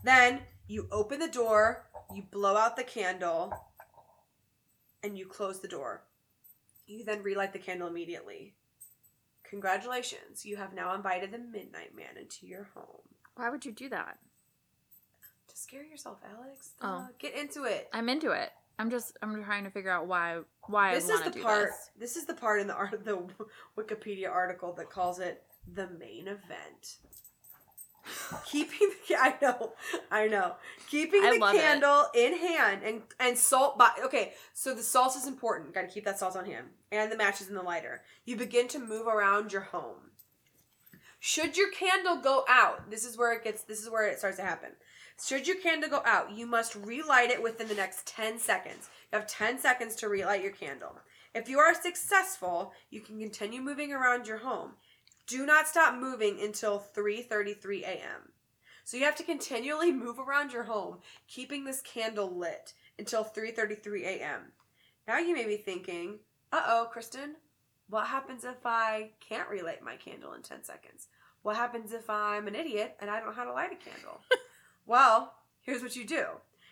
Then 0.04 0.42
you 0.68 0.88
open 0.92 1.20
the 1.20 1.28
door, 1.28 1.86
you 2.14 2.24
blow 2.32 2.56
out 2.56 2.78
the 2.78 2.84
candle, 2.84 3.54
and 5.04 5.18
you 5.18 5.26
close 5.26 5.60
the 5.60 5.68
door. 5.68 6.04
You 6.86 7.04
then 7.04 7.24
relight 7.24 7.54
the 7.54 7.60
candle 7.60 7.88
immediately. 7.88 8.54
Congratulations, 9.44 10.46
you 10.46 10.58
have 10.58 10.74
now 10.74 10.94
invited 10.94 11.32
the 11.32 11.40
Midnight 11.40 11.96
Man 11.96 12.18
into 12.20 12.46
your 12.46 12.70
home. 12.76 13.02
Why 13.36 13.50
would 13.50 13.66
you 13.66 13.72
do 13.72 13.90
that? 13.90 14.20
To 15.48 15.58
scare 15.58 15.84
yourself, 15.84 16.20
Alex. 16.24 16.72
Oh. 16.82 16.88
Uh, 16.88 17.08
get 17.18 17.36
into 17.36 17.64
it. 17.64 17.90
I'm 17.92 18.10
into 18.10 18.32
it. 18.32 18.52
I'm 18.80 18.90
just 18.90 19.18
I'm 19.22 19.44
trying 19.44 19.66
to 19.66 19.70
figure 19.70 19.92
out 19.92 20.08
why 20.08 20.40
why 20.68 20.96
this 20.96 21.10
I 21.10 21.14
is 21.16 21.34
the 21.34 21.40
part. 21.42 21.68
this. 21.68 21.90
This 22.00 22.16
is 22.16 22.26
the 22.26 22.34
part 22.34 22.62
in 22.62 22.68
the 22.68 22.74
art 22.74 23.04
the 23.04 23.28
Wikipedia 23.78 24.32
article 24.32 24.74
that 24.74 24.90
calls 24.90 25.20
it 25.20 25.44
the 25.72 25.88
main 26.00 26.28
event. 26.28 26.98
Keeping 28.46 28.90
the 29.08 29.16
I 29.20 29.36
know, 29.42 29.74
I 30.10 30.28
know. 30.28 30.56
Keeping 30.90 31.22
I 31.24 31.34
the 31.34 31.40
love 31.40 31.56
it. 31.56 31.60
candle 31.60 32.06
in 32.16 32.38
hand 32.38 32.82
and 32.84 33.02
and 33.20 33.38
salt 33.38 33.78
by 33.78 33.92
okay, 34.06 34.34
so 34.54 34.74
the 34.74 34.82
salt 34.82 35.16
is 35.18 35.28
important. 35.28 35.74
Got 35.74 35.82
to 35.82 35.88
keep 35.88 36.06
that 36.06 36.18
salt 36.18 36.38
on 36.38 36.46
hand 36.46 36.68
and 36.92 37.12
the 37.12 37.18
matches 37.18 37.50
in 37.50 37.56
the 37.56 37.62
lighter. 37.62 38.02
You 38.26 38.38
begin 38.38 38.70
to 38.70 38.80
move 38.80 39.08
around 39.08 39.52
your 39.52 39.62
home. 39.62 40.12
Should 41.20 41.58
your 41.58 41.70
candle 41.72 42.22
go 42.22 42.46
out, 42.48 42.90
this 42.90 43.04
is 43.04 43.18
where 43.18 43.34
it 43.34 43.44
gets 43.44 43.64
this 43.64 43.82
is 43.82 43.90
where 43.90 44.08
it 44.08 44.20
starts 44.20 44.38
to 44.38 44.44
happen. 44.44 44.70
Should 45.26 45.48
your 45.48 45.58
candle 45.58 45.90
go 45.90 46.02
out, 46.06 46.32
you 46.32 46.46
must 46.46 46.76
relight 46.76 47.30
it 47.30 47.44
within 47.44 47.68
the 47.68 47.76
next 47.76 48.08
10 48.08 48.40
seconds. 48.40 48.90
You 49.12 49.20
have 49.20 49.28
10 49.28 49.60
seconds 49.60 49.96
to 49.98 50.08
relight 50.08 50.42
your 50.42 50.54
candle. 50.54 50.98
If 51.36 51.50
you 51.50 51.60
are 51.60 51.74
successful, 51.74 52.74
you 52.90 53.02
can 53.02 53.20
continue 53.20 53.62
moving 53.62 53.92
around 53.92 54.28
your 54.28 54.38
home. 54.38 54.72
Do 55.28 55.46
not 55.46 55.68
stop 55.68 55.96
moving 55.96 56.42
until 56.42 56.80
3:33 56.80 57.84
a.m. 57.84 58.32
So 58.84 58.98
you 58.98 59.04
have 59.04 59.18
to 59.18 59.24
continually 59.24 59.92
move 60.06 60.18
around 60.18 60.54
your 60.54 60.64
home, 60.64 61.00
keeping 61.28 61.66
this 61.66 61.82
candle 61.82 62.36
lit 62.36 62.74
until 62.98 63.24
3:33 63.24 64.06
a.m. 64.06 64.54
Now 65.08 65.20
you 65.20 65.36
may 65.36 65.46
be 65.46 65.58
thinking, 65.58 66.20
"Uh-oh, 66.52 66.88
Kristen, 66.92 67.36
what 67.90 68.08
happens 68.08 68.44
if 68.44 68.66
I 68.66 69.12
can't 69.20 69.50
relight 69.50 69.84
my 69.84 69.98
candle 69.98 70.34
in 70.34 70.42
10 70.42 70.64
seconds? 70.64 71.10
What 71.44 71.58
happens 71.58 71.94
if 71.94 72.10
I'm 72.10 72.48
an 72.48 72.56
idiot 72.56 72.96
and 73.00 73.10
I 73.12 73.18
don't 73.18 73.28
know 73.28 73.36
how 73.36 73.46
to 73.46 73.54
light 73.54 73.74
a 73.74 73.76
candle?" 73.76 74.22
well, 74.90 75.36
here's 75.62 75.82
what 75.84 75.96
you 75.96 76.06
do. 76.06 76.26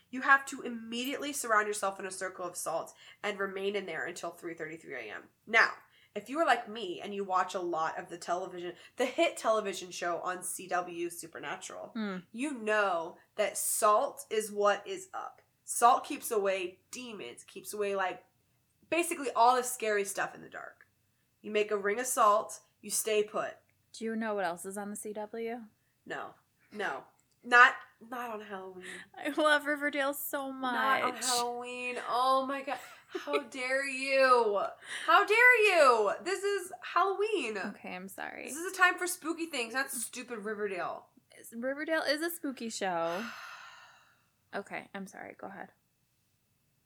You 0.10 0.22
have 0.22 0.46
to 0.48 0.62
immediately 0.62 1.32
surround 1.34 1.68
yourself 1.68 2.00
in 2.00 2.06
a 2.06 2.12
circle 2.12 2.46
of 2.46 2.56
salt 2.56 2.94
and 3.24 3.38
remain 3.40 3.76
in 3.76 3.86
there 3.86 4.06
until 4.06 4.32
3:33 4.32 4.94
a.m. 4.96 5.24
Now, 5.46 5.70
if 6.16 6.30
you 6.30 6.40
are 6.40 6.46
like 6.46 6.68
me 6.70 7.00
and 7.04 7.14
you 7.14 7.24
watch 7.24 7.54
a 7.54 7.60
lot 7.60 8.00
of 8.00 8.10
the 8.10 8.18
television, 8.18 8.74
the 8.96 9.06
hit 9.06 9.38
television 9.38 9.92
show 9.92 10.18
on 10.24 10.40
CW 10.40 11.12
Supernatural, 11.12 11.92
Hmm. 11.94 12.18
you 12.32 12.54
know 12.58 13.18
that 13.36 13.58
salt 13.58 14.26
is 14.30 14.52
what 14.52 14.82
is 14.88 15.10
up. 15.14 15.42
Salt 15.66 16.06
keeps 16.06 16.32
away 16.32 16.80
demons, 16.92 17.44
keeps 17.44 17.74
away 17.74 17.96
like 17.96 18.24
basically 18.90 19.30
all 19.36 19.56
the 19.56 19.64
scary 19.64 20.06
stuff 20.06 20.34
in 20.34 20.42
the 20.42 20.50
dark. 20.50 20.88
You 21.42 21.52
make 21.52 21.70
a 21.72 21.78
ring 21.78 22.00
of 22.00 22.08
salt, 22.08 22.62
you 22.82 22.90
stay 22.90 23.22
put. 23.24 23.58
Do 23.94 24.06
you 24.06 24.16
know 24.16 24.34
what 24.36 24.46
else 24.46 24.66
is 24.66 24.78
on 24.78 24.90
the 24.90 24.96
CW? 24.98 25.66
No, 26.06 26.34
no, 26.72 27.04
not 27.44 27.74
not 28.10 28.32
on 28.32 28.42
Halloween. 28.42 28.84
I 29.18 29.42
love 29.42 29.66
Riverdale 29.66 30.14
so 30.14 30.52
much. 30.52 30.74
Not 30.74 31.04
on 31.04 31.16
Halloween. 31.16 31.96
Oh 32.10 32.46
my 32.48 32.62
god. 32.62 32.78
How 33.08 33.40
dare 33.52 33.88
you? 33.88 34.60
How 35.06 35.26
dare 35.26 35.62
you? 35.64 36.12
This 36.24 36.44
is 36.44 36.72
Halloween. 36.94 37.58
Okay, 37.58 37.96
I'm 37.96 38.10
sorry. 38.10 38.44
This 38.46 38.58
is 38.58 38.74
a 38.74 38.78
time 38.78 38.98
for 38.98 39.08
spooky 39.08 39.46
things, 39.46 39.74
not 39.74 39.92
stupid 39.92 40.40
Riverdale. 40.40 41.06
Riverdale 41.56 42.02
is 42.10 42.22
a 42.22 42.30
spooky 42.30 42.70
show. 42.70 43.22
Okay, 44.56 44.88
I'm 44.96 45.08
sorry. 45.08 45.36
Go 45.40 45.48
ahead. 45.48 45.68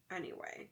Anyway, 0.10 0.70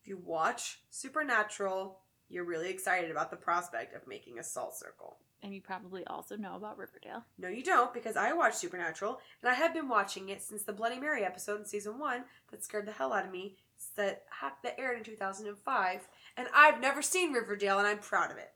if 0.00 0.08
you 0.08 0.16
watch 0.16 0.80
Supernatural, 0.88 2.00
you're 2.30 2.46
really 2.46 2.70
excited 2.70 3.10
about 3.10 3.30
the 3.30 3.36
prospect 3.36 3.94
of 3.94 4.08
making 4.08 4.38
a 4.38 4.42
salt 4.42 4.74
circle. 4.74 5.18
And 5.42 5.52
you 5.52 5.60
probably 5.60 6.06
also 6.06 6.36
know 6.36 6.54
about 6.54 6.78
Riverdale. 6.78 7.24
No, 7.36 7.48
you 7.48 7.64
don't, 7.64 7.92
because 7.92 8.16
I 8.16 8.32
watched 8.32 8.58
Supernatural, 8.58 9.18
and 9.42 9.50
I 9.50 9.54
have 9.54 9.74
been 9.74 9.88
watching 9.88 10.28
it 10.28 10.40
since 10.40 10.62
the 10.62 10.72
Bloody 10.72 11.00
Mary 11.00 11.24
episode 11.24 11.58
in 11.58 11.66
season 11.66 11.98
one 11.98 12.24
that 12.50 12.62
scared 12.62 12.86
the 12.86 12.92
hell 12.92 13.12
out 13.12 13.26
of 13.26 13.32
me 13.32 13.56
that 13.96 14.24
that 14.62 14.78
aired 14.78 14.98
in 14.98 15.04
2005, 15.04 16.08
and 16.36 16.48
I've 16.54 16.80
never 16.80 17.02
seen 17.02 17.32
Riverdale, 17.32 17.78
and 17.78 17.86
I'm 17.86 17.98
proud 17.98 18.30
of 18.30 18.36
it. 18.36 18.52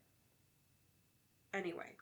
Anyway, 1.52 1.96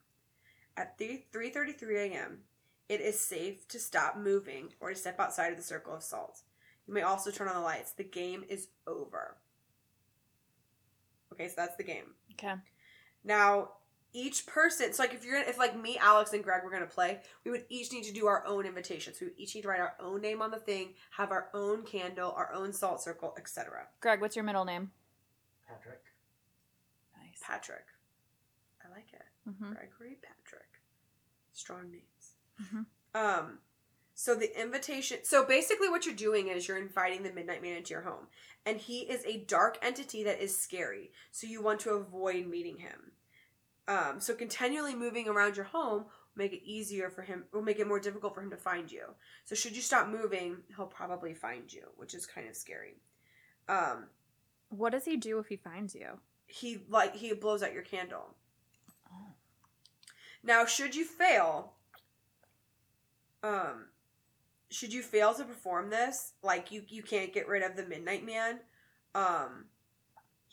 at 0.77 0.99
3 0.99 1.27
3:33 1.33 2.11
a.m., 2.11 2.41
it 2.89 3.01
is 3.01 3.19
safe 3.19 3.67
to 3.69 3.79
stop 3.79 4.17
moving 4.17 4.75
or 4.81 4.91
to 4.91 4.97
step 4.97 5.19
outside 5.19 5.51
of 5.53 5.57
the 5.57 5.65
circle 5.65 5.95
of 5.95 6.03
salt. 6.03 6.43
You 6.87 6.95
may 6.95 7.03
also 7.03 7.31
turn 7.31 7.49
on 7.49 7.55
the 7.55 7.61
lights. 7.61 7.93
The 7.93 8.05
game 8.05 8.45
is 8.49 8.69
over. 8.87 9.37
Okay, 11.33 11.49
so 11.49 11.55
that's 11.57 11.77
the 11.77 11.83
game. 11.83 12.15
Okay. 12.33 12.55
Now, 13.25 13.71
each 14.15 14.47
person, 14.47 14.93
so 14.93 15.03
like 15.03 15.13
if 15.13 15.25
you're 15.25 15.37
if 15.37 15.59
like 15.59 15.79
me, 15.79 15.99
Alex, 15.99 16.33
and 16.33 16.43
Greg 16.43 16.63
were 16.65 16.71
gonna 16.71 16.87
play, 16.87 17.21
we 17.45 17.51
would 17.51 17.65
each 17.69 17.93
need 17.93 18.05
to 18.05 18.13
do 18.13 18.27
our 18.27 18.47
own 18.47 18.65
invitations. 18.65 19.21
We 19.21 19.27
would 19.27 19.39
each 19.39 19.55
need 19.55 19.63
to 19.63 19.69
write 19.69 19.81
our 19.81 19.95
own 20.01 20.23
name 20.23 20.41
on 20.41 20.51
the 20.51 20.59
thing, 20.59 20.95
have 21.17 21.31
our 21.33 21.51
own 21.53 21.83
candle, 21.83 22.33
our 22.37 22.53
own 22.55 22.73
salt 22.73 23.03
circle, 23.03 23.35
etc. 23.37 23.89
Greg, 24.01 24.21
what's 24.21 24.37
your 24.37 24.45
middle 24.45 24.65
name? 24.65 24.93
Patrick. 25.69 26.03
Nice. 27.17 27.41
Patrick. 27.43 27.87
I 28.85 28.91
like 28.95 29.09
it. 29.13 29.23
hmm 29.59 29.73
Gregory 29.73 30.19
Patrick. 30.23 30.81
Strong 31.53 31.91
names. 31.91 32.37
Mhm. 32.63 32.87
Um 33.15 33.59
so 34.17 34.37
the 34.37 34.61
invitation 34.61 35.19
so 35.25 35.45
basically 35.45 35.89
what 35.89 36.07
you're 36.07 36.15
doing 36.15 36.47
is 36.49 36.69
you're 36.69 36.79
inviting 36.79 37.25
the 37.25 37.33
midnight 37.33 37.63
man 37.63 37.77
into 37.77 37.91
your 37.95 38.03
home. 38.03 38.29
And 38.65 38.79
he 38.79 39.01
is 39.01 39.25
a 39.25 39.39
dark 39.45 39.77
entity 39.83 40.23
that 40.25 40.41
is 40.41 40.57
scary. 40.57 41.11
So 41.33 41.47
you 41.47 41.61
want 41.63 41.81
to 41.81 41.91
avoid 41.91 42.47
meeting 42.47 42.79
him. 42.79 43.13
Um 43.87 44.21
so 44.21 44.35
continually 44.35 44.95
moving 44.95 45.29
around 45.29 45.57
your 45.57 45.67
home 45.67 46.05
will 46.05 46.37
make 46.37 46.53
it 46.53 46.65
easier 46.65 47.11
for 47.11 47.23
him 47.23 47.45
will 47.53 47.63
make 47.63 47.79
it 47.79 47.87
more 47.89 48.01
difficult 48.01 48.35
for 48.35 48.43
him 48.43 48.51
to 48.51 48.57
find 48.57 48.91
you. 48.91 49.07
So 49.45 49.55
should 49.55 49.77
you 49.77 49.83
stop 49.83 50.09
moving, 50.09 50.59
he'll 50.77 50.87
probably 50.87 51.35
find 51.35 51.73
you, 51.73 51.83
which 51.97 52.15
is 52.15 52.27
kind 52.27 52.49
of 52.49 52.57
scary. 52.57 52.97
Um 53.69 54.09
What 54.71 54.93
does 54.93 55.05
he 55.05 55.17
do 55.17 55.39
if 55.39 55.47
he 55.49 55.57
finds 55.57 55.95
you? 55.95 56.21
he 56.47 56.85
like 56.89 57.17
he 57.17 57.33
blows 57.35 57.63
out 57.63 57.73
your 57.73 57.83
candle. 57.83 58.35
Now, 60.43 60.67
should 60.67 60.95
you 60.95 61.05
fail, 61.05 61.73
um, 63.43 63.87
should 64.71 64.93
you 64.93 65.03
fail 65.03 65.33
to 65.35 65.45
perform 65.45 65.91
this, 65.91 66.33
like 66.43 66.71
you 66.71 66.83
you 66.89 67.03
can't 67.03 67.33
get 67.33 67.49
rid 67.49 67.63
of 67.63 67.77
the 67.77 67.87
Midnight 67.87 68.25
Man, 68.25 68.61
um, 69.15 69.67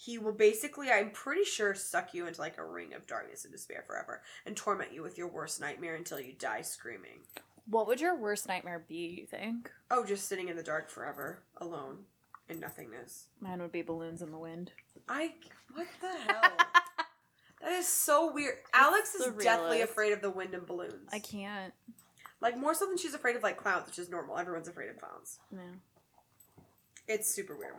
he 0.04 0.18
will 0.18 0.34
basically, 0.34 0.90
I'm 0.90 1.12
pretty 1.12 1.44
sure, 1.44 1.76
suck 1.76 2.16
you 2.16 2.26
into 2.26 2.42
like 2.42 2.58
a 2.58 2.66
ring 2.66 2.94
of 2.96 3.06
darkness 3.06 3.46
and 3.46 3.54
despair 3.54 3.84
forever, 3.86 4.24
and 4.48 4.58
torment 4.58 4.94
you 4.94 5.04
with 5.04 5.16
your 5.16 5.28
worst 5.28 5.62
nightmare 5.62 5.96
until 5.96 6.20
you 6.20 6.34
die 6.34 6.64
screaming. 6.64 7.20
What 7.68 7.86
would 7.86 8.02
your 8.02 8.18
worst 8.18 8.48
nightmare 8.48 8.84
be, 8.88 9.16
you 9.20 9.28
think? 9.28 9.70
Oh, 9.92 10.04
just 10.04 10.28
sitting 10.28 10.50
in 10.50 10.58
the 10.58 10.64
dark 10.64 10.90
forever, 10.90 11.44
alone, 11.58 12.00
in 12.50 12.60
nothingness. 12.60 13.28
Mine 13.40 13.62
would 13.62 13.72
be 13.72 13.84
balloons 13.84 14.24
in 14.24 14.32
the 14.32 14.40
wind. 14.40 14.72
I 15.08 15.36
what 15.72 15.86
the 16.02 16.08
hell? 16.34 16.52
that 17.62 17.72
is 17.74 17.88
so 17.88 18.34
weird. 18.34 18.56
Alex 18.74 19.14
is 19.14 19.32
deathly 19.44 19.82
afraid 19.82 20.14
of 20.14 20.22
the 20.22 20.32
wind 20.32 20.56
and 20.56 20.66
balloons. 20.66 21.10
I 21.14 21.20
can't. 21.20 21.74
Like 22.42 22.58
more 22.58 22.74
so 22.74 22.88
than 22.88 22.98
she's 22.98 23.14
afraid 23.14 23.36
of 23.36 23.44
like 23.44 23.58
clowns, 23.58 23.86
which 23.86 24.00
is 24.00 24.10
normal. 24.10 24.40
Everyone's 24.40 24.68
afraid 24.68 24.90
of 24.90 24.98
clowns. 24.98 25.38
No. 25.52 25.62
It's 27.08 27.30
super 27.30 27.56
weird. 27.56 27.76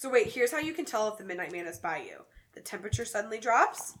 So 0.00 0.08
wait, 0.08 0.28
here's 0.28 0.50
how 0.50 0.56
you 0.56 0.72
can 0.72 0.86
tell 0.86 1.08
if 1.08 1.18
the 1.18 1.24
Midnight 1.24 1.52
Man 1.52 1.66
is 1.66 1.78
by 1.78 1.98
you. 1.98 2.22
The 2.54 2.62
temperature 2.62 3.04
suddenly 3.04 3.38
drops. 3.38 3.98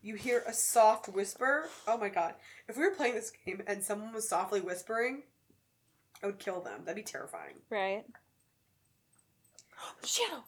You 0.00 0.14
hear 0.14 0.44
a 0.46 0.52
soft 0.52 1.08
whisper. 1.08 1.68
Oh 1.88 1.98
my 1.98 2.08
god. 2.08 2.34
If 2.68 2.76
we 2.76 2.84
were 2.84 2.94
playing 2.94 3.14
this 3.14 3.32
game 3.44 3.60
and 3.66 3.82
someone 3.82 4.12
was 4.12 4.28
softly 4.28 4.60
whispering, 4.60 5.24
I 6.22 6.26
would 6.26 6.38
kill 6.38 6.60
them. 6.60 6.82
That'd 6.84 6.94
be 6.94 7.02
terrifying. 7.02 7.56
Right. 7.68 8.04
Shadow. 10.04 10.44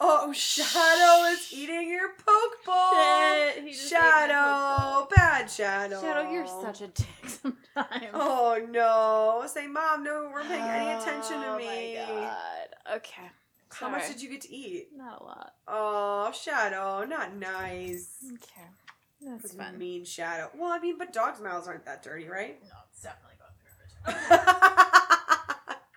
Oh, 0.00 0.34
Shadow 0.34 1.32
is 1.32 1.50
eating 1.50 1.88
your 1.88 2.10
Pokeball. 2.10 3.54
Shit, 3.54 3.64
he 3.64 3.70
just 3.70 3.90
ate 3.90 3.98
my 3.98 4.26
Shadow, 4.28 5.08
bad 5.16 5.50
Shadow. 5.50 6.02
Shadow, 6.02 6.30
you're 6.30 6.46
such 6.46 6.82
a 6.82 6.88
dick 6.88 7.06
sometimes. 7.26 8.10
Oh 8.12 8.60
no! 8.68 9.46
Say, 9.48 9.66
mom, 9.66 10.04
no, 10.04 10.30
we're 10.30 10.42
paying 10.42 10.60
any 10.60 11.00
attention 11.00 11.40
to 11.40 11.56
me. 11.56 11.96
Oh 11.96 12.06
me. 12.06 12.20
my 12.20 12.20
god. 12.20 12.96
Okay. 12.96 13.30
How 13.78 13.88
much 13.90 14.08
did 14.08 14.22
you 14.22 14.30
get 14.30 14.40
to 14.42 14.54
eat? 14.54 14.88
Not 14.96 15.20
a 15.20 15.24
lot. 15.24 15.54
Oh, 15.68 16.32
Shadow, 16.32 17.04
not 17.04 17.34
nice. 17.36 18.16
Okay. 18.34 18.66
That's 19.20 19.54
fun. 19.54 19.78
mean 19.78 20.04
Shadow. 20.04 20.50
Well, 20.56 20.70
I 20.70 20.78
mean, 20.78 20.98
but 20.98 21.12
dogs' 21.12 21.40
mouths 21.40 21.68
aren't 21.68 21.84
that 21.84 22.02
dirty, 22.02 22.28
right? 22.28 22.60
No, 22.62 22.76
it's 22.90 23.02
definitely 23.02 23.36
going 23.38 24.16
through 24.28 24.36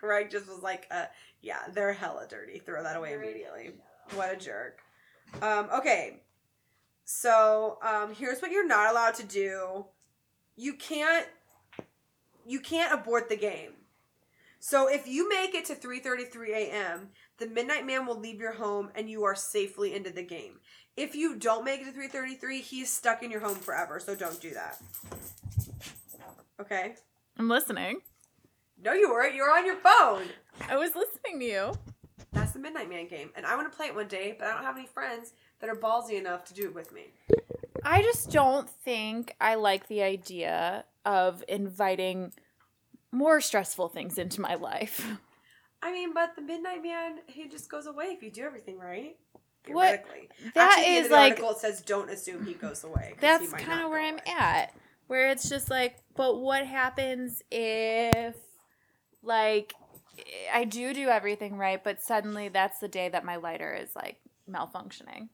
Greg 0.00 0.30
just 0.30 0.48
was 0.48 0.62
like, 0.62 0.86
uh, 0.90 1.06
yeah, 1.42 1.60
they're 1.72 1.92
hella 1.92 2.26
dirty. 2.28 2.58
Throw 2.58 2.82
that 2.82 2.96
away 2.96 3.14
immediately. 3.14 3.72
What 4.14 4.32
a 4.32 4.36
jerk. 4.36 4.80
Um, 5.42 5.68
okay. 5.74 6.22
So, 7.04 7.78
um, 7.82 8.14
here's 8.14 8.40
what 8.40 8.50
you're 8.50 8.66
not 8.66 8.90
allowed 8.90 9.14
to 9.16 9.24
do. 9.24 9.86
You 10.56 10.74
can't 10.74 11.26
you 12.46 12.60
can't 12.60 12.92
abort 12.92 13.28
the 13.28 13.36
game. 13.36 13.72
So 14.58 14.88
if 14.88 15.06
you 15.06 15.28
make 15.28 15.54
it 15.54 15.64
to 15.66 15.74
3:33 15.74 16.50
a.m., 16.50 17.10
the 17.40 17.46
Midnight 17.46 17.86
Man 17.86 18.06
will 18.06 18.20
leave 18.20 18.38
your 18.38 18.52
home 18.52 18.90
and 18.94 19.10
you 19.10 19.24
are 19.24 19.34
safely 19.34 19.94
into 19.94 20.10
the 20.10 20.22
game. 20.22 20.60
If 20.96 21.14
you 21.16 21.36
don't 21.36 21.64
make 21.64 21.80
it 21.80 21.86
to 21.86 21.92
3:33, 21.92 22.60
he's 22.60 22.92
stuck 22.92 23.22
in 23.22 23.30
your 23.30 23.40
home 23.40 23.56
forever, 23.56 23.98
so 23.98 24.14
don't 24.14 24.40
do 24.40 24.50
that. 24.50 24.80
Okay? 26.60 26.94
I'm 27.38 27.48
listening. 27.48 28.02
No, 28.82 28.92
you 28.92 29.08
weren't. 29.08 29.34
You 29.34 29.42
were 29.42 29.50
on 29.50 29.64
your 29.64 29.76
phone. 29.76 30.24
I 30.68 30.76
was 30.76 30.94
listening 30.94 31.40
to 31.40 31.44
you. 31.44 31.72
That's 32.32 32.52
the 32.52 32.58
Midnight 32.58 32.90
Man 32.90 33.08
game, 33.08 33.30
and 33.34 33.46
I 33.46 33.56
want 33.56 33.70
to 33.70 33.76
play 33.76 33.86
it 33.86 33.94
one 33.94 34.08
day, 34.08 34.36
but 34.38 34.46
I 34.46 34.52
don't 34.52 34.62
have 34.62 34.76
any 34.76 34.86
friends 34.86 35.32
that 35.60 35.70
are 35.70 35.74
ballsy 35.74 36.18
enough 36.18 36.44
to 36.46 36.54
do 36.54 36.64
it 36.64 36.74
with 36.74 36.92
me. 36.92 37.12
I 37.82 38.02
just 38.02 38.30
don't 38.30 38.68
think 38.68 39.34
I 39.40 39.54
like 39.54 39.88
the 39.88 40.02
idea 40.02 40.84
of 41.06 41.42
inviting 41.48 42.32
more 43.10 43.40
stressful 43.40 43.88
things 43.88 44.18
into 44.18 44.40
my 44.42 44.54
life. 44.54 45.08
I 45.82 45.92
mean, 45.92 46.12
but 46.12 46.34
the 46.36 46.42
Midnight 46.42 46.82
Man, 46.82 47.18
he 47.26 47.48
just 47.48 47.70
goes 47.70 47.86
away 47.86 48.06
if 48.06 48.22
you 48.22 48.30
do 48.30 48.42
everything 48.42 48.78
right. 48.78 49.16
What- 49.68 50.04
Theoretically. 50.06 50.28
That 50.54 50.70
Actually, 50.72 50.82
at 50.84 50.86
the 50.86 50.96
end 50.96 51.04
is 51.06 51.10
like 51.12 51.30
article, 51.32 51.50
it 51.50 51.58
says 51.58 51.80
don't 51.82 52.10
assume 52.10 52.46
he 52.46 52.54
goes 52.54 52.82
away. 52.84 53.14
that's 53.20 53.52
kind 53.52 53.82
of 53.82 53.90
where 53.90 54.00
I'm 54.02 54.14
away. 54.14 54.22
at. 54.38 54.74
Where 55.06 55.28
it's 55.30 55.48
just 55.48 55.68
like, 55.70 55.96
but 56.16 56.38
what 56.40 56.64
happens 56.66 57.42
if, 57.50 58.36
like, 59.22 59.74
I 60.54 60.64
do 60.64 60.94
do 60.94 61.08
everything 61.08 61.56
right, 61.56 61.82
but 61.82 62.00
suddenly 62.00 62.48
that's 62.48 62.78
the 62.78 62.88
day 62.88 63.08
that 63.08 63.24
my 63.24 63.36
lighter 63.36 63.74
is 63.74 63.94
like 63.96 64.18
malfunctioning. 64.48 65.28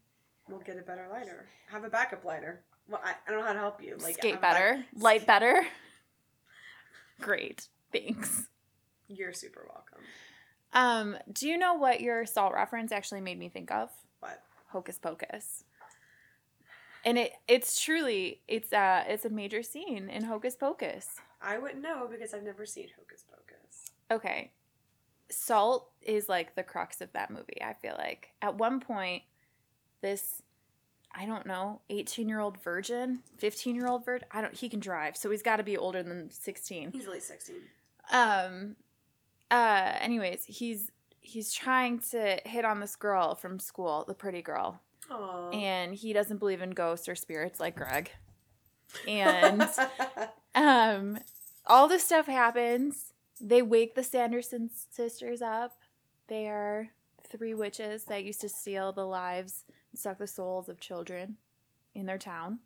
We'll 0.48 0.60
get 0.60 0.78
a 0.78 0.82
better 0.82 1.06
lighter. 1.10 1.46
Have 1.70 1.84
a 1.84 1.90
backup 1.90 2.24
lighter. 2.24 2.62
Well, 2.88 3.00
I, 3.04 3.14
I 3.26 3.30
don't 3.30 3.40
know 3.40 3.46
how 3.46 3.52
to 3.52 3.58
help 3.58 3.82
you. 3.82 3.96
Like 4.00 4.14
Skate 4.14 4.34
a 4.36 4.38
back- 4.38 4.54
better, 4.54 4.84
light 4.98 5.26
better. 5.26 5.66
Great, 7.20 7.68
thanks. 7.92 8.46
You're 9.08 9.32
super 9.32 9.66
welcome. 9.72 10.04
Um, 10.72 11.16
do 11.32 11.48
you 11.48 11.56
know 11.56 11.74
what 11.74 12.00
your 12.00 12.26
salt 12.26 12.52
reference 12.52 12.92
actually 12.92 13.20
made 13.20 13.38
me 13.38 13.48
think 13.48 13.70
of? 13.70 13.90
What? 14.20 14.42
Hocus 14.68 14.98
Pocus. 14.98 15.64
And 17.04 17.18
it 17.18 17.32
it's 17.46 17.80
truly 17.80 18.40
it's 18.48 18.72
a 18.72 19.04
it's 19.08 19.24
a 19.24 19.30
major 19.30 19.62
scene 19.62 20.10
in 20.10 20.24
Hocus 20.24 20.56
Pocus. 20.56 21.20
I 21.40 21.58
wouldn't 21.58 21.82
know 21.82 22.08
because 22.10 22.34
I've 22.34 22.42
never 22.42 22.66
seen 22.66 22.88
Hocus 22.98 23.24
Pocus. 23.30 23.90
Okay. 24.10 24.52
Salt 25.28 25.90
is 26.02 26.28
like 26.28 26.54
the 26.54 26.62
crux 26.62 27.00
of 27.00 27.12
that 27.12 27.30
movie, 27.30 27.62
I 27.62 27.72
feel 27.74 27.94
like. 27.96 28.30
At 28.42 28.56
one 28.56 28.80
point, 28.80 29.22
this 30.02 30.42
I 31.18 31.24
don't 31.24 31.46
know, 31.46 31.80
18-year-old 31.88 32.62
virgin, 32.62 33.20
15-year-old 33.40 34.04
virgin, 34.04 34.28
I 34.32 34.42
don't 34.42 34.54
he 34.54 34.68
can 34.68 34.80
drive, 34.80 35.16
so 35.16 35.30
he's 35.30 35.42
got 35.42 35.56
to 35.56 35.62
be 35.62 35.78
older 35.78 36.02
than 36.02 36.30
16. 36.30 36.90
He's 36.92 37.06
at 37.06 37.12
least 37.12 37.28
16. 37.28 37.56
Um 38.12 38.76
uh 39.50 39.92
anyways, 40.00 40.44
he's 40.44 40.90
he's 41.20 41.52
trying 41.52 41.98
to 41.98 42.40
hit 42.44 42.64
on 42.64 42.80
this 42.80 42.96
girl 42.96 43.34
from 43.34 43.58
school, 43.58 44.04
the 44.06 44.14
pretty 44.14 44.42
girl. 44.42 44.80
Aww. 45.10 45.54
and 45.54 45.94
he 45.94 46.12
doesn't 46.12 46.38
believe 46.38 46.62
in 46.62 46.70
ghosts 46.70 47.08
or 47.08 47.14
spirits 47.14 47.60
like 47.60 47.76
Greg. 47.76 48.10
And 49.06 49.68
um, 50.54 51.18
all 51.64 51.88
this 51.88 52.04
stuff 52.04 52.26
happens. 52.26 53.12
They 53.40 53.62
wake 53.62 53.94
the 53.94 54.02
Sanderson 54.02 54.70
sisters 54.90 55.42
up. 55.42 55.72
They 56.28 56.48
are 56.48 56.88
three 57.28 57.54
witches 57.54 58.04
that 58.04 58.24
used 58.24 58.40
to 58.40 58.48
steal 58.48 58.92
the 58.92 59.06
lives 59.06 59.64
and 59.92 59.98
suck 59.98 60.18
the 60.18 60.26
souls 60.26 60.68
of 60.68 60.80
children 60.80 61.36
in 61.94 62.06
their 62.06 62.18
town. 62.18 62.60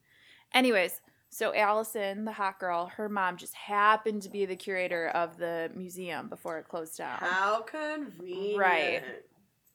Anyways, 0.53 1.01
so 1.31 1.55
Allison, 1.55 2.25
the 2.25 2.33
hot 2.33 2.59
girl, 2.59 2.87
her 2.97 3.09
mom 3.09 3.37
just 3.37 3.55
happened 3.55 4.23
to 4.23 4.29
be 4.29 4.47
the 4.47 4.57
curator 4.57 5.09
of 5.09 5.37
the 5.39 5.71
museum 5.75 6.29
before 6.29 6.59
it 6.59 6.69
closed 6.69 6.99
down. 6.99 7.19
How 7.21 7.63
convenient. 7.63 8.59
Right. 8.59 9.03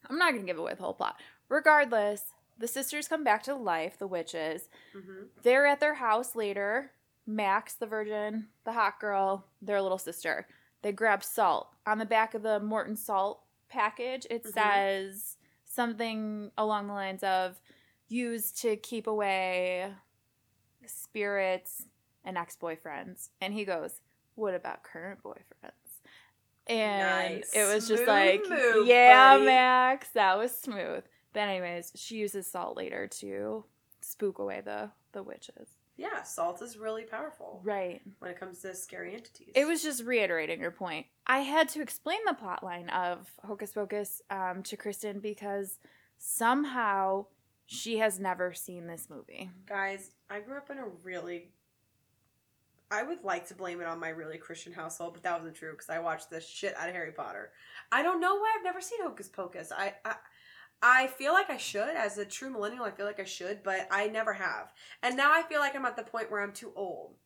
I'm 0.08 0.18
not 0.18 0.32
going 0.32 0.42
to 0.42 0.46
give 0.46 0.58
away 0.58 0.74
the 0.74 0.82
whole 0.82 0.94
plot. 0.94 1.16
Regardless, 1.48 2.22
the 2.58 2.68
sisters 2.68 3.08
come 3.08 3.24
back 3.24 3.42
to 3.44 3.54
life, 3.54 3.98
the 3.98 4.06
witches. 4.06 4.68
Mm-hmm. 4.96 5.24
They're 5.42 5.66
at 5.66 5.80
their 5.80 5.94
house 5.94 6.36
later. 6.36 6.92
Max, 7.26 7.74
the 7.74 7.86
virgin, 7.86 8.46
the 8.64 8.72
hot 8.72 9.00
girl, 9.00 9.46
their 9.60 9.82
little 9.82 9.98
sister. 9.98 10.46
They 10.82 10.92
grab 10.92 11.24
salt. 11.24 11.68
On 11.86 11.98
the 11.98 12.04
back 12.04 12.34
of 12.34 12.42
the 12.42 12.60
Morton 12.60 12.94
salt 12.96 13.42
package, 13.68 14.26
it 14.30 14.44
Mhm. 14.44 14.52
says 14.52 15.36
something 15.64 16.52
along 16.56 16.86
the 16.86 16.92
lines 16.92 17.22
of 17.24 17.60
used 18.08 18.60
to 18.62 18.76
keep 18.76 19.06
away 19.08 19.92
spirits 20.88 21.84
and 22.24 22.36
ex 22.38 22.56
boyfriends. 22.60 23.28
And 23.40 23.54
he 23.54 23.64
goes, 23.64 24.00
What 24.34 24.54
about 24.54 24.82
current 24.82 25.22
boyfriends? 25.22 25.72
And 26.66 27.36
Nice. 27.36 27.50
it 27.54 27.62
was 27.72 27.86
just 27.86 28.04
Smooth 28.04 28.08
like, 28.08 28.42
move, 28.48 28.86
Yeah, 28.88 29.34
buddy." 29.34 29.46
Max, 29.46 30.08
that 30.10 30.36
was 30.36 30.56
smooth. 30.56 31.04
But 31.32 31.40
anyways, 31.40 31.92
she 31.94 32.16
uses 32.16 32.46
salt 32.46 32.76
later 32.76 33.06
to 33.06 33.64
spook 34.00 34.38
away 34.38 34.62
the 34.64 34.90
the 35.12 35.22
witches. 35.22 35.68
Yeah, 35.98 36.24
salt 36.24 36.60
is 36.60 36.76
really 36.76 37.04
powerful 37.04 37.60
Right. 37.64 38.02
when 38.18 38.30
it 38.30 38.38
comes 38.38 38.58
to 38.60 38.74
scary 38.74 39.14
entities. 39.14 39.52
It 39.54 39.64
was 39.66 39.82
just 39.82 40.02
reiterating 40.04 40.60
your 40.60 40.70
point. 40.70 41.06
I 41.26 41.38
had 41.38 41.70
to 41.70 41.80
explain 41.80 42.18
the 42.26 42.34
plotline 42.34 42.90
of 42.92 43.30
Hocus 43.42 43.72
Pocus 43.72 44.20
um, 44.28 44.62
to 44.64 44.76
Kristen 44.76 45.20
because 45.20 45.78
somehow 46.18 47.24
she 47.66 47.98
has 47.98 48.18
never 48.18 48.52
seen 48.52 48.86
this 48.86 49.08
movie. 49.10 49.50
Guys, 49.66 50.12
I 50.30 50.40
grew 50.40 50.56
up 50.56 50.70
in 50.70 50.78
a 50.78 50.86
really. 51.02 51.50
I 52.90 53.02
would 53.02 53.24
like 53.24 53.48
to 53.48 53.54
blame 53.54 53.80
it 53.80 53.86
on 53.88 53.98
my 53.98 54.10
really 54.10 54.38
Christian 54.38 54.72
household, 54.72 55.14
but 55.14 55.24
that 55.24 55.38
wasn't 55.38 55.56
true 55.56 55.72
because 55.72 55.90
I 55.90 55.98
watched 55.98 56.30
the 56.30 56.40
shit 56.40 56.76
out 56.76 56.88
of 56.88 56.94
Harry 56.94 57.10
Potter. 57.10 57.50
I 57.90 58.04
don't 58.04 58.20
know 58.20 58.36
why 58.36 58.54
I've 58.56 58.64
never 58.64 58.80
seen 58.80 59.02
Hocus 59.02 59.28
Pocus. 59.28 59.72
I, 59.76 59.94
I 60.04 60.14
I 60.82 61.06
feel 61.08 61.32
like 61.32 61.50
I 61.50 61.56
should, 61.56 61.96
as 61.96 62.16
a 62.18 62.24
true 62.24 62.50
millennial. 62.50 62.84
I 62.84 62.92
feel 62.92 63.06
like 63.06 63.18
I 63.18 63.24
should, 63.24 63.62
but 63.64 63.88
I 63.90 64.06
never 64.06 64.32
have. 64.34 64.72
And 65.02 65.16
now 65.16 65.32
I 65.32 65.42
feel 65.42 65.58
like 65.58 65.74
I'm 65.74 65.84
at 65.84 65.96
the 65.96 66.04
point 66.04 66.30
where 66.30 66.42
I'm 66.42 66.52
too 66.52 66.72
old. 66.76 67.16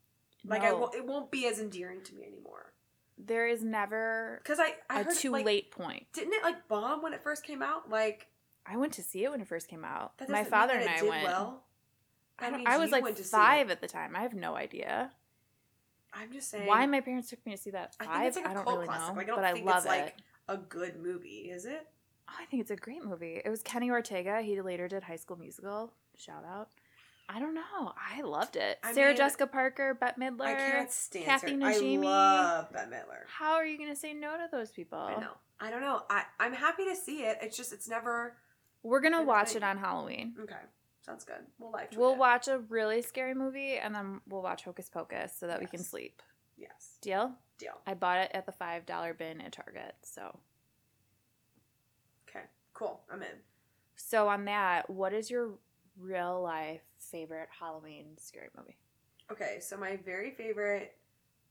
Like 0.47 0.63
I 0.63 0.71
No, 0.71 0.91
it 0.95 1.05
won't 1.05 1.31
be 1.31 1.47
as 1.47 1.61
endearing 1.61 2.03
to 2.05 2.15
me 2.15 2.23
anymore. 2.25 2.73
there 3.19 3.47
is 3.47 3.63
never 3.63 4.41
Because 4.43 4.61
I, 4.61 4.77
I 4.89 5.01
a 5.01 5.05
heard, 5.05 5.15
too 5.17 5.31
like, 5.33 5.45
late 5.45 5.71
point. 5.73 6.07
Didn't 6.15 6.33
it 6.33 6.43
like 6.43 6.69
bomb 6.69 7.03
when 7.03 7.13
it 7.13 7.23
first 7.23 7.45
came 7.45 7.61
out? 7.61 7.91
Like 7.91 8.29
I 8.67 8.77
went 8.77 8.93
to 8.95 9.03
see 9.03 9.25
it 9.25 9.31
when 9.31 9.41
it 9.41 9.47
first 9.49 9.69
came 9.69 9.85
out. 9.85 10.13
My 10.29 10.45
father 10.45 10.75
and 10.75 10.89
I 10.89 11.03
went. 11.03 11.25
well. 11.25 11.65
I, 12.39 12.63
I 12.67 12.79
was 12.79 12.89
you 12.89 12.93
like 12.93 13.03
went 13.05 13.17
to 13.19 13.25
see 13.25 13.31
five 13.31 13.71
at 13.71 13.81
the 13.81 13.87
time. 13.87 14.17
I 14.17 14.21
have 14.21 14.33
no 14.35 14.57
idea 14.57 15.11
I'm 16.15 16.33
just 16.33 16.51
saying. 16.51 16.67
why 16.67 16.87
my 16.87 17.01
parents 17.01 17.29
took 17.29 17.45
me 17.45 17.53
to 17.53 17.59
see 17.59 17.71
that. 17.71 17.95
I 18.01 18.07
Five? 18.07 18.15
think 18.15 18.27
it's 18.29 18.37
like 18.37 18.47
a 18.47 18.49
I 18.51 18.55
don't 18.55 18.65
cult 18.65 18.77
really 18.77 18.87
classic. 18.89 19.09
know, 19.09 19.15
Like, 19.17 19.25
I 19.25 19.27
don't 19.27 19.37
but 19.37 19.45
I 19.45 19.53
love 19.75 19.77
it's 19.79 19.87
like 19.87 20.07
it. 20.07 20.23
a 20.49 20.57
good 20.57 21.03
movie, 21.03 21.51
is 21.51 21.67
it? 21.67 21.87
Oh, 22.29 22.33
I 22.41 22.47
think 22.47 22.63
it's 22.63 22.71
a 22.71 22.77
great 22.77 23.05
movie. 23.05 23.41
It 23.45 23.49
was 23.51 23.63
Kenny 23.63 23.91
Ortega. 23.91 24.41
He 24.41 24.61
later 24.63 24.89
did 24.89 25.03
High 25.03 25.17
School 25.17 25.37
Musical. 25.37 25.93
Shout 26.17 26.45
out. 26.45 26.69
I 27.29 27.39
don't 27.39 27.55
know. 27.55 27.93
I 27.97 28.23
loved 28.23 28.57
it. 28.57 28.79
I 28.83 28.93
Sarah 28.93 29.09
mean, 29.11 29.19
Jessica 29.19 29.47
Parker, 29.47 29.95
Bette 29.95 30.21
Midler. 30.21 30.47
I 30.47 30.55
can't 30.55 30.91
stand 30.91 31.27
Kathy 31.27 31.49
Sarah- 31.61 31.75
Najimy. 31.75 31.99
I 31.99 32.09
love 32.09 32.73
Bette 32.73 32.91
Midler. 32.91 33.23
How 33.29 33.53
are 33.55 33.65
you 33.67 33.77
going 33.79 33.91
to 33.91 33.97
say 33.97 34.13
no 34.15 34.33
to 34.37 34.49
those 34.51 34.71
people? 34.71 34.99
I 34.99 35.21
know. 35.21 35.33
I 35.61 35.71
don't 35.71 35.83
know. 35.83 36.03
I 36.11 36.25
I'm 36.41 36.55
happy 36.55 36.87
to 36.87 36.97
see 36.97 37.19
it. 37.23 37.39
It's 37.43 37.57
just 37.57 37.73
it's 37.73 37.89
never 37.89 38.37
We're 38.83 39.01
going 39.01 39.15
to 39.15 39.23
watch 39.23 39.55
it 39.57 39.63
on 39.63 39.77
Halloween. 39.79 40.35
okay. 40.43 40.55
Sounds 41.05 41.25
good. 41.25 41.41
We'll 41.59 41.73
live 41.73 41.89
We'll 41.97 42.13
it. 42.13 42.19
watch 42.19 42.47
a 42.49 42.59
really 42.69 43.01
scary 43.03 43.35
movie 43.35 43.77
and 43.77 43.95
then 43.95 44.21
we'll 44.29 44.43
watch 44.43 44.65
Hocus 44.65 44.89
Pocus 44.91 45.35
so 45.39 45.47
that 45.47 45.59
we 45.61 45.67
can 45.67 45.83
sleep. 45.83 46.23
Yes. 46.59 46.99
Deal? 47.01 47.33
Deal. 47.59 47.73
I 47.87 47.95
bought 47.95 48.19
it 48.19 48.31
at 48.35 48.45
the 48.47 48.53
$5 48.53 49.17
bin 49.19 49.41
at 49.41 49.53
Target. 49.53 49.95
So, 50.03 50.39
Okay. 52.29 52.45
Cool. 52.75 53.01
I'm 53.11 53.23
in. 53.23 53.29
so 53.97 54.29
on 54.29 54.45
that, 54.45 54.89
what 54.91 55.13
is 55.13 55.31
your 55.31 55.51
real 55.99 56.41
life 56.43 56.83
favorite 56.99 57.49
Halloween 57.59 58.07
scary 58.19 58.49
movie? 58.57 58.77
Okay, 59.33 59.59
so 59.61 59.77
my 59.77 59.97
very 59.97 60.31
favorite 60.33 60.97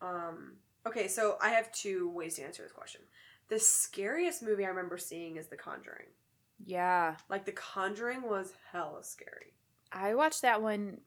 um 0.02 0.54
okay, 0.88 1.08
so 1.08 1.38
I 1.42 1.50
have 1.50 1.72
two 1.72 2.10
ways 2.10 2.36
to 2.36 2.44
answer 2.44 2.64
this 2.64 2.72
question. 2.72 3.02
The 3.50 3.60
scariest 3.60 4.42
movie 4.44 4.64
I 4.66 4.70
remember 4.70 4.98
seeing 4.98 5.38
is 5.38 5.48
The 5.48 5.58
Conjuring. 5.58 6.08
Yeah. 6.66 7.16
Like 7.30 7.45
The 7.45 7.51
Conjuring 7.51 8.22
was 8.22 8.53
hella 8.72 9.03
scary. 9.03 9.53
I 9.91 10.16
watched 10.16 10.41
that 10.41 10.62
one 10.62 11.01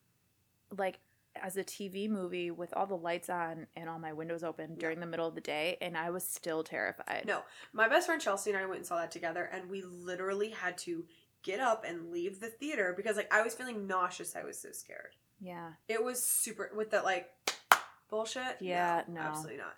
like 0.76 0.98
as 1.40 1.56
a 1.56 1.64
TV 1.64 2.08
movie 2.08 2.50
with 2.50 2.74
all 2.74 2.86
the 2.86 2.96
lights 2.96 3.30
on 3.30 3.66
and 3.76 3.88
all 3.88 3.98
my 3.98 4.12
windows 4.12 4.42
open 4.42 4.74
during 4.74 5.00
the 5.00 5.06
middle 5.06 5.26
of 5.26 5.34
the 5.34 5.40
day 5.40 5.78
and 5.80 5.96
I 5.96 6.10
was 6.10 6.24
still 6.24 6.62
terrified. 6.62 7.24
No, 7.26 7.40
my 7.72 7.88
best 7.88 8.06
friend 8.06 8.20
Chelsea 8.20 8.50
and 8.50 8.58
I 8.58 8.66
went 8.66 8.78
and 8.78 8.86
saw 8.86 8.96
that 8.96 9.10
together 9.10 9.48
and 9.52 9.70
we 9.70 9.82
literally 9.82 10.50
had 10.50 10.76
to 10.78 11.04
get 11.42 11.60
up 11.60 11.84
and 11.86 12.10
leave 12.10 12.40
the 12.40 12.48
theater 12.48 12.92
because 12.96 13.16
like 13.16 13.32
I 13.32 13.42
was 13.42 13.54
feeling 13.54 13.86
nauseous. 13.86 14.36
I 14.36 14.44
was 14.44 14.58
so 14.58 14.72
scared. 14.72 15.16
Yeah. 15.40 15.70
It 15.88 16.02
was 16.02 16.22
super 16.22 16.70
with 16.74 16.90
that 16.90 17.04
like 17.04 17.30
bullshit. 18.10 18.58
Yeah, 18.60 19.02
no. 19.08 19.20
absolutely 19.20 19.58
not. 19.58 19.74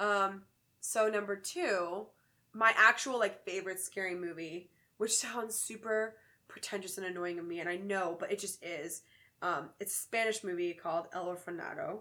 Um, 0.00 0.42
so 0.80 1.08
number 1.08 1.36
two, 1.36 2.06
my 2.52 2.72
actual 2.76 3.18
like 3.18 3.44
favorite 3.44 3.80
scary 3.80 4.14
movie, 4.14 4.70
which 4.98 5.16
sounds 5.16 5.54
super 5.54 6.16
pretentious 6.48 6.98
and 6.98 7.06
annoying 7.06 7.38
of 7.38 7.46
me, 7.46 7.60
and 7.60 7.68
I 7.68 7.76
know, 7.76 8.16
but 8.18 8.30
it 8.30 8.38
just 8.38 8.62
is. 8.62 9.02
Um, 9.40 9.70
it's 9.80 9.94
a 9.94 9.98
Spanish 9.98 10.44
movie 10.44 10.74
called 10.74 11.06
El 11.12 11.26
Orfanato. 11.26 12.00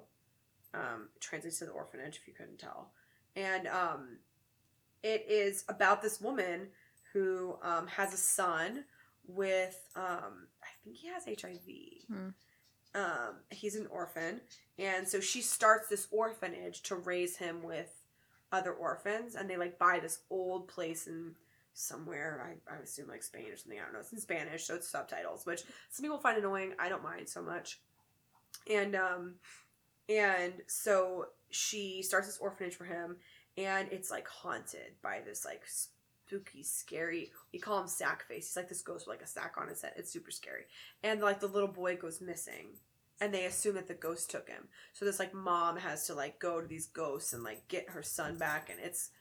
Um, 0.73 1.09
it 1.15 1.21
translates 1.21 1.59
to 1.59 1.65
the 1.65 1.71
orphanage, 1.71 2.17
if 2.17 2.27
you 2.27 2.33
couldn't 2.33 2.59
tell, 2.59 2.91
and 3.35 3.67
um, 3.67 4.17
it 5.03 5.25
is 5.29 5.63
about 5.69 6.01
this 6.01 6.19
woman 6.19 6.67
who 7.13 7.57
um, 7.63 7.87
has 7.87 8.13
a 8.13 8.17
son 8.17 8.83
with 9.27 9.89
um, 9.95 10.47
I 10.61 10.67
think 10.83 10.97
he 10.97 11.07
has 11.07 11.25
HIV. 11.25 12.07
Hmm. 12.07 12.29
Um, 12.95 13.35
he's 13.51 13.75
an 13.75 13.87
orphan, 13.87 14.41
and 14.79 15.07
so 15.07 15.19
she 15.19 15.41
starts 15.41 15.87
this 15.87 16.07
orphanage 16.11 16.81
to 16.83 16.95
raise 16.95 17.37
him 17.37 17.61
with 17.61 18.01
other 18.51 18.71
orphans, 18.71 19.35
and 19.35 19.49
they 19.49 19.57
like 19.57 19.77
buy 19.77 19.99
this 19.99 20.19
old 20.29 20.67
place 20.67 21.05
in 21.07 21.35
somewhere. 21.77 22.43
I, 22.43 22.73
I 22.73 22.79
assume 22.79 23.07
like 23.07 23.23
Spain 23.23 23.51
or 23.51 23.57
something. 23.57 23.79
I 23.79 23.83
don't 23.83 23.93
know. 23.93 23.99
It's 23.99 24.11
in 24.11 24.19
Spanish, 24.19 24.65
so 24.65 24.75
it's 24.75 24.89
subtitles, 24.89 25.45
which 25.45 25.63
some 25.89 26.03
people 26.03 26.17
find 26.17 26.37
annoying. 26.37 26.73
I 26.79 26.89
don't 26.89 27.03
mind 27.03 27.29
so 27.29 27.41
much. 27.41 27.79
And 28.69 28.95
um, 28.95 29.35
and 30.09 30.53
so 30.67 31.27
she 31.49 32.01
starts 32.01 32.27
this 32.27 32.39
orphanage 32.39 32.75
for 32.75 32.85
him, 32.85 33.17
and 33.57 33.87
it's 33.91 34.11
like 34.11 34.27
haunted 34.27 34.93
by 35.03 35.21
this 35.23 35.45
like 35.45 35.63
spooky, 35.67 36.63
scary. 36.63 37.31
We 37.53 37.59
call 37.59 37.81
him 37.81 37.87
sack 37.87 38.27
face. 38.27 38.47
He's 38.47 38.57
like 38.57 38.69
this 38.69 38.81
ghost 38.81 39.07
with 39.07 39.15
like 39.15 39.23
a 39.23 39.27
sack 39.27 39.55
on 39.57 39.67
his 39.67 39.81
head. 39.81 39.93
It's 39.95 40.11
super 40.11 40.31
scary. 40.31 40.63
And 41.03 41.21
like 41.21 41.39
the 41.39 41.47
little 41.47 41.69
boy 41.69 41.95
goes 41.97 42.21
missing, 42.21 42.79
and 43.21 43.33
they 43.33 43.45
assume 43.45 43.75
that 43.75 43.87
the 43.87 43.93
ghost 43.93 44.31
took 44.31 44.49
him. 44.49 44.67
So 44.93 45.05
this 45.05 45.19
like 45.19 45.33
mom 45.33 45.77
has 45.77 46.07
to 46.07 46.15
like 46.15 46.39
go 46.39 46.59
to 46.59 46.67
these 46.67 46.87
ghosts 46.87 47.33
and 47.33 47.43
like 47.43 47.67
get 47.67 47.91
her 47.91 48.01
son 48.01 48.37
back, 48.37 48.69
and 48.71 48.79
it's 48.79 49.11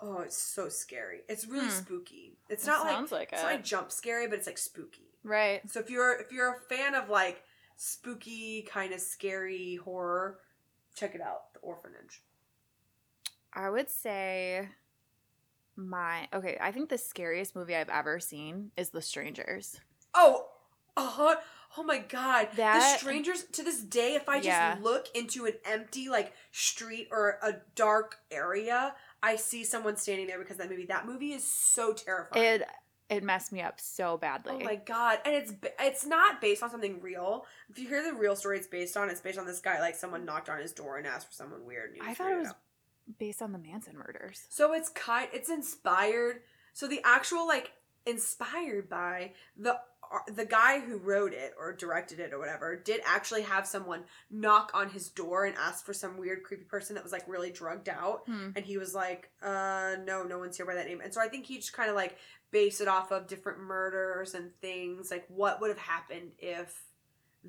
oh, 0.00 0.20
it's 0.20 0.36
so 0.36 0.68
scary. 0.68 1.20
It's 1.28 1.46
really 1.46 1.66
Hmm. 1.66 1.70
spooky. 1.70 2.38
It's 2.48 2.64
It 2.64 2.70
not 2.70 2.84
like 2.84 3.10
like 3.12 3.32
it's 3.32 3.40
it. 3.40 3.44
not 3.44 3.52
like 3.52 3.64
jump 3.64 3.90
scary, 3.92 4.26
but 4.28 4.38
it's 4.38 4.46
like 4.46 4.58
spooky. 4.58 5.10
right. 5.24 5.60
So 5.70 5.80
if 5.80 5.90
you're 5.90 6.14
if 6.20 6.32
you're 6.32 6.54
a 6.56 6.60
fan 6.60 6.94
of 6.94 7.08
like 7.08 7.42
spooky 7.76 8.62
kind 8.62 8.92
of 8.92 9.00
scary 9.00 9.76
horror, 9.76 10.38
check 10.94 11.14
it 11.14 11.20
out. 11.20 11.52
The 11.54 11.60
Orphanage. 11.60 12.22
I 13.52 13.70
would 13.70 13.90
say 13.90 14.68
my 15.76 16.28
okay, 16.32 16.56
I 16.60 16.72
think 16.72 16.88
the 16.88 16.98
scariest 16.98 17.54
movie 17.54 17.76
I've 17.76 17.88
ever 17.90 18.18
seen 18.20 18.70
is 18.76 18.90
The 18.90 19.02
Strangers. 19.02 19.80
Oh, 20.14 20.48
uh-huh. 20.96 21.36
Oh 21.78 21.82
my 21.82 21.98
god. 21.98 22.48
That- 22.56 22.92
the 22.94 22.98
strangers 22.98 23.44
to 23.52 23.62
this 23.62 23.80
day 23.82 24.14
if 24.14 24.28
I 24.28 24.40
just 24.40 24.80
look 24.82 25.08
into 25.14 25.44
an 25.44 25.54
empty 25.66 26.08
like 26.08 26.32
street 26.52 27.08
or 27.10 27.38
a 27.42 27.56
dark 27.74 28.16
area, 28.30 28.94
I 29.22 29.36
see 29.36 29.64
someone 29.64 29.96
standing 29.96 30.26
there 30.26 30.38
because 30.38 30.56
that 30.58 30.70
movie 30.70 30.86
that 30.86 31.06
movie 31.06 31.32
is 31.32 31.44
so 31.44 31.92
terrifying. 31.92 32.44
It 32.44 32.68
it 33.08 33.22
messed 33.22 33.52
me 33.52 33.62
up 33.62 33.80
so 33.80 34.16
badly. 34.16 34.58
Oh 34.60 34.64
my 34.64 34.76
god! 34.76 35.18
And 35.24 35.34
it's 35.34 35.52
it's 35.80 36.06
not 36.06 36.40
based 36.40 36.62
on 36.62 36.70
something 36.70 37.00
real. 37.00 37.46
If 37.70 37.78
you 37.78 37.88
hear 37.88 38.02
the 38.02 38.12
real 38.12 38.34
story, 38.36 38.58
it's 38.58 38.66
based 38.66 38.96
on 38.96 39.08
it's 39.08 39.20
based 39.20 39.38
on 39.38 39.46
this 39.46 39.60
guy 39.60 39.80
like 39.80 39.94
someone 39.94 40.24
knocked 40.24 40.48
on 40.48 40.60
his 40.60 40.72
door 40.72 40.98
and 40.98 41.06
asked 41.06 41.28
for 41.28 41.34
someone 41.34 41.64
weird. 41.64 41.96
I 42.02 42.14
thought 42.14 42.32
it 42.32 42.38
was 42.38 42.48
out. 42.48 42.58
based 43.18 43.42
on 43.42 43.52
the 43.52 43.58
Manson 43.58 43.96
murders. 43.96 44.44
So 44.48 44.72
it's 44.72 44.88
kind 44.88 45.28
it's 45.32 45.50
inspired. 45.50 46.42
So 46.72 46.88
the 46.88 47.00
actual 47.04 47.46
like 47.46 47.72
inspired 48.06 48.88
by 48.88 49.32
the 49.56 49.78
the 50.34 50.44
guy 50.44 50.80
who 50.80 50.98
wrote 50.98 51.32
it 51.32 51.52
or 51.58 51.72
directed 51.72 52.20
it 52.20 52.32
or 52.32 52.38
whatever 52.38 52.76
did 52.76 53.00
actually 53.04 53.42
have 53.42 53.66
someone 53.66 54.04
knock 54.30 54.70
on 54.74 54.88
his 54.90 55.08
door 55.10 55.44
and 55.44 55.56
ask 55.56 55.84
for 55.84 55.92
some 55.92 56.16
weird 56.18 56.42
creepy 56.42 56.64
person 56.64 56.94
that 56.94 57.02
was 57.04 57.12
like 57.12 57.26
really 57.28 57.50
drugged 57.50 57.88
out 57.88 58.22
Hmm. 58.26 58.50
and 58.56 58.64
he 58.64 58.78
was 58.78 58.94
like 58.94 59.30
uh 59.42 59.96
no 60.04 60.22
no 60.22 60.38
one's 60.38 60.56
here 60.56 60.66
by 60.66 60.74
that 60.74 60.86
name 60.86 61.00
and 61.02 61.12
so 61.12 61.20
i 61.20 61.28
think 61.28 61.46
he 61.46 61.56
just 61.56 61.72
kind 61.72 61.90
of 61.90 61.96
like 61.96 62.16
based 62.52 62.80
it 62.80 62.88
off 62.88 63.10
of 63.10 63.26
different 63.26 63.60
murders 63.60 64.34
and 64.34 64.50
things 64.60 65.10
like 65.10 65.24
what 65.28 65.60
would 65.60 65.68
have 65.70 65.78
happened 65.78 66.30
if 66.38 66.74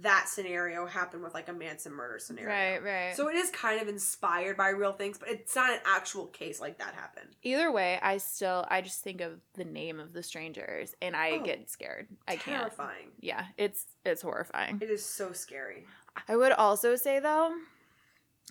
that 0.01 0.27
scenario 0.29 0.85
happened 0.85 1.23
with 1.23 1.33
like 1.33 1.47
a 1.49 1.53
manson 1.53 1.91
murder 1.93 2.19
scenario 2.19 2.49
Right, 2.49 2.83
right. 2.83 3.15
so 3.15 3.29
it 3.29 3.35
is 3.35 3.49
kind 3.49 3.81
of 3.81 3.87
inspired 3.87 4.55
by 4.57 4.69
real 4.69 4.93
things 4.93 5.17
but 5.17 5.29
it's 5.29 5.55
not 5.55 5.71
an 5.71 5.79
actual 5.85 6.27
case 6.27 6.59
like 6.61 6.77
that 6.79 6.93
happened 6.93 7.29
Either 7.43 7.71
way, 7.71 7.99
I 8.01 8.17
still 8.17 8.65
I 8.69 8.81
just 8.81 9.01
think 9.03 9.21
of 9.21 9.39
the 9.55 9.63
name 9.65 9.99
of 9.99 10.13
the 10.13 10.21
strangers 10.23 10.93
and 11.01 11.15
I 11.15 11.31
Oh, 11.31 11.43
get 11.43 11.69
scared. 11.69 12.07
I 12.27 12.35
can't. 12.35 12.61
terrifying 12.61 13.07
Yeah, 13.19 13.45
it's 13.57 13.85
it's 14.05 14.21
horrifying. 14.21 14.79
it 14.81 14.89
is 14.89 15.03
so 15.05 15.31
scary 15.31 15.85
I 16.27 16.35
would 16.35 16.51
also 16.51 16.95
say 16.95 17.19
though, 17.19 17.53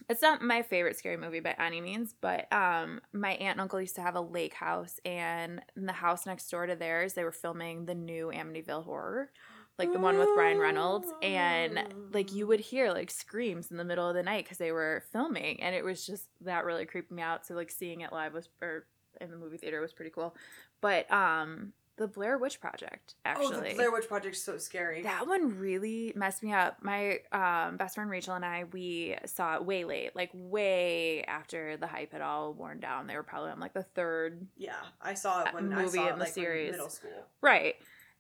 it's 0.09 0.23
not 0.23 0.43
my 0.43 0.63
favorite 0.63 0.97
scary 0.97 1.17
movie 1.17 1.41
by 1.41 1.55
any 1.59 1.81
means, 1.81 2.15
but 2.21 2.53
um 2.53 3.01
my 3.13 3.31
aunt 3.33 3.53
and 3.53 3.61
uncle 3.61 3.81
used 3.81 3.97
to 3.97 4.03
have 4.03 4.15
a 4.15 4.21
lake 4.21 4.55
house 4.55 5.01
and 5.05 5.61
in 5.77 5.87
the 5.87 5.93
house 5.93 6.27
next 6.27 6.49
door 6.51 6.67
to 6.67 6.77
theirs 6.77 7.15
they 7.15 7.25
were 7.25 7.33
filming 7.33 7.87
the 7.87 7.95
new 7.95 8.31
Amityville 8.35 8.85
horror. 8.85 9.31
Like 9.79 9.93
the 9.93 9.99
one 9.99 10.19
with 10.19 10.31
Ryan 10.35 10.59
Reynolds 10.59 11.09
and 11.23 11.85
like 12.13 12.33
you 12.33 12.47
would 12.47 12.61
hear 12.61 12.93
like 12.93 13.11
screams 13.11 13.71
in 13.71 13.77
the 13.77 13.85
middle 13.85 14.09
of 14.09 14.15
the 14.15 14.23
night 14.23 14.45
because 14.45 14.57
they 14.57 14.73
were 14.73 15.03
filming 15.13 15.63
and 15.63 15.75
it 15.75 15.85
was 15.85 16.07
just 16.07 16.29
that 16.41 16.65
really 16.65 16.87
creeped 16.87 17.11
me 17.11 17.21
out 17.23 17.45
so 17.45 17.55
like 17.55 17.71
seeing 17.71 18.01
it 18.01 18.11
live 18.11 18.33
was 18.33 18.49
or 18.63 18.87
in 19.21 19.31
the 19.31 19.37
movie 19.37 19.59
theater 19.59 19.81
was 19.83 19.93
pretty 19.93 20.11
cool. 20.11 20.35
But 20.81 21.11
um 21.13 21.75
the 21.97 22.07
blair 22.07 22.37
witch 22.37 22.61
project 22.61 23.15
actually 23.25 23.57
oh 23.57 23.61
the 23.71 23.75
blair 23.75 23.91
witch 23.91 24.09
project 24.09 24.37
so 24.37 24.57
scary. 24.57 25.03
That 25.03 25.27
one 25.27 25.59
really 25.59 26.13
messed 26.17 26.43
me 26.43 26.53
up. 26.55 26.79
My 26.83 27.19
um, 27.33 27.77
best 27.77 27.97
friend 27.97 28.09
rachel 28.09 28.35
and 28.35 28.45
i 28.47 28.65
we 28.73 29.17
saw 29.27 29.57
it 29.57 29.65
way 29.67 29.85
late 29.85 30.17
like 30.17 30.31
way 30.33 31.23
after 31.25 31.77
the 31.77 31.87
hype 31.87 32.13
had 32.13 32.23
all 32.23 32.55
worn 32.55 32.81
down. 32.81 33.07
They 33.07 33.17
were 33.17 33.23
probably 33.23 33.51
on 33.51 33.61
like 33.61 33.75
the 33.75 33.83
third 33.83 34.47
yeah 34.57 34.75
i 35.03 35.13
saw 35.13 35.45
it 35.45 35.53
when 35.53 35.71
i 35.73 35.83
movie 35.83 35.99
saw 35.99 36.07
it 36.07 36.13
in 36.13 36.19
the 36.19 36.25
like 36.25 36.33
series. 36.33 36.73
middle 36.73 36.89
school. 36.89 37.27
Right. 37.43 37.77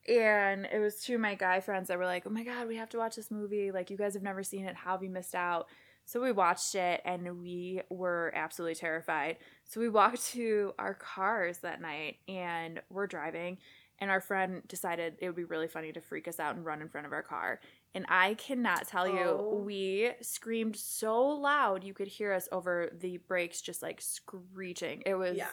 And 0.08 0.66
it 0.72 0.78
was 0.78 1.02
two 1.02 1.16
of 1.16 1.20
my 1.20 1.34
guy 1.34 1.60
friends 1.60 1.88
that 1.88 1.98
were 1.98 2.04
like, 2.06 2.24
oh 2.26 2.30
my 2.30 2.44
God, 2.44 2.68
we 2.68 2.76
have 2.76 2.88
to 2.90 2.98
watch 2.98 3.16
this 3.16 3.30
movie. 3.30 3.72
Like, 3.72 3.90
you 3.90 3.96
guys 3.96 4.14
have 4.14 4.22
never 4.22 4.42
seen 4.42 4.64
it. 4.64 4.76
How 4.76 4.92
have 4.92 5.02
you 5.02 5.10
missed 5.10 5.34
out? 5.34 5.66
So 6.04 6.20
we 6.20 6.30
watched 6.30 6.74
it 6.76 7.00
and 7.04 7.40
we 7.40 7.80
were 7.90 8.32
absolutely 8.36 8.76
terrified. 8.76 9.38
So 9.64 9.80
we 9.80 9.88
walked 9.88 10.24
to 10.32 10.72
our 10.78 10.94
cars 10.94 11.58
that 11.58 11.80
night 11.80 12.18
and 12.28 12.80
we're 12.90 13.08
driving. 13.08 13.58
And 13.98 14.10
our 14.10 14.20
friend 14.20 14.62
decided 14.68 15.14
it 15.20 15.26
would 15.26 15.36
be 15.36 15.44
really 15.44 15.68
funny 15.68 15.90
to 15.92 16.00
freak 16.02 16.28
us 16.28 16.38
out 16.38 16.54
and 16.54 16.64
run 16.66 16.82
in 16.82 16.88
front 16.88 17.06
of 17.06 17.12
our 17.14 17.22
car. 17.22 17.60
And 17.94 18.04
I 18.10 18.34
cannot 18.34 18.86
tell 18.86 19.08
you, 19.08 19.20
Oh. 19.22 19.62
we 19.64 20.10
screamed 20.20 20.76
so 20.76 21.26
loud 21.26 21.82
you 21.82 21.94
could 21.94 22.08
hear 22.08 22.34
us 22.34 22.46
over 22.52 22.90
the 23.00 23.16
brakes 23.16 23.62
just 23.62 23.80
like 23.82 24.02
screeching. 24.02 25.02
It 25.06 25.14
was 25.14 25.38
yeah 25.38 25.48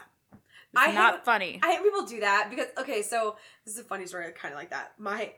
it's 0.74 0.82
I 0.88 0.92
not 0.92 1.16
hate- 1.16 1.26
funny. 1.26 1.60
I 1.64 1.72
hate 1.74 1.84
people 1.84 2.06
do 2.06 2.20
that 2.22 2.48
because 2.50 2.68
okay, 2.78 3.02
so 3.02 3.38
this 3.66 3.74
is 3.76 3.80
a 3.80 3.84
funny 3.84 4.06
story, 4.08 4.32
kind 4.34 4.54
of 4.54 4.60
like 4.60 4.72
that. 4.72 4.94
My 4.98 5.34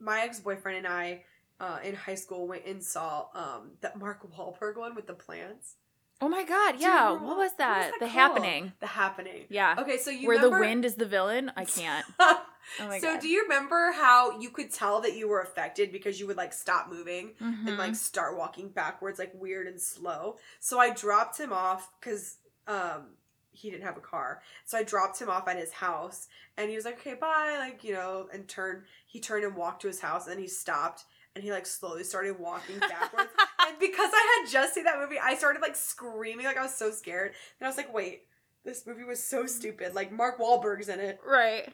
my 0.00 0.20
ex 0.22 0.40
boyfriend 0.40 0.78
and 0.78 0.86
I 0.86 1.24
uh, 1.60 1.78
in 1.82 1.94
high 1.94 2.14
school 2.14 2.46
went 2.46 2.64
and 2.66 2.82
saw 2.82 3.26
um, 3.34 3.72
that 3.80 3.98
Mark 3.98 4.20
Wahlberg 4.32 4.76
one 4.76 4.94
with 4.94 5.06
the 5.06 5.14
plants. 5.14 5.74
Oh 6.20 6.28
my 6.28 6.42
god, 6.44 6.76
yeah. 6.80 7.10
What 7.12 7.20
was 7.20 7.28
what 7.28 7.38
was 7.38 7.52
that? 7.58 7.82
that 7.82 7.92
the 7.94 7.98
called? 8.06 8.10
happening. 8.10 8.72
The 8.80 8.86
Happening. 8.88 9.44
Yeah. 9.50 9.76
Okay, 9.78 9.98
so 9.98 10.10
you 10.10 10.26
Where 10.26 10.36
remember... 10.36 10.56
the 10.56 10.60
wind 10.60 10.84
is 10.84 10.94
the 10.96 11.06
villain? 11.06 11.52
I 11.56 11.64
can't. 11.78 12.04
Oh 12.18 12.42
my 12.80 12.98
so 12.98 13.14
god. 13.14 13.20
do 13.22 13.28
you 13.28 13.42
remember 13.44 13.92
how 13.92 14.38
you 14.40 14.50
could 14.50 14.72
tell 14.72 15.00
that 15.02 15.16
you 15.16 15.28
were 15.28 15.40
affected 15.40 15.90
because 15.92 16.18
you 16.20 16.26
would 16.26 16.36
like 16.36 16.52
stop 16.52 16.88
moving 16.90 17.34
and 17.40 17.68
Mhm. 17.68 17.78
like 17.78 17.94
start 17.94 18.36
walking 18.36 18.68
backwards 18.68 19.18
like 19.20 19.32
weird 19.34 19.68
and 19.68 19.80
slow? 19.80 20.38
So 20.60 20.78
I 20.80 20.90
dropped 20.92 21.38
him 21.38 21.52
off 21.52 21.88
because 22.00 22.38
um 22.66 23.14
he 23.58 23.70
didn't 23.70 23.84
have 23.84 23.96
a 23.96 24.00
car. 24.00 24.42
So 24.64 24.78
I 24.78 24.82
dropped 24.82 25.20
him 25.20 25.28
off 25.28 25.48
at 25.48 25.56
his 25.56 25.72
house 25.72 26.28
and 26.56 26.70
he 26.70 26.76
was 26.76 26.84
like, 26.84 27.00
Okay, 27.00 27.14
bye, 27.14 27.56
like, 27.58 27.84
you 27.84 27.92
know, 27.92 28.28
and 28.32 28.46
turned 28.48 28.84
he 29.06 29.20
turned 29.20 29.44
and 29.44 29.56
walked 29.56 29.82
to 29.82 29.88
his 29.88 30.00
house 30.00 30.26
and 30.26 30.32
then 30.34 30.42
he 30.42 30.48
stopped 30.48 31.04
and 31.34 31.44
he 31.44 31.50
like 31.52 31.66
slowly 31.66 32.04
started 32.04 32.38
walking 32.38 32.78
backwards. 32.78 33.30
and 33.66 33.78
because 33.78 34.10
I 34.12 34.40
had 34.42 34.50
just 34.50 34.74
seen 34.74 34.84
that 34.84 34.98
movie, 34.98 35.18
I 35.22 35.34
started 35.34 35.60
like 35.62 35.76
screaming 35.76 36.46
like 36.46 36.56
I 36.56 36.62
was 36.62 36.74
so 36.74 36.90
scared. 36.90 37.32
And 37.58 37.66
I 37.66 37.68
was 37.68 37.76
like, 37.76 37.92
wait, 37.92 38.22
this 38.64 38.86
movie 38.86 39.04
was 39.04 39.22
so 39.22 39.46
stupid. 39.46 39.94
Like 39.94 40.12
Mark 40.12 40.38
Wahlberg's 40.38 40.88
in 40.88 41.00
it. 41.00 41.20
right. 41.26 41.68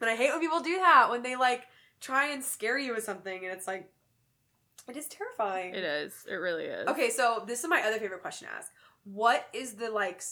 And 0.00 0.10
I 0.10 0.16
hate 0.16 0.30
when 0.30 0.40
people 0.40 0.60
do 0.60 0.76
that 0.76 1.08
when 1.10 1.22
they 1.22 1.36
like 1.36 1.62
try 2.00 2.32
and 2.32 2.42
scare 2.42 2.78
you 2.78 2.94
with 2.94 3.04
something 3.04 3.44
and 3.44 3.52
it's 3.52 3.66
like 3.66 3.90
it 4.88 4.96
is 4.96 5.06
terrifying. 5.06 5.74
It 5.74 5.84
is. 5.84 6.26
It 6.28 6.34
really 6.34 6.64
is. 6.64 6.86
Okay, 6.88 7.08
so 7.10 7.42
this 7.46 7.62
is 7.62 7.70
my 7.70 7.82
other 7.82 7.98
favorite 7.98 8.20
question 8.20 8.48
to 8.48 8.54
ask. 8.54 8.70
What 9.04 9.48
is 9.52 9.74
the 9.74 9.90
like 9.90 10.22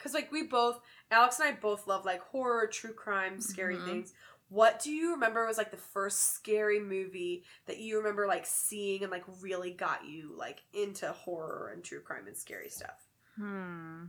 cuz 0.00 0.14
like 0.14 0.32
we 0.32 0.42
both 0.42 0.80
Alex 1.12 1.38
and 1.38 1.48
I 1.48 1.52
both 1.52 1.86
love 1.86 2.04
like 2.04 2.20
horror, 2.20 2.66
true 2.66 2.92
crime, 2.94 3.40
scary 3.40 3.76
Mhm. 3.76 3.84
things. 3.84 4.14
What 4.48 4.80
do 4.80 4.90
you 4.90 5.12
remember 5.12 5.46
was 5.46 5.58
like 5.58 5.70
the 5.70 5.76
first 5.76 6.34
scary 6.34 6.80
movie 6.80 7.44
that 7.66 7.78
you 7.78 7.98
remember 7.98 8.26
like 8.26 8.44
seeing 8.46 9.02
and 9.04 9.12
like 9.12 9.22
really 9.40 9.70
got 9.70 10.04
you 10.04 10.34
like 10.36 10.64
into 10.72 11.12
horror 11.12 11.70
and 11.72 11.84
true 11.84 12.00
crime 12.00 12.26
and 12.26 12.36
scary 12.36 12.68
stuff? 12.68 13.06
Hmm. 13.36 14.06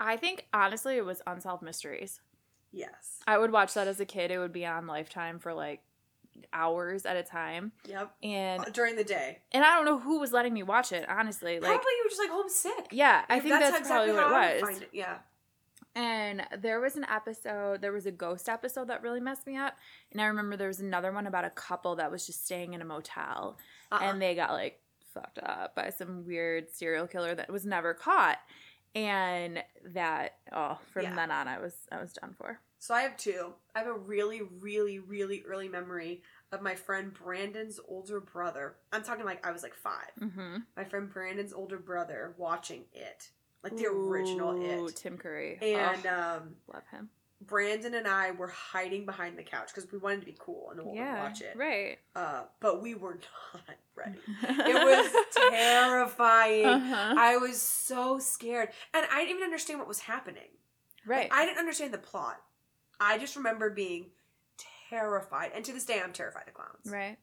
I 0.00 0.16
think 0.16 0.46
honestly 0.52 0.96
it 0.96 1.04
was 1.04 1.22
Unsolved 1.26 1.62
Mysteries. 1.62 2.20
Yes. 2.72 3.20
I 3.26 3.38
would 3.38 3.50
watch 3.52 3.74
that 3.74 3.88
as 3.88 4.00
a 4.00 4.04
kid. 4.06 4.30
It 4.30 4.38
would 4.38 4.52
be 4.52 4.66
on 4.66 4.86
Lifetime 4.86 5.38
for 5.38 5.54
like 5.54 5.82
hours 6.52 7.04
at 7.06 7.16
a 7.16 7.22
time. 7.22 7.72
Yep. 7.86 8.14
And 8.22 8.60
Uh, 8.62 8.70
During 8.70 8.96
the 8.96 9.04
day. 9.04 9.40
and 9.52 9.64
I 9.64 9.74
don't 9.76 9.84
know 9.84 9.98
who 9.98 10.18
was 10.20 10.32
letting 10.32 10.54
me 10.54 10.62
watch 10.62 10.92
it, 10.92 11.08
honestly. 11.08 11.54
Like 11.60 11.70
Probably 11.70 11.92
you 11.98 12.02
were 12.04 12.08
just 12.10 12.20
like 12.20 12.30
homesick. 12.30 12.88
yeah, 12.92 13.24
I 13.28 13.40
think 13.40 13.50
that's, 13.54 13.78
exactly 13.78 14.12
probably 14.12 14.12
what 14.14 14.24
how 14.24 14.34
I 14.34 14.46
would 14.48 14.56
it 14.56 14.62
was. 14.66 14.80
it, 14.82 14.88
Yeah. 14.92 15.18
And 15.94 16.46
there 16.58 16.80
was 16.80 16.96
an 16.96 17.04
episode, 17.10 17.80
there 17.80 17.92
was 17.92 18.06
a 18.06 18.12
ghost 18.12 18.48
episode 18.48 18.88
that 18.88 19.02
really 19.02 19.18
messed 19.20 19.46
me 19.46 19.56
up. 19.56 19.74
And 20.12 20.20
I 20.20 20.26
remember 20.26 20.56
there 20.56 20.68
was 20.68 20.78
another 20.80 21.10
one 21.10 21.26
about 21.26 21.44
a 21.44 21.50
couple 21.50 21.96
that 21.96 22.10
was 22.12 22.24
just 22.26 22.44
staying 22.44 22.74
in 22.74 22.82
a 22.82 22.84
motel 22.84 23.58
Uh-uh. 23.90 23.98
and 24.02 24.22
they 24.22 24.34
got 24.36 24.52
like 24.52 24.80
fucked 25.12 25.38
up 25.42 25.74
by 25.74 25.90
some 25.90 26.24
weird 26.24 26.70
serial 26.70 27.06
killer 27.08 27.34
that 27.34 27.50
was 27.50 27.66
never 27.66 27.94
caught. 27.94 28.38
And 28.94 29.62
that 29.92 30.36
oh, 30.52 30.78
from 30.92 31.02
Yeah. 31.04 31.14
then 31.16 31.30
on 31.30 31.48
I 31.48 31.58
was 31.58 31.74
I 31.90 32.00
was 32.00 32.12
done 32.12 32.34
for. 32.38 32.60
So 32.78 32.94
I 32.94 33.02
have 33.02 33.16
two. 33.16 33.54
I 33.74 33.80
have 33.80 33.88
a 33.88 33.92
really, 33.92 34.40
really, 34.60 34.98
really 34.98 35.42
early 35.46 35.68
memory 35.68 36.22
of 36.52 36.62
my 36.62 36.74
friend 36.74 37.12
Brandon's 37.12 37.80
older 37.88 38.20
brother. 38.20 38.76
I'm 38.92 39.02
talking 39.02 39.24
like 39.24 39.44
I 39.46 39.50
was 39.50 39.62
like 39.62 39.74
five. 39.74 40.10
Mm-hmm. 40.20 40.58
My 40.76 40.84
friend 40.84 41.10
Brandon's 41.12 41.52
older 41.52 41.78
brother 41.78 42.34
watching 42.38 42.84
it, 42.94 43.30
like 43.64 43.76
the 43.76 43.86
original 43.86 44.52
Ooh, 44.56 44.86
it. 44.86 44.96
Tim 44.96 45.18
Curry. 45.18 45.58
And 45.60 46.06
oh, 46.06 46.36
um, 46.38 46.54
love 46.72 46.84
him. 46.90 47.10
Brandon 47.40 47.94
and 47.94 48.08
I 48.08 48.32
were 48.32 48.48
hiding 48.48 49.06
behind 49.06 49.38
the 49.38 49.44
couch 49.44 49.68
because 49.72 49.90
we 49.92 49.98
wanted 49.98 50.20
to 50.20 50.26
be 50.26 50.36
cool 50.38 50.72
and 50.76 50.96
Yeah. 50.96 51.22
watch 51.22 51.40
it. 51.40 51.56
Right. 51.56 51.98
Uh, 52.16 52.42
but 52.60 52.82
we 52.82 52.94
were 52.94 53.18
not 53.54 53.76
ready. 53.94 54.18
It 54.42 54.74
was 54.84 55.50
terrifying. 55.50 56.64
Uh-huh. 56.64 57.14
I 57.16 57.36
was 57.36 57.60
so 57.60 58.18
scared, 58.18 58.70
and 58.94 59.06
I 59.12 59.18
didn't 59.20 59.30
even 59.36 59.42
understand 59.44 59.78
what 59.78 59.88
was 59.88 60.00
happening. 60.00 60.42
Like, 61.06 61.16
Right. 61.16 61.28
I 61.32 61.46
didn't 61.46 61.58
understand 61.58 61.94
the 61.94 61.98
plot. 61.98 62.40
I 63.00 63.18
just 63.18 63.36
remember 63.36 63.70
being 63.70 64.06
terrified, 64.90 65.52
and 65.54 65.64
to 65.64 65.72
this 65.72 65.84
day, 65.84 66.00
I'm 66.02 66.12
terrified 66.12 66.48
of 66.48 66.54
clowns. 66.54 66.86
right. 66.86 67.16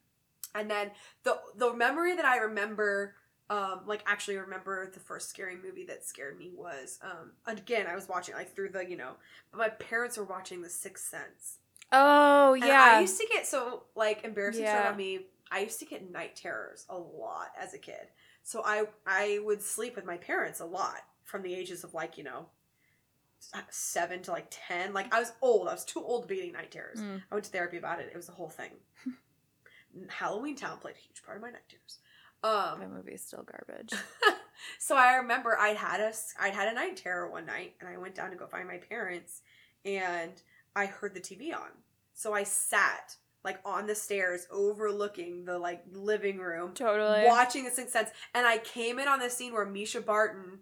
And 0.53 0.69
then 0.71 0.91
the 1.23 1.39
the 1.57 1.73
memory 1.73 2.15
that 2.15 2.25
I 2.25 2.37
remember, 2.37 3.15
um, 3.49 3.81
like 3.85 4.03
actually 4.05 4.37
remember 4.37 4.89
the 4.93 4.99
first 5.01 5.29
scary 5.29 5.57
movie 5.57 5.85
that 5.87 6.05
scared 6.05 6.37
me 6.37 6.51
was, 6.55 6.99
um, 7.03 7.33
again 7.45 7.87
I 7.87 7.95
was 7.95 8.07
watching 8.07 8.35
like 8.35 8.55
through 8.55 8.69
the 8.69 8.89
you 8.89 8.95
know, 8.95 9.13
but 9.51 9.57
my 9.57 9.69
parents 9.69 10.17
were 10.17 10.23
watching 10.23 10.61
The 10.61 10.69
Sixth 10.69 11.09
Sense. 11.09 11.57
Oh 11.91 12.53
And 12.53 12.65
yeah. 12.65 12.81
I 12.81 13.01
used 13.01 13.19
to 13.19 13.27
get 13.31 13.45
so 13.45 13.83
like 13.95 14.23
embarrassing 14.23 14.63
Yeah. 14.63 14.81
about 14.81 14.97
me. 14.97 15.27
I 15.51 15.59
used 15.59 15.79
to 15.79 15.85
get 15.85 16.09
night 16.09 16.35
terrors 16.35 16.85
a 16.89 16.97
lot 16.97 17.49
as 17.59 17.73
a 17.73 17.77
kid. 17.77 18.07
So 18.43 18.61
I 18.63 18.85
I 19.05 19.39
would 19.43 19.61
sleep 19.61 19.95
with 19.95 20.05
my 20.05 20.17
parents 20.17 20.59
a 20.61 20.65
lot 20.65 21.01
from 21.25 21.41
the 21.41 21.53
ages 21.53 21.83
of 21.83 21.93
like 21.93 22.17
you 22.17 22.23
know 22.23 22.45
seven 23.69 24.21
to 24.23 24.31
like 24.31 24.47
ten. 24.49 24.93
Like 24.93 25.13
I 25.13 25.19
was 25.19 25.33
old. 25.41 25.67
I 25.67 25.73
was 25.73 25.85
too 25.85 26.01
old 26.03 26.23
to 26.23 26.27
be 26.27 26.35
getting 26.35 26.53
night 26.53 26.71
terrors. 26.71 26.99
Mm. 26.99 27.21
I 27.31 27.35
went 27.35 27.45
to 27.45 27.51
therapy 27.51 27.77
about 27.77 27.99
it. 27.99 28.09
It 28.13 28.15
was 28.17 28.29
a 28.29 28.33
whole 28.33 28.49
thing. 28.49 28.71
Halloween 30.09 30.55
Town 30.55 30.77
played 30.79 30.95
a 30.95 30.99
huge 30.99 31.23
part 31.23 31.37
of 31.37 31.43
my 31.43 31.49
night 31.51 31.69
terrors. 31.69 31.99
Um, 32.43 32.79
that 32.79 32.91
movie 32.91 33.13
is 33.13 33.23
still 33.23 33.43
garbage. 33.43 33.93
so 34.79 34.95
I 34.95 35.15
remember 35.15 35.57
I'd 35.57 35.77
had 35.77 35.99
a 35.99 36.13
I'd 36.39 36.53
had 36.53 36.67
a 36.67 36.73
night 36.73 36.97
terror 36.97 37.29
one 37.29 37.45
night, 37.45 37.75
and 37.79 37.89
I 37.89 37.97
went 37.97 38.15
down 38.15 38.31
to 38.31 38.35
go 38.35 38.47
find 38.47 38.67
my 38.67 38.77
parents, 38.77 39.41
and 39.83 40.33
I 40.75 40.85
heard 40.85 41.13
the 41.13 41.21
TV 41.21 41.53
on. 41.55 41.69
So 42.13 42.33
I 42.33 42.43
sat 42.43 43.15
like 43.43 43.59
on 43.63 43.85
the 43.87 43.95
stairs, 43.95 44.47
overlooking 44.51 45.45
the 45.45 45.57
like 45.57 45.83
living 45.91 46.39
room, 46.39 46.73
Totally. 46.73 47.25
watching 47.25 47.63
The 47.63 47.69
Sixth 47.69 47.93
Sense, 47.93 48.09
and 48.33 48.45
I 48.45 48.57
came 48.57 48.99
in 48.99 49.07
on 49.07 49.19
the 49.19 49.29
scene 49.29 49.53
where 49.53 49.65
Mischa 49.65 50.03
Barton 50.03 50.59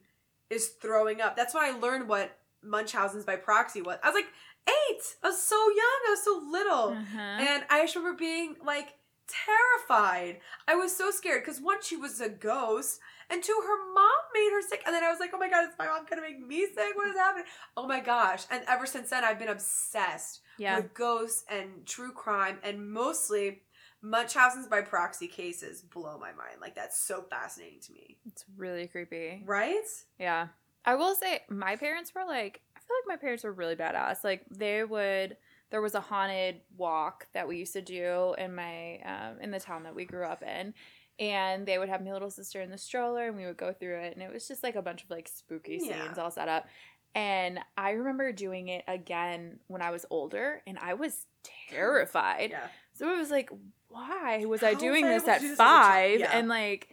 is 0.50 0.68
throwing 0.82 1.22
up. 1.22 1.36
That's 1.36 1.54
when 1.54 1.64
I 1.64 1.78
learned 1.78 2.08
what 2.08 2.38
Munchausen's 2.64 3.26
by 3.26 3.36
proxy 3.36 3.82
was. 3.82 3.98
I 4.04 4.10
was 4.10 4.16
like 4.16 4.32
eight. 4.68 5.04
I 5.24 5.28
was 5.28 5.42
so 5.42 5.56
young. 5.56 6.00
I 6.08 6.10
was 6.10 6.24
so 6.24 6.42
little. 6.52 6.98
Uh-huh. 6.98 7.20
And 7.20 7.64
I 7.70 7.82
just 7.82 7.96
remember 7.96 8.18
being 8.18 8.56
like 8.66 8.96
terrified. 9.28 10.40
I 10.68 10.76
was 10.76 10.96
so 10.96 11.12
scared 11.12 11.44
because 11.44 11.62
one, 11.62 11.82
she 11.82 11.96
was 11.96 12.20
a 12.22 12.30
ghost, 12.30 13.00
and 13.30 13.44
two, 13.44 13.58
her 13.66 13.94
mom 13.94 14.12
made 14.34 14.52
her 14.52 14.62
sick. 14.62 14.82
And 14.86 14.94
then 14.94 15.04
I 15.04 15.10
was 15.10 15.20
like, 15.20 15.32
oh 15.34 15.38
my 15.38 15.50
god, 15.50 15.64
is 15.64 15.76
my 15.80 15.88
mom 15.88 16.06
gonna 16.10 16.22
make 16.22 16.46
me 16.46 16.66
sick? 16.66 16.96
What 16.96 17.08
is 17.08 17.16
happening? 17.16 17.46
Oh 17.78 17.88
my 17.88 18.00
gosh. 18.00 18.44
And 18.52 18.64
ever 18.68 18.86
since 18.86 19.10
then, 19.10 19.24
I've 19.24 19.40
been 19.40 19.50
obsessed 19.50 20.42
yeah. 20.58 20.78
with 20.78 20.94
ghosts 20.94 21.44
and 21.50 21.86
true 21.86 22.12
crime, 22.12 22.60
and 22.64 22.92
mostly 22.92 23.62
Munchausen's 24.02 24.68
by 24.68 24.82
proxy 24.82 25.28
cases 25.28 25.82
blow 25.82 26.18
my 26.20 26.34
mind. 26.34 26.58
Like, 26.60 26.76
that's 26.76 27.00
so 27.00 27.24
fascinating 27.30 27.80
to 27.84 27.94
me. 27.94 28.18
It's 28.26 28.44
really 28.58 28.88
creepy. 28.88 29.42
Right? 29.46 29.86
Yeah. 30.20 30.50
I 30.86 30.96
will 30.96 31.16
say 31.16 31.42
my 31.50 31.76
parents 31.76 32.14
were 32.16 32.26
like 32.26 32.62
I 32.76 32.80
feel 32.80 32.96
like 33.06 33.18
my 33.18 33.22
parents 33.22 33.44
were 33.44 33.54
really 33.54 33.76
badass. 33.76 34.24
Like 34.24 34.46
they 34.52 34.84
would 34.84 35.38
there 35.72 35.82
was 35.82 35.96
a 35.96 36.02
haunted 36.02 36.62
walk 36.78 37.28
that 37.34 37.48
we 37.48 37.58
used 37.58 37.74
to 37.74 37.82
do 37.82 38.36
in 38.38 38.54
my 38.56 39.00
um 39.00 39.40
in 39.42 39.52
the 39.52 39.60
town 39.60 39.84
that 39.84 39.96
we 39.96 40.06
grew 40.06 40.26
up 40.26 40.44
in. 40.44 40.74
And 41.20 41.66
they 41.68 41.78
would 41.78 41.90
have 41.90 42.04
my 42.04 42.12
little 42.12 42.32
sister 42.32 42.60
in 42.62 42.72
the 42.72 42.78
stroller 42.78 43.28
and 43.28 43.38
we 43.38 43.46
would 43.46 43.58
go 43.58 43.72
through 43.72 44.00
it 44.00 44.14
and 44.16 44.24
it 44.24 44.34
was 44.34 44.48
just 44.48 44.64
like 44.64 44.76
a 44.76 44.82
bunch 44.82 45.04
of 45.04 45.10
like 45.10 45.28
spooky 45.28 45.80
Yeah. 45.82 46.04
scenes 46.06 46.18
all 46.18 46.32
set 46.32 46.48
up. 46.50 46.68
And 47.16 47.60
I 47.78 47.92
remember 47.92 48.32
doing 48.32 48.70
it 48.70 48.84
again 48.88 49.60
when 49.68 49.84
I 49.84 49.92
was 49.92 50.06
older 50.10 50.64
and 50.66 50.80
I 50.80 50.96
was 50.96 51.28
terrified. 51.70 52.50
Yeah. 52.52 52.68
So 52.94 53.14
it 53.14 53.18
was 53.18 53.30
like, 53.32 53.50
why 53.90 54.46
was 54.46 54.62
How 54.62 54.68
I 54.68 54.74
was 54.74 54.82
doing 54.82 55.06
I 55.06 55.10
this 55.20 55.28
at 55.28 55.42
do 55.42 55.48
this 55.50 55.60
as 55.60 55.60
a 55.60 55.64
child? 55.64 55.84
five? 55.86 56.20
Yeah. 56.22 56.38
And 56.38 56.48
like, 56.48 56.90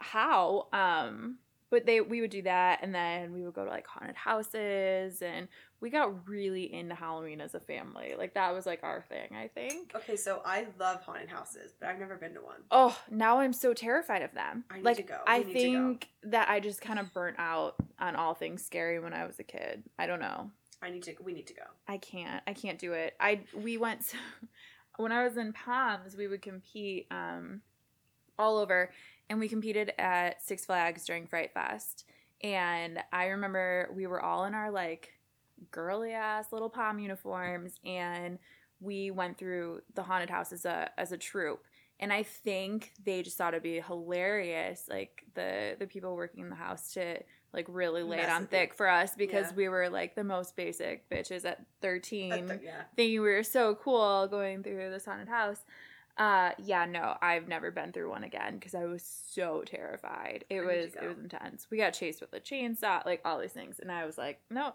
how? 0.00 0.68
Um, 0.72 1.36
but 1.70 1.86
they 1.86 2.00
we 2.00 2.20
would 2.20 2.30
do 2.30 2.42
that, 2.42 2.80
and 2.82 2.94
then 2.94 3.32
we 3.32 3.42
would 3.44 3.54
go 3.54 3.64
to 3.64 3.70
like 3.70 3.86
haunted 3.86 4.16
houses, 4.16 5.20
and 5.22 5.48
we 5.80 5.90
got 5.90 6.28
really 6.28 6.72
into 6.72 6.94
Halloween 6.94 7.40
as 7.40 7.54
a 7.54 7.60
family. 7.60 8.14
Like 8.16 8.34
that 8.34 8.54
was 8.54 8.66
like 8.66 8.80
our 8.82 9.02
thing, 9.08 9.28
I 9.36 9.48
think. 9.48 9.92
Okay, 9.94 10.16
so 10.16 10.40
I 10.44 10.66
love 10.78 11.02
haunted 11.02 11.28
houses, 11.28 11.72
but 11.78 11.88
I've 11.88 11.98
never 11.98 12.16
been 12.16 12.34
to 12.34 12.40
one. 12.40 12.62
Oh, 12.70 12.98
now 13.10 13.38
I'm 13.40 13.52
so 13.52 13.74
terrified 13.74 14.22
of 14.22 14.32
them. 14.34 14.64
I 14.70 14.76
need 14.76 14.84
like 14.84 14.96
to 14.96 15.02
go. 15.02 15.18
I 15.26 15.40
We 15.40 15.44
need 15.44 15.52
to 15.52 15.58
go. 15.58 15.88
think 15.88 16.08
that 16.24 16.48
I 16.48 16.60
just 16.60 16.80
kind 16.80 16.98
of 16.98 17.12
burnt 17.12 17.36
out 17.38 17.76
on 18.00 18.16
all 18.16 18.34
things 18.34 18.64
scary 18.64 18.98
when 18.98 19.12
I 19.12 19.26
was 19.26 19.38
a 19.38 19.44
kid. 19.44 19.82
I 19.98 20.06
don't 20.06 20.20
know. 20.20 20.50
I 20.82 20.90
need 20.90 21.02
to. 21.04 21.14
We 21.22 21.32
need 21.32 21.46
to 21.48 21.54
go. 21.54 21.62
I 21.86 21.98
can't. 21.98 22.42
I 22.46 22.52
can't 22.54 22.78
do 22.78 22.92
it. 22.92 23.14
I 23.20 23.40
we 23.54 23.76
went 23.78 24.00
when 24.96 25.12
I 25.12 25.24
was 25.24 25.36
in 25.36 25.52
Poms, 25.52 26.16
we 26.16 26.26
would 26.28 26.42
compete 26.42 27.06
um 27.10 27.60
all 28.38 28.58
over 28.58 28.90
and 29.30 29.38
we 29.38 29.48
competed 29.48 29.92
at 29.98 30.42
Six 30.42 30.64
Flags 30.64 31.04
during 31.04 31.26
Fright 31.26 31.52
Fest. 31.52 32.04
And 32.42 32.98
I 33.12 33.26
remember 33.26 33.90
we 33.94 34.06
were 34.06 34.20
all 34.22 34.44
in 34.44 34.54
our 34.54 34.70
like 34.70 35.10
girly 35.70 36.12
ass 36.12 36.52
little 36.52 36.70
pom 36.70 36.98
uniforms 37.00 37.74
and 37.84 38.38
we 38.80 39.10
went 39.10 39.36
through 39.38 39.80
the 39.94 40.04
haunted 40.04 40.30
house 40.30 40.52
as 40.52 40.64
a 40.64 40.90
as 40.98 41.12
a 41.12 41.16
troop. 41.18 41.60
And 42.00 42.12
I 42.12 42.22
think 42.22 42.92
they 43.04 43.22
just 43.22 43.36
thought 43.36 43.54
it'd 43.54 43.62
be 43.64 43.80
hilarious, 43.80 44.84
like 44.88 45.24
the 45.34 45.74
the 45.78 45.86
people 45.86 46.14
working 46.14 46.44
in 46.44 46.48
the 46.50 46.54
house 46.56 46.92
to 46.94 47.18
like 47.52 47.64
really 47.68 48.02
lay 48.02 48.18
it 48.20 48.28
on 48.28 48.46
thick 48.46 48.70
it. 48.70 48.76
for 48.76 48.86
us 48.88 49.16
because 49.16 49.46
Yeah. 49.50 49.56
we 49.56 49.68
were 49.70 49.88
like 49.88 50.14
the 50.14 50.22
most 50.22 50.54
basic 50.54 51.08
bitches 51.10 51.44
at 51.46 51.64
13 51.80 52.32
At 52.32 52.46
the- 52.46 52.60
yeah. 52.62 52.82
thinking 52.94 53.22
we 53.22 53.28
were 53.30 53.42
so 53.42 53.74
cool 53.74 54.28
going 54.28 54.62
through 54.62 54.90
this 54.90 55.06
haunted 55.06 55.28
house. 55.28 55.64
Uh, 56.18 56.50
yeah, 56.58 56.84
no, 56.84 57.16
I've 57.22 57.46
never 57.46 57.70
been 57.70 57.92
through 57.92 58.10
one 58.10 58.24
again 58.24 58.54
because 58.54 58.74
I 58.74 58.84
was 58.86 59.04
so 59.30 59.62
terrified. 59.64 60.44
It 60.50 60.60
to 60.60 60.66
was 60.66 60.94
it 60.94 61.06
was 61.06 61.18
intense. 61.18 61.68
We 61.70 61.78
got 61.78 61.92
chased 61.92 62.20
with 62.20 62.32
a 62.32 62.40
chainsaw, 62.40 63.06
like 63.06 63.20
all 63.24 63.38
these 63.38 63.52
things, 63.52 63.78
and 63.78 63.90
I 63.92 64.04
was 64.04 64.18
like, 64.18 64.40
nope. 64.50 64.74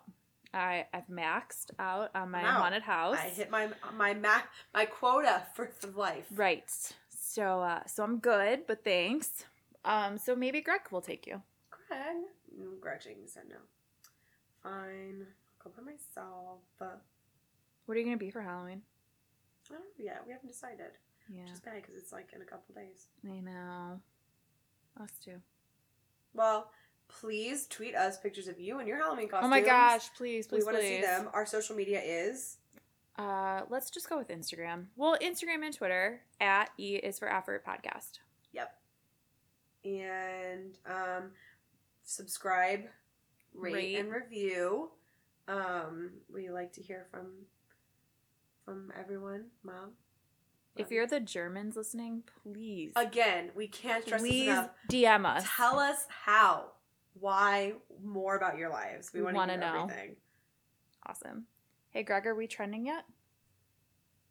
I 0.53 0.85
I've 0.93 1.07
maxed 1.07 1.71
out 1.79 2.11
on 2.15 2.29
my 2.31 2.41
out. 2.43 2.61
haunted 2.61 2.83
house. 2.83 3.17
I 3.19 3.29
hit 3.29 3.49
my 3.49 3.69
my 3.97 4.13
mac 4.13 4.49
my 4.73 4.85
quota 4.85 5.43
for 5.55 5.69
the 5.81 5.87
life. 5.87 6.27
Right. 6.33 6.63
So 7.09 7.61
uh, 7.61 7.81
so 7.87 8.03
I'm 8.03 8.19
good, 8.19 8.67
but 8.67 8.83
thanks. 8.83 9.45
Um, 9.83 10.17
so 10.17 10.35
maybe 10.35 10.61
Greg 10.61 10.81
will 10.91 11.01
take 11.01 11.25
you. 11.27 11.41
Greg. 11.71 12.17
Mm, 12.57 12.79
Greg 12.79 13.01
shaking 13.01 13.25
no. 13.49 13.55
Fine. 14.61 15.25
I'll 15.65 15.71
go 15.71 15.71
by 15.75 15.91
myself. 15.91 16.59
But 16.79 17.01
What 17.85 17.95
are 17.95 17.99
you 17.99 18.05
gonna 18.05 18.17
be 18.17 18.29
for 18.29 18.41
Halloween? 18.41 18.83
I 19.65 19.73
don't 19.73 19.79
know 19.79 19.85
yet. 19.97 20.23
We 20.25 20.31
haven't 20.33 20.49
decided. 20.49 20.91
Yeah, 21.29 21.43
Which 21.43 21.51
is 21.53 21.59
bad 21.61 21.75
because 21.75 21.95
it's 21.95 22.11
like 22.11 22.29
in 22.35 22.41
a 22.41 22.45
couple 22.45 22.75
days. 22.75 23.07
I 23.29 23.39
know. 23.39 23.99
Us 25.01 25.11
too. 25.23 25.37
Well, 26.33 26.69
please 27.07 27.67
tweet 27.67 27.95
us 27.95 28.19
pictures 28.19 28.47
of 28.47 28.59
you 28.59 28.79
and 28.79 28.87
your 28.87 28.97
Halloween 28.97 29.27
costumes. 29.29 29.45
Oh 29.45 29.49
my 29.49 29.61
gosh! 29.61 30.09
Please, 30.17 30.47
please, 30.47 30.59
We 30.59 30.65
want 30.65 30.77
to 30.77 30.83
see 30.83 30.97
please. 30.97 31.05
them. 31.05 31.29
Our 31.33 31.45
social 31.45 31.75
media 31.75 32.01
is 32.03 32.57
Uh, 33.17 33.61
let's 33.69 33.89
just 33.91 34.09
go 34.09 34.17
with 34.17 34.29
Instagram. 34.29 34.85
Well, 34.95 35.17
Instagram 35.21 35.63
and 35.63 35.73
Twitter 35.75 36.21
at 36.41 36.69
E 36.77 36.95
is 36.95 37.19
for 37.19 37.27
effort 37.31 37.65
podcast. 37.65 38.19
Yep. 38.53 38.75
And 39.85 40.77
um, 40.85 41.31
subscribe, 42.03 42.85
rate, 43.53 43.73
Rate. 43.73 43.95
and 43.99 44.11
review. 44.11 44.91
Um, 45.47 46.11
we 46.33 46.49
like 46.49 46.73
to 46.73 46.81
hear 46.81 47.05
from 47.11 47.27
from 48.65 48.91
everyone. 48.99 49.45
Mom. 49.63 49.91
If 50.75 50.89
you're 50.91 51.05
the 51.07 51.19
Germans 51.19 51.75
listening, 51.75 52.23
please, 52.43 52.93
again, 52.95 53.51
we 53.55 53.67
can't 53.67 54.03
stress 54.03 54.21
this 54.23 54.31
enough. 54.33 54.69
DM 54.89 55.25
us. 55.25 55.45
Tell 55.55 55.77
us 55.77 56.05
how, 56.09 56.71
why, 57.19 57.73
more 58.03 58.35
about 58.35 58.57
your 58.57 58.69
lives. 58.69 59.11
We, 59.13 59.21
We 59.21 59.31
want 59.33 59.51
to 59.51 59.57
know 59.57 59.73
know. 59.73 59.83
everything. 59.83 60.15
Awesome. 61.05 61.45
Hey, 61.91 62.01
Greg, 62.03 62.25
are 62.25 62.33
we 62.33 62.47
trending 62.47 62.87
yet? 62.87 63.05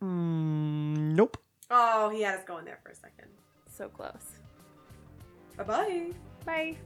Mm, 0.03 1.15
nope. 1.15 1.37
Oh, 1.71 2.11
he 2.11 2.23
had 2.23 2.39
us 2.39 2.45
going 2.45 2.65
there 2.65 2.81
for 2.83 2.91
a 2.91 2.95
second. 2.97 3.29
So 3.71 3.89
close. 3.89 4.33
Bye 5.57 5.65
bye. 5.65 6.07
Bye. 6.45 6.77